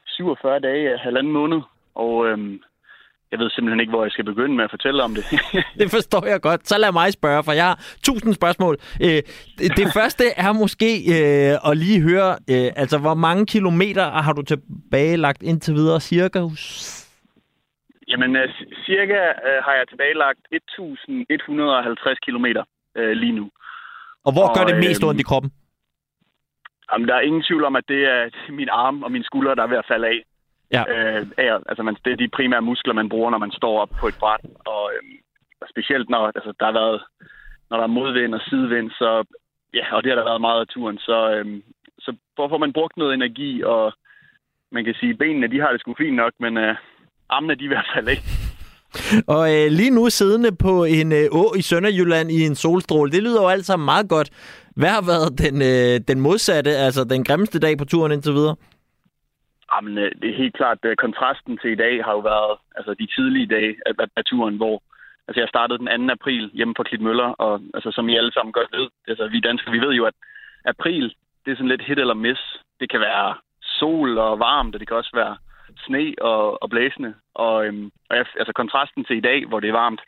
47 0.06 0.60
dage, 0.60 0.98
halvanden 0.98 1.32
måned. 1.32 1.60
Og 1.94 2.26
øhm, 2.26 2.62
jeg 3.30 3.38
ved 3.38 3.50
simpelthen 3.50 3.80
ikke, 3.80 3.90
hvor 3.90 4.04
jeg 4.04 4.12
skal 4.12 4.24
begynde 4.24 4.54
med 4.56 4.64
at 4.64 4.70
fortælle 4.70 5.02
om 5.02 5.14
det. 5.14 5.24
det 5.80 5.90
forstår 5.90 6.26
jeg 6.26 6.40
godt. 6.40 6.68
Så 6.68 6.78
lad 6.78 6.92
mig 6.92 7.12
spørge, 7.12 7.44
for 7.44 7.52
jeg 7.52 7.64
har 7.64 7.78
tusind 8.04 8.34
spørgsmål. 8.34 8.76
Øh, 9.02 9.20
det 9.80 9.86
første 9.98 10.24
er 10.36 10.52
måske 10.52 10.90
øh, 11.16 11.70
at 11.70 11.76
lige 11.76 12.00
høre, 12.00 12.30
øh, 12.52 12.68
altså 12.82 12.98
hvor 12.98 13.14
mange 13.14 13.46
kilometer 13.46 14.10
har 14.10 14.32
du 14.32 14.42
tilbagelagt 14.42 15.42
indtil 15.42 15.74
videre, 15.74 16.00
cirka? 16.00 16.38
Jamen, 18.08 18.36
cirka 18.86 19.20
har 19.66 19.74
jeg 19.78 19.88
tilbagelagt 19.88 20.40
1150 20.52 22.18
kilometer 22.18 22.64
lige 22.96 23.32
nu. 23.32 23.50
Og 24.24 24.32
hvor 24.32 24.48
og, 24.48 24.54
gør 24.56 24.64
det 24.64 24.76
mest 24.76 25.04
ondt 25.04 25.20
i 25.20 25.22
kroppen? 25.22 25.50
Jamen, 26.92 27.08
der 27.08 27.14
er 27.14 27.20
ingen 27.20 27.42
tvivl 27.42 27.64
om, 27.64 27.76
at 27.76 27.84
det 27.88 28.02
er 28.04 28.52
min 28.52 28.68
arm 28.72 29.02
og 29.02 29.12
mine 29.12 29.24
skuldre, 29.24 29.54
der 29.54 29.62
er 29.62 29.66
ved 29.66 29.78
at 29.78 29.88
falde 29.88 30.06
af. 30.06 30.18
Ja. 30.72 30.82
Øh, 30.92 31.26
er, 31.36 31.58
altså 31.70 31.82
man, 31.82 31.96
det 32.04 32.12
er 32.12 32.16
de 32.16 32.28
primære 32.28 32.62
muskler, 32.62 32.94
man 32.94 33.08
bruger, 33.08 33.30
når 33.30 33.38
man 33.38 33.52
står 33.52 33.80
op 33.80 33.90
på 34.00 34.08
et 34.08 34.18
bræt. 34.20 34.40
Og 34.72 34.92
øh, 34.94 35.02
specielt 35.72 36.08
når 36.10 36.26
altså, 36.26 36.52
der 36.60 36.66
har 36.66 36.72
været, 36.72 37.02
når 37.70 37.76
der 37.76 37.84
er 37.84 37.96
modvind 37.98 38.34
og 38.34 38.40
sidevind, 38.40 38.90
så, 38.90 39.24
ja, 39.74 39.94
og 39.94 40.02
det 40.02 40.10
har 40.10 40.16
der 40.16 40.30
været 40.30 40.40
meget 40.40 40.60
af 40.60 40.66
turen, 40.66 40.98
så, 40.98 41.18
øh, 41.34 41.62
så 41.98 42.10
får 42.36 42.58
man 42.58 42.72
brugt 42.72 42.96
noget 42.96 43.14
energi, 43.14 43.62
og 43.62 43.92
man 44.72 44.84
kan 44.84 44.94
sige, 44.94 45.12
at 45.12 45.18
benene 45.18 45.50
de 45.50 45.60
har 45.60 45.72
det 45.72 45.80
sgu 45.80 45.94
fint 45.98 46.16
nok, 46.16 46.32
men 46.40 46.56
øh, 46.56 46.74
armene 47.28 47.54
de 47.54 47.64
er 47.64 47.64
i 47.64 47.74
hvert 47.74 47.90
fald 47.94 48.08
ikke. 48.08 48.22
Og 49.26 49.54
øh, 49.54 49.70
lige 49.70 49.90
nu 49.90 50.10
siddende 50.10 50.52
på 50.56 50.84
en 50.84 51.12
øh, 51.12 51.28
å 51.32 51.54
i 51.56 51.62
Sønderjylland 51.62 52.30
i 52.30 52.46
en 52.46 52.54
solstråle, 52.54 53.12
det 53.12 53.22
lyder 53.22 53.42
jo 53.42 53.48
alt 53.48 53.66
sammen 53.66 53.84
meget 53.84 54.08
godt. 54.08 54.30
Hvad 54.76 54.88
har 54.88 55.02
været 55.02 55.38
den, 55.38 55.62
øh, 55.62 56.00
den 56.08 56.20
modsatte, 56.20 56.70
altså 56.70 57.04
den 57.04 57.24
grimmeste 57.24 57.58
dag 57.58 57.78
på 57.78 57.84
turen 57.84 58.12
indtil 58.12 58.32
videre? 58.32 58.56
Jamen, 59.72 59.98
øh, 59.98 60.10
det 60.22 60.30
er 60.30 60.40
helt 60.42 60.56
klart, 60.56 60.78
at 60.84 60.98
kontrasten 60.98 61.58
til 61.58 61.70
i 61.70 61.82
dag 61.84 62.04
har 62.04 62.12
jo 62.12 62.18
været 62.18 62.58
altså, 62.76 62.94
de 62.94 63.06
tidlige 63.14 63.46
dage 63.46 63.76
af, 63.86 63.92
af 64.16 64.24
turen, 64.24 64.56
hvor 64.56 64.82
altså, 65.28 65.40
jeg 65.40 65.48
startede 65.48 65.78
den 65.78 66.08
2. 66.08 66.12
april 66.12 66.50
hjemme 66.54 66.74
på 66.74 66.82
Klitmøller, 66.82 67.30
og 67.44 67.60
altså, 67.74 67.90
som 67.90 68.08
I 68.08 68.16
alle 68.16 68.32
sammen 68.32 68.52
godt 68.52 68.72
ved, 68.72 68.88
altså, 69.08 69.28
vi 69.28 69.40
danskere, 69.40 69.72
vi 69.72 69.80
ved 69.86 69.92
jo, 69.92 70.04
at 70.04 70.14
april, 70.64 71.14
det 71.44 71.52
er 71.52 71.56
sådan 71.56 71.68
lidt 71.68 71.86
hit 71.86 71.98
eller 71.98 72.14
miss. 72.14 72.40
Det 72.80 72.90
kan 72.90 73.00
være 73.00 73.34
sol 73.62 74.18
og 74.18 74.38
varmt, 74.38 74.74
og 74.74 74.80
det 74.80 74.88
kan 74.88 74.96
også 74.96 75.10
være 75.14 75.36
sne 75.86 76.14
og, 76.20 76.62
og 76.62 76.70
blæsende. 76.70 77.14
Og, 77.34 77.66
øhm, 77.66 77.90
og 78.10 78.16
jeg, 78.16 78.26
altså, 78.38 78.52
kontrasten 78.52 79.04
til 79.04 79.16
i 79.16 79.26
dag, 79.30 79.46
hvor 79.46 79.60
det 79.60 79.68
er 79.68 79.80
varmt, 79.84 80.00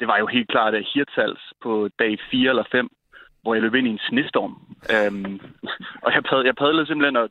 det 0.00 0.08
var 0.08 0.18
jo 0.18 0.26
helt 0.26 0.48
klart 0.48 0.74
at 0.74 0.88
Hirtals 0.94 1.52
på 1.62 1.88
dag 1.98 2.18
4 2.30 2.50
eller 2.50 2.64
5, 2.72 2.88
hvor 3.42 3.54
jeg 3.54 3.62
løb 3.62 3.74
ind 3.74 3.86
i 3.86 3.90
en 3.90 4.06
snestorm. 4.08 4.54
Øhm, 4.94 5.40
og 6.04 6.12
jeg, 6.14 6.22
padlede, 6.24 6.46
jeg 6.46 6.56
padlede 6.56 6.86
simpelthen, 6.86 7.16
og 7.16 7.30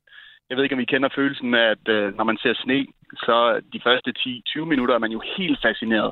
jeg 0.50 0.58
ved 0.58 0.64
ikke, 0.64 0.76
om 0.76 0.82
I 0.82 0.86
kender 0.86 1.10
følelsen 1.16 1.54
af, 1.54 1.68
at 1.76 1.88
øh, 1.88 2.18
når 2.18 2.24
man 2.24 2.38
ser 2.38 2.54
sne, 2.54 2.86
så 3.18 3.62
de 3.74 3.82
første 3.84 4.14
10-20 4.20 4.66
minutter 4.66 4.96
er 4.96 5.00
man 5.00 5.12
jo 5.12 5.22
helt 5.38 5.60
fascineret 5.62 6.12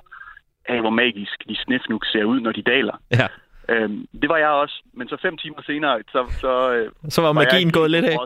af, 0.66 0.80
hvor 0.82 0.90
magisk 0.90 1.38
de 1.50 1.56
snefnuk 1.66 2.06
ser 2.06 2.24
ud, 2.24 2.40
når 2.40 2.52
de 2.52 2.62
daler. 2.62 2.98
Ja. 3.12 3.28
Øhm, 3.70 4.08
det 4.22 4.30
var 4.30 4.38
jeg 4.38 4.48
også, 4.50 4.84
men 4.94 5.10
så 5.10 5.18
fem 5.22 5.38
timer 5.38 5.62
senere, 5.66 6.02
så... 6.12 6.26
Så, 6.42 6.74
øh, 6.74 6.92
Så 7.10 7.22
var 7.22 7.30
jeg 7.30 7.36
magien 7.36 7.72
gået 7.72 7.92
lidt 7.92 8.06
af. 8.06 8.18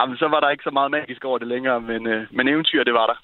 Jamen, 0.00 0.16
så 0.16 0.28
var 0.28 0.40
der 0.40 0.50
ikke 0.50 0.64
så 0.64 0.70
meget 0.70 0.90
magisk 0.90 1.24
over 1.24 1.38
det 1.38 1.48
længere, 1.48 1.80
men, 1.80 2.06
øh, 2.06 2.26
men 2.30 2.48
eventyr, 2.48 2.84
det 2.84 2.94
var 2.94 3.06
der. 3.06 3.18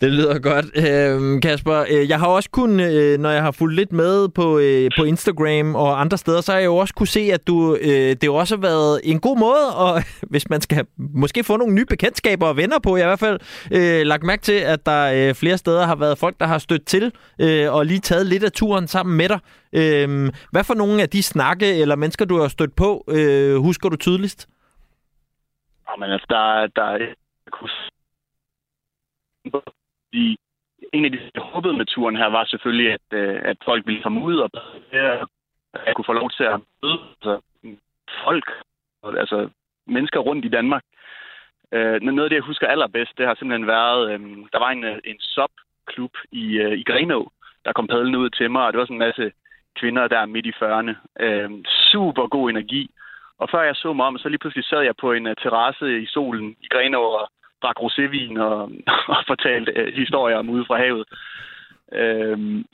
Det 0.00 0.12
lyder 0.12 0.38
godt. 0.38 0.66
Øhm, 0.88 1.34
øh, 1.34 1.40
Kasper, 1.40 1.84
jeg 2.08 2.18
har 2.18 2.26
også 2.26 2.50
kun, 2.50 2.80
øh, 2.80 3.18
når 3.18 3.30
jeg 3.30 3.42
har 3.42 3.50
fulgt 3.50 3.76
lidt 3.76 3.92
med 3.92 4.28
på, 4.28 4.58
øh, 4.58 4.90
på 4.98 5.04
Instagram 5.04 5.74
og 5.74 6.00
andre 6.00 6.18
steder, 6.18 6.40
så 6.40 6.52
har 6.52 6.58
jeg 6.58 6.66
jo 6.66 6.76
også 6.76 6.94
kunne 6.94 7.06
se, 7.06 7.20
at 7.20 7.46
du, 7.46 7.76
øh, 7.80 7.88
det 7.88 8.24
jo 8.24 8.34
også 8.34 8.56
har 8.56 8.62
været 8.62 9.00
en 9.04 9.20
god 9.20 9.38
måde, 9.38 9.76
og 9.76 10.02
hvis 10.32 10.50
man 10.50 10.60
skal 10.60 10.86
måske 10.98 11.44
få 11.44 11.56
nogle 11.56 11.74
nye 11.74 11.84
bekendtskaber 11.84 12.46
og 12.46 12.56
venner 12.56 12.78
på, 12.78 12.96
jeg 12.96 13.06
har 13.06 13.08
i 13.08 13.14
hvert 13.16 13.26
fald 13.28 13.40
øh, 13.72 14.06
lagt 14.06 14.22
mærke 14.22 14.42
til, 14.42 14.52
at 14.52 14.86
der 14.86 15.28
øh, 15.28 15.34
flere 15.34 15.58
steder 15.58 15.86
har 15.86 15.96
været 15.96 16.18
folk, 16.18 16.40
der 16.40 16.46
har 16.46 16.58
stødt 16.58 16.86
til 16.86 17.12
øh, 17.40 17.72
og 17.74 17.86
lige 17.86 18.00
taget 18.00 18.26
lidt 18.26 18.44
af 18.44 18.52
turen 18.52 18.86
sammen 18.86 19.16
med 19.16 19.28
dig. 19.28 19.40
Øh, 19.72 20.32
hvad 20.50 20.64
for 20.64 20.74
nogle 20.74 21.02
af 21.02 21.08
de 21.08 21.22
snakke 21.22 21.80
eller 21.80 21.96
mennesker, 21.96 22.24
du 22.24 22.40
har 22.40 22.48
stødt 22.48 22.76
på, 22.76 23.04
øh, 23.08 23.56
husker 23.56 23.88
du 23.88 23.96
tydeligst? 23.96 24.48
Jamen, 25.90 26.10
altså, 26.10 26.26
der, 26.30 26.66
der 26.76 26.82
er... 26.82 27.14
De, 30.16 30.36
en 30.92 31.04
af 31.04 31.12
de 31.12 31.20
håbede 31.52 31.76
med 31.76 31.86
turen 31.86 32.16
her 32.16 32.26
var 32.26 32.44
selvfølgelig, 32.44 32.92
at, 32.92 33.06
øh, 33.20 33.40
at 33.44 33.56
folk 33.64 33.86
ville 33.86 34.02
komme 34.02 34.20
ud 34.20 34.36
og 34.44 34.50
at 35.86 35.94
kunne 35.94 36.10
få 36.10 36.12
lov 36.12 36.30
til 36.30 36.44
at 36.44 36.60
møde 36.82 36.98
altså, 37.10 37.40
folk, 38.24 38.46
altså 39.04 39.48
mennesker 39.86 40.20
rundt 40.20 40.44
i 40.44 40.48
Danmark. 40.48 40.82
Øh, 41.72 42.00
noget 42.00 42.24
af 42.24 42.30
det, 42.30 42.36
jeg 42.36 42.50
husker 42.50 42.66
allerbedst, 42.66 43.18
det 43.18 43.26
har 43.26 43.34
simpelthen 43.34 43.66
været, 43.66 44.10
øh, 44.12 44.20
der 44.52 44.58
var 44.58 44.70
en, 44.70 44.84
øh, 44.84 44.98
en 45.04 45.20
sub-klub 45.20 46.14
i, 46.32 46.58
øh, 46.58 46.72
i 46.72 46.82
Grenå, 46.82 47.30
der 47.64 47.72
kom 47.72 47.86
padlende 47.86 48.18
ud 48.18 48.30
til 48.30 48.50
mig, 48.50 48.66
og 48.66 48.72
det 48.72 48.78
var 48.78 48.84
sådan 48.84 48.96
en 48.96 49.06
masse 49.08 49.32
kvinder 49.78 50.08
der 50.08 50.26
midt 50.26 50.46
i 50.46 50.52
40'erne. 50.60 50.94
Øh, 51.20 51.50
super 51.92 52.26
god 52.26 52.50
energi. 52.50 52.90
Og 53.38 53.48
før 53.50 53.62
jeg 53.62 53.76
så 53.76 53.92
mig 53.92 54.06
om, 54.06 54.18
så 54.18 54.28
lige 54.28 54.38
pludselig 54.38 54.64
sad 54.64 54.80
jeg 54.80 54.96
på 54.96 55.12
en 55.12 55.26
uh, 55.26 55.32
terrasse 55.42 56.02
i 56.02 56.06
solen 56.06 56.56
i 56.60 56.66
Grenå 56.68 57.02
og 57.02 57.30
drak 57.62 57.78
rosévin 57.80 58.40
og, 58.40 58.70
og 59.14 59.24
fortalte 59.26 59.72
øh, 59.76 59.94
historier 59.94 60.36
om 60.36 60.50
ude 60.50 60.64
fra 60.66 60.76
havet. 60.76 61.04
Øhm, 61.92 62.64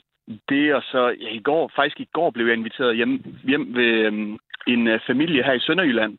det 0.49 0.75
og 0.75 0.83
så, 0.83 1.15
ja, 1.21 1.29
i 1.29 1.39
går, 1.39 1.71
faktisk 1.75 1.99
i 1.99 2.09
går 2.13 2.31
blev 2.31 2.45
jeg 2.45 2.57
inviteret 2.57 2.95
hjem, 2.95 3.23
hjem 3.43 3.75
ved 3.75 4.07
um, 4.07 4.39
en 4.67 4.87
øh, 4.87 4.99
familie 5.07 5.43
her 5.43 5.53
i 5.53 5.59
Sønderjylland. 5.59 6.17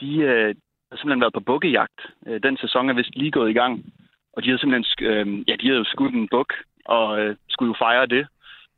De 0.00 0.16
øh, 0.16 0.54
har 0.90 0.96
simpelthen 0.96 1.20
været 1.20 1.32
på 1.32 1.40
bukkejagt. 1.40 2.00
Øh, 2.26 2.42
den 2.42 2.56
sæson 2.56 2.90
er 2.90 2.94
vist 2.94 3.16
lige 3.16 3.30
gået 3.30 3.50
i 3.50 3.58
gang. 3.60 3.84
Og 4.32 4.42
de 4.42 4.48
havde 4.48 4.58
simpelthen, 4.58 5.06
øh, 5.10 5.48
ja, 5.48 5.56
de 5.60 5.66
havde 5.66 5.78
jo 5.78 5.84
skudt 5.84 6.14
en 6.14 6.28
buk 6.28 6.54
og 6.84 7.20
øh, 7.20 7.36
skulle 7.48 7.68
jo 7.68 7.84
fejre 7.84 8.06
det. 8.06 8.26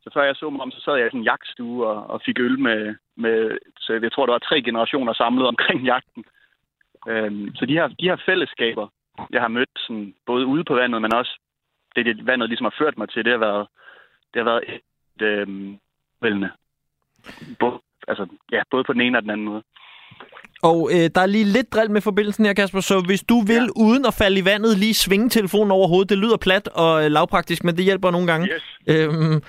Så 0.03 0.09
før 0.13 0.23
jeg 0.23 0.35
så 0.35 0.49
mig 0.49 0.61
om, 0.61 0.71
så 0.71 0.81
sad 0.81 0.95
jeg 0.95 1.05
i 1.05 1.09
sådan 1.09 1.19
en 1.19 1.31
jagtstue 1.31 1.87
og, 1.87 2.09
og 2.09 2.21
fik 2.25 2.39
øl 2.39 2.59
med, 2.59 2.95
med, 3.17 3.57
så 3.79 3.93
jeg 3.93 4.11
tror, 4.11 4.25
der 4.25 4.33
var 4.33 4.39
tre 4.49 4.61
generationer 4.61 5.13
samlet 5.13 5.47
omkring 5.47 5.85
jagten. 5.85 6.23
Øhm, 7.07 7.55
så 7.55 7.65
de 7.65 7.73
her, 7.73 7.87
de 7.87 8.09
her 8.09 8.17
fællesskaber, 8.25 8.87
jeg 9.31 9.41
har 9.41 9.47
mødt 9.47 9.69
sådan, 9.77 10.13
både 10.25 10.45
ude 10.45 10.63
på 10.63 10.73
vandet, 10.75 11.01
men 11.01 11.13
også 11.13 11.39
det, 11.95 12.05
det 12.05 12.25
vandet 12.25 12.49
ligesom 12.49 12.65
har 12.65 12.75
ført 12.79 12.97
mig 12.97 13.09
til, 13.09 13.25
det 13.25 13.31
har 13.31 13.39
været, 13.39 13.67
det 14.33 14.39
har 14.41 14.49
været 14.51 14.63
et, 14.73 15.21
øhm, 15.21 15.77
vældende. 16.21 16.49
Både, 17.59 17.79
altså, 18.07 18.27
ja, 18.51 18.61
både 18.71 18.83
på 18.83 18.93
den 18.93 19.01
ene 19.01 19.17
og 19.17 19.21
den 19.21 19.29
anden 19.29 19.45
måde. 19.45 19.63
Og 20.63 20.89
øh, 20.93 21.09
der 21.15 21.21
er 21.21 21.25
lige 21.25 21.43
lidt 21.43 21.73
drill 21.73 21.91
med 21.91 22.01
forbindelsen 22.01 22.45
her, 22.45 22.53
Kasper, 22.53 22.79
så 22.79 23.03
hvis 23.05 23.23
du 23.23 23.41
vil, 23.41 23.65
ja. 23.75 23.83
uden 23.83 24.05
at 24.05 24.13
falde 24.13 24.39
i 24.39 24.45
vandet, 24.45 24.77
lige 24.77 24.93
svinge 24.93 25.29
telefonen 25.29 25.71
over 25.71 25.87
hovedet. 25.87 26.09
Det 26.09 26.17
lyder 26.17 26.37
plat 26.37 26.67
og 26.67 27.05
øh, 27.05 27.11
lavpraktisk, 27.11 27.63
men 27.63 27.77
det 27.77 27.85
hjælper 27.85 28.11
nogle 28.11 28.27
gange. 28.27 28.47
Yes. 28.47 28.79
Øhm, 28.87 29.41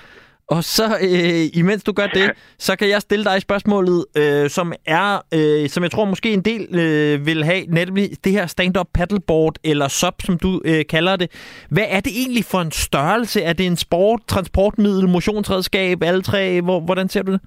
og 0.55 0.63
så, 0.63 0.85
øh, 1.09 1.59
imens 1.61 1.83
du 1.83 1.93
gør 1.99 2.07
det, 2.19 2.27
så 2.67 2.71
kan 2.79 2.89
jeg 2.89 3.01
stille 3.01 3.25
dig 3.25 3.41
spørgsmålet, 3.41 3.99
øh, 4.21 4.45
som 4.57 4.67
er, 4.99 5.09
øh, 5.37 5.69
som 5.73 5.83
jeg 5.83 5.91
tror 5.91 6.05
måske 6.05 6.29
en 6.39 6.45
del 6.51 6.63
øh, 6.83 7.25
vil 7.29 7.43
have, 7.51 7.63
nemlig 7.79 8.05
det 8.23 8.31
her 8.37 8.45
stand-up 8.55 8.89
paddleboard, 8.97 9.55
eller 9.71 9.87
SUP, 9.87 10.17
som 10.27 10.35
du 10.45 10.51
øh, 10.69 10.81
kalder 10.89 11.15
det. 11.21 11.27
Hvad 11.75 11.87
er 11.95 12.01
det 12.05 12.13
egentlig 12.21 12.43
for 12.51 12.59
en 12.67 12.71
størrelse? 12.71 13.39
Er 13.49 13.53
det 13.53 13.65
en 13.65 13.79
sport, 13.85 14.19
transportmiddel, 14.33 15.09
motionsredskab, 15.17 15.97
alle 16.09 16.21
tre? 16.21 16.61
Hvor, 16.61 16.79
hvordan 16.87 17.07
ser 17.09 17.23
du 17.23 17.31
det? 17.35 17.41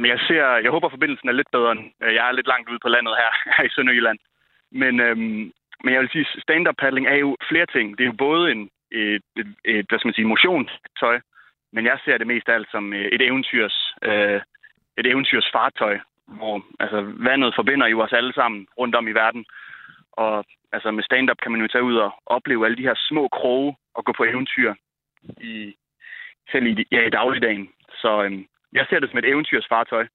Men 0.00 0.08
jeg 0.14 0.20
ser, 0.28 0.44
jeg 0.64 0.70
håber, 0.70 0.88
forbindelsen 0.88 1.28
er 1.28 1.32
lidt 1.32 1.50
bedre. 1.56 1.76
Jeg 2.00 2.28
er 2.28 2.32
lidt 2.32 2.48
langt 2.52 2.70
ude 2.70 2.78
på 2.82 2.88
landet 2.88 3.14
her, 3.20 3.30
her 3.56 3.64
i 3.64 3.74
Sønderjylland. 3.74 4.18
Men, 4.82 5.00
øhm, 5.00 5.42
men 5.84 5.90
jeg 5.94 6.00
vil 6.00 6.12
sige, 6.12 6.26
stand-up 6.46 6.74
paddling 6.82 7.06
er 7.06 7.18
jo 7.24 7.36
flere 7.50 7.66
ting. 7.74 7.86
Det 7.96 8.02
er 8.04 8.12
jo 8.12 8.22
både 8.28 8.52
en, 8.52 8.62
et, 8.90 9.24
et, 9.40 9.48
et 9.64 9.86
hvad 9.88 9.98
skal 9.98 10.08
man 10.08 10.18
sige, 10.18 10.32
motionstøj, 10.34 11.16
men 11.72 11.84
jeg 11.86 11.98
ser 12.04 12.18
det 12.18 12.26
mest 12.26 12.48
af 12.48 12.54
alt 12.54 12.70
som 12.70 12.92
øh, 12.92 13.06
et 13.16 13.22
eventyrs, 13.28 13.76
øh, 14.02 14.40
et 14.98 15.06
eventyrs 15.06 15.48
fartøj, 15.52 15.98
hvor 16.26 16.64
altså, 16.80 16.98
vandet 17.28 17.54
forbinder 17.58 17.86
jo 17.86 18.00
os 18.00 18.12
alle 18.12 18.32
sammen 18.34 18.66
rundt 18.78 18.94
om 18.94 19.08
i 19.08 19.12
verden. 19.12 19.44
Og 20.12 20.44
altså, 20.72 20.90
med 20.90 21.04
stand-up 21.04 21.40
kan 21.42 21.52
man 21.52 21.60
jo 21.60 21.68
tage 21.68 21.84
ud 21.84 21.96
og 21.96 22.10
opleve 22.26 22.64
alle 22.66 22.76
de 22.76 22.88
her 22.88 22.94
små 23.08 23.28
kroge 23.28 23.76
og 23.94 24.04
gå 24.04 24.12
på 24.16 24.24
eventyr 24.24 24.74
i, 25.40 25.74
selv 26.52 26.66
i, 26.66 26.84
ja, 26.92 27.06
i 27.06 27.10
dagligdagen. 27.10 27.68
Så 28.02 28.22
øhm, 28.22 28.46
jeg 28.72 28.86
ser 28.88 29.00
det 29.00 29.10
som 29.10 29.18
et 29.18 29.28
eventyrs 29.32 29.66
fartøj. 29.68 30.06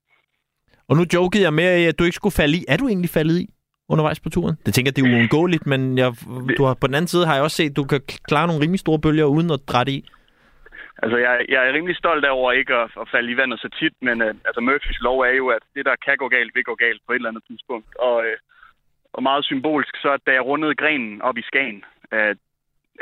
Og 0.88 0.96
nu 0.96 1.04
jokede 1.14 1.42
jeg 1.42 1.54
med, 1.54 1.64
at 1.64 1.98
du 1.98 2.04
ikke 2.04 2.20
skulle 2.20 2.40
falde 2.42 2.56
i. 2.58 2.64
Er 2.68 2.76
du 2.76 2.88
egentlig 2.88 3.10
faldet 3.10 3.38
i 3.40 3.46
undervejs 3.88 4.20
på 4.20 4.28
turen? 4.28 4.56
Det 4.66 4.74
tænker 4.74 4.88
jeg, 4.90 4.96
det 4.96 5.02
er 5.04 5.16
uundgåeligt, 5.16 5.66
men 5.66 5.98
jeg, 5.98 6.12
du 6.58 6.64
har, 6.64 6.74
på 6.74 6.86
den 6.86 6.94
anden 6.94 7.08
side 7.08 7.26
har 7.26 7.34
jeg 7.34 7.42
også 7.42 7.56
set, 7.56 7.70
at 7.70 7.76
du 7.76 7.84
kan 7.84 8.00
klare 8.28 8.46
nogle 8.46 8.62
rimelig 8.62 8.80
store 8.80 8.98
bølger 8.98 9.24
uden 9.24 9.50
at 9.50 9.60
drætte 9.68 9.92
i. 9.92 10.04
Altså, 11.02 11.16
jeg, 11.16 11.46
jeg 11.48 11.68
er 11.68 11.72
rimelig 11.72 11.96
stolt 11.96 12.24
over 12.24 12.52
ikke 12.52 12.74
at, 12.74 12.90
at 13.00 13.08
falde 13.08 13.30
i 13.32 13.36
vandet 13.36 13.60
så 13.60 13.68
tit, 13.68 13.94
men 14.00 14.22
uh, 14.22 14.28
altså, 14.48 14.60
Murphys 14.60 15.00
lov 15.00 15.20
er 15.20 15.34
jo, 15.42 15.48
at 15.48 15.62
det, 15.74 15.84
der 15.84 15.96
kan 15.96 16.16
gå 16.16 16.28
galt, 16.28 16.54
vil 16.54 16.64
gå 16.64 16.74
galt 16.74 17.02
på 17.06 17.12
et 17.12 17.16
eller 17.16 17.28
andet 17.28 17.44
tidspunkt. 17.50 17.96
Og, 17.96 18.16
uh, 18.16 18.38
og 19.12 19.22
meget 19.22 19.44
symbolsk, 19.44 19.96
så 19.96 20.18
da 20.26 20.32
jeg 20.32 20.44
rundede 20.44 20.74
grenen 20.74 21.22
op 21.22 21.36
i 21.38 21.42
Skagen, 21.42 21.84
uh, 22.12 22.34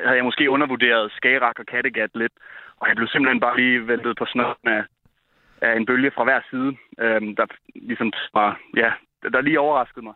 havde 0.05 0.16
jeg 0.16 0.24
måske 0.24 0.51
undervurderet 0.51 1.12
Skagerak 1.12 1.59
og 1.59 1.66
Kattegat 1.66 2.11
lidt, 2.14 2.32
og 2.76 2.88
jeg 2.88 2.97
blev 2.97 3.09
simpelthen 3.09 3.40
bare 3.40 3.57
lige 3.57 3.88
væltet 3.88 4.16
på 4.18 4.26
snøden 4.26 4.66
af, 4.66 4.84
af 5.61 5.76
en 5.76 5.86
bølge 5.86 6.11
fra 6.11 6.24
hver 6.24 6.40
side, 6.51 6.70
uh, 7.05 7.36
der 7.38 7.47
ligesom 7.74 8.12
var, 8.34 8.61
ja, 8.76 8.92
der 9.32 9.40
lige 9.40 9.61
overraskede 9.61 10.05
mig. 10.05 10.14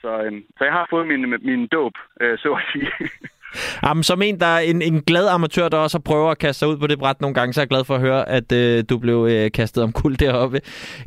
Så, 0.00 0.10
uh, 0.26 0.38
så 0.58 0.64
jeg 0.64 0.72
har 0.72 0.86
fået 0.90 1.06
min, 1.06 1.30
min 1.30 1.66
dåb, 1.66 1.92
uh, 2.20 2.38
så 2.38 2.52
at 2.52 2.62
sige. 2.72 2.90
Jamen, 3.84 4.02
som 4.02 4.22
en, 4.22 4.40
der 4.40 4.46
er 4.46 4.58
en, 4.58 4.82
en 4.82 5.02
glad 5.02 5.28
amatør, 5.28 5.68
der 5.68 5.78
også 5.78 5.98
prøver 5.98 6.30
at 6.30 6.38
kaste 6.38 6.58
sig 6.58 6.68
ud 6.68 6.76
på 6.78 6.86
det 6.86 6.98
bræt 6.98 7.20
nogle 7.20 7.34
gange, 7.34 7.52
så 7.52 7.60
er 7.60 7.62
jeg 7.62 7.68
glad 7.68 7.84
for 7.84 7.94
at 7.94 8.00
høre, 8.00 8.28
at 8.28 8.52
øh, 8.52 8.84
du 8.90 8.98
blev 8.98 9.18
øh, 9.30 9.52
kastet 9.52 9.84
om 9.84 9.92
kul 9.92 10.14
deroppe. 10.14 10.58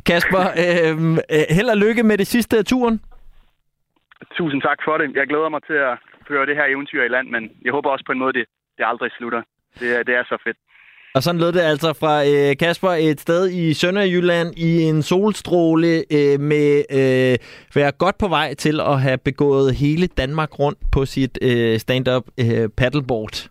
Kasper, 0.06 0.44
øhm, 0.64 1.14
øh, 1.34 1.44
held 1.56 1.68
og 1.74 1.76
lykke 1.76 2.02
med 2.02 2.18
det 2.18 2.26
sidste 2.26 2.58
af 2.58 2.64
turen. 2.64 3.00
Tusind 4.38 4.62
tak 4.62 4.78
for 4.84 4.98
det. 4.98 5.16
Jeg 5.16 5.26
glæder 5.26 5.48
mig 5.48 5.62
til 5.66 5.78
at 5.90 5.94
føre 6.28 6.46
det 6.46 6.56
her 6.56 6.64
eventyr 6.64 7.02
i 7.02 7.08
land, 7.08 7.28
men 7.28 7.42
jeg 7.64 7.72
håber 7.72 7.90
også 7.90 8.04
på 8.06 8.12
en 8.12 8.18
måde, 8.18 8.32
det, 8.32 8.44
det 8.78 8.84
aldrig 8.86 9.10
slutter. 9.18 9.42
Det, 9.80 10.06
det 10.06 10.14
er 10.14 10.24
så 10.24 10.36
fedt. 10.44 10.56
Og 11.16 11.22
sådan 11.22 11.40
lød 11.40 11.52
det 11.52 11.60
altså 11.60 11.92
fra 11.92 12.26
øh, 12.26 12.56
Kasper 12.56 12.90
et 12.90 13.20
sted 13.20 13.50
i 13.50 13.74
Sønderjylland 13.74 14.58
i 14.58 14.82
en 14.82 15.02
solstråle 15.02 16.04
øh, 16.10 16.40
med 16.40 16.82
øh, 16.90 17.38
være 17.74 17.92
godt 17.92 18.18
på 18.18 18.28
vej 18.28 18.54
til 18.54 18.80
at 18.80 19.00
have 19.00 19.18
begået 19.18 19.74
hele 19.74 20.06
Danmark 20.06 20.58
rundt 20.58 20.78
på 20.92 21.06
sit 21.06 21.38
øh, 21.42 21.80
stand-up 21.80 22.24
øh, 22.38 22.68
paddleboard. 22.68 23.48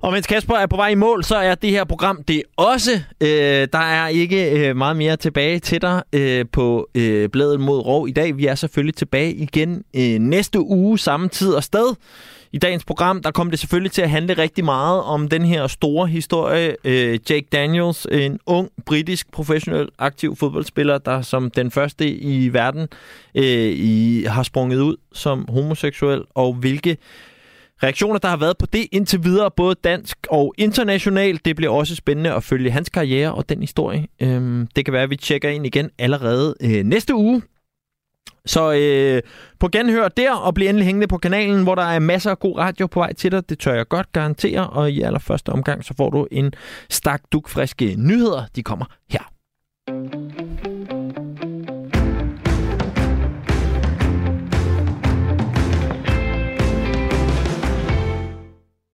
Og 0.00 0.12
mens 0.12 0.26
Kasper 0.26 0.54
er 0.54 0.66
på 0.66 0.76
vej 0.76 0.88
i 0.88 0.94
mål, 0.94 1.24
så 1.24 1.36
er 1.36 1.54
det 1.54 1.70
her 1.70 1.84
program 1.84 2.22
det 2.22 2.42
også. 2.56 2.90
Øh, 3.20 3.68
der 3.72 3.78
er 3.78 4.08
ikke 4.08 4.68
øh, 4.68 4.76
meget 4.76 4.96
mere 4.96 5.16
tilbage 5.16 5.58
til 5.58 5.82
dig 5.82 6.02
øh, 6.12 6.44
på 6.52 6.88
øh, 6.94 7.28
Bladet 7.28 7.60
mod 7.60 7.78
Rov 7.78 8.08
i 8.08 8.12
dag. 8.12 8.36
Vi 8.36 8.46
er 8.46 8.54
selvfølgelig 8.54 8.94
tilbage 8.94 9.34
igen 9.34 9.84
øh, 9.96 10.18
næste 10.18 10.60
uge, 10.60 10.98
samme 10.98 11.28
tid 11.28 11.52
og 11.52 11.64
sted. 11.64 11.94
I 12.52 12.58
dagens 12.58 12.84
program, 12.84 13.22
der 13.22 13.30
kommer 13.30 13.50
det 13.50 13.58
selvfølgelig 13.58 13.92
til 13.92 14.02
at 14.02 14.10
handle 14.10 14.34
rigtig 14.34 14.64
meget 14.64 15.02
om 15.02 15.28
den 15.28 15.44
her 15.44 15.66
store 15.66 16.06
historie. 16.06 16.76
Øh, 16.84 17.18
Jake 17.30 17.46
Daniels, 17.52 18.06
en 18.10 18.38
ung, 18.46 18.70
britisk, 18.86 19.32
professionel, 19.32 19.88
aktiv 19.98 20.36
fodboldspiller, 20.36 20.98
der 20.98 21.22
som 21.22 21.50
den 21.50 21.70
første 21.70 22.08
i 22.10 22.52
verden 22.52 22.88
øh, 23.34 23.44
i, 23.72 24.24
har 24.28 24.42
sprunget 24.42 24.80
ud 24.80 24.96
som 25.12 25.46
homoseksuel, 25.48 26.22
og 26.34 26.54
hvilke 26.54 26.96
reaktioner, 27.82 28.18
der 28.18 28.28
har 28.28 28.36
været 28.36 28.58
på 28.58 28.66
det 28.66 28.86
indtil 28.92 29.24
videre, 29.24 29.50
både 29.56 29.74
dansk 29.84 30.18
og 30.30 30.54
internationalt. 30.58 31.44
Det 31.44 31.56
bliver 31.56 31.72
også 31.72 31.96
spændende 31.96 32.32
at 32.32 32.44
følge 32.44 32.70
hans 32.70 32.88
karriere 32.88 33.34
og 33.34 33.48
den 33.48 33.60
historie. 33.60 34.06
Øhm, 34.22 34.66
det 34.76 34.84
kan 34.84 34.94
være, 34.94 35.02
at 35.02 35.10
vi 35.10 35.16
tjekker 35.16 35.48
ind 35.48 35.66
igen 35.66 35.90
allerede 35.98 36.54
øh, 36.60 36.84
næste 36.84 37.14
uge. 37.14 37.42
Så 38.46 38.72
øh, 38.72 39.22
på 39.60 39.68
genhør 39.68 40.08
der, 40.08 40.34
og 40.34 40.54
bliv 40.54 40.68
endelig 40.68 40.86
hængende 40.86 41.06
på 41.06 41.18
kanalen, 41.18 41.62
hvor 41.62 41.74
der 41.74 41.82
er 41.82 41.98
masser 41.98 42.30
af 42.30 42.38
god 42.38 42.58
radio 42.58 42.86
på 42.86 43.00
vej 43.00 43.12
til 43.12 43.32
dig. 43.32 43.48
Det 43.48 43.58
tør 43.58 43.74
jeg 43.74 43.88
godt 43.88 44.12
garantere, 44.12 44.70
og 44.70 44.90
i 44.90 45.02
allerførste 45.02 45.50
omgang, 45.50 45.84
så 45.84 45.94
får 45.96 46.10
du 46.10 46.26
en 46.30 46.52
stak 46.90 47.22
dukfriske 47.32 47.94
nyheder. 47.98 48.42
De 48.56 48.62
kommer 48.62 48.84
her. 49.10 49.35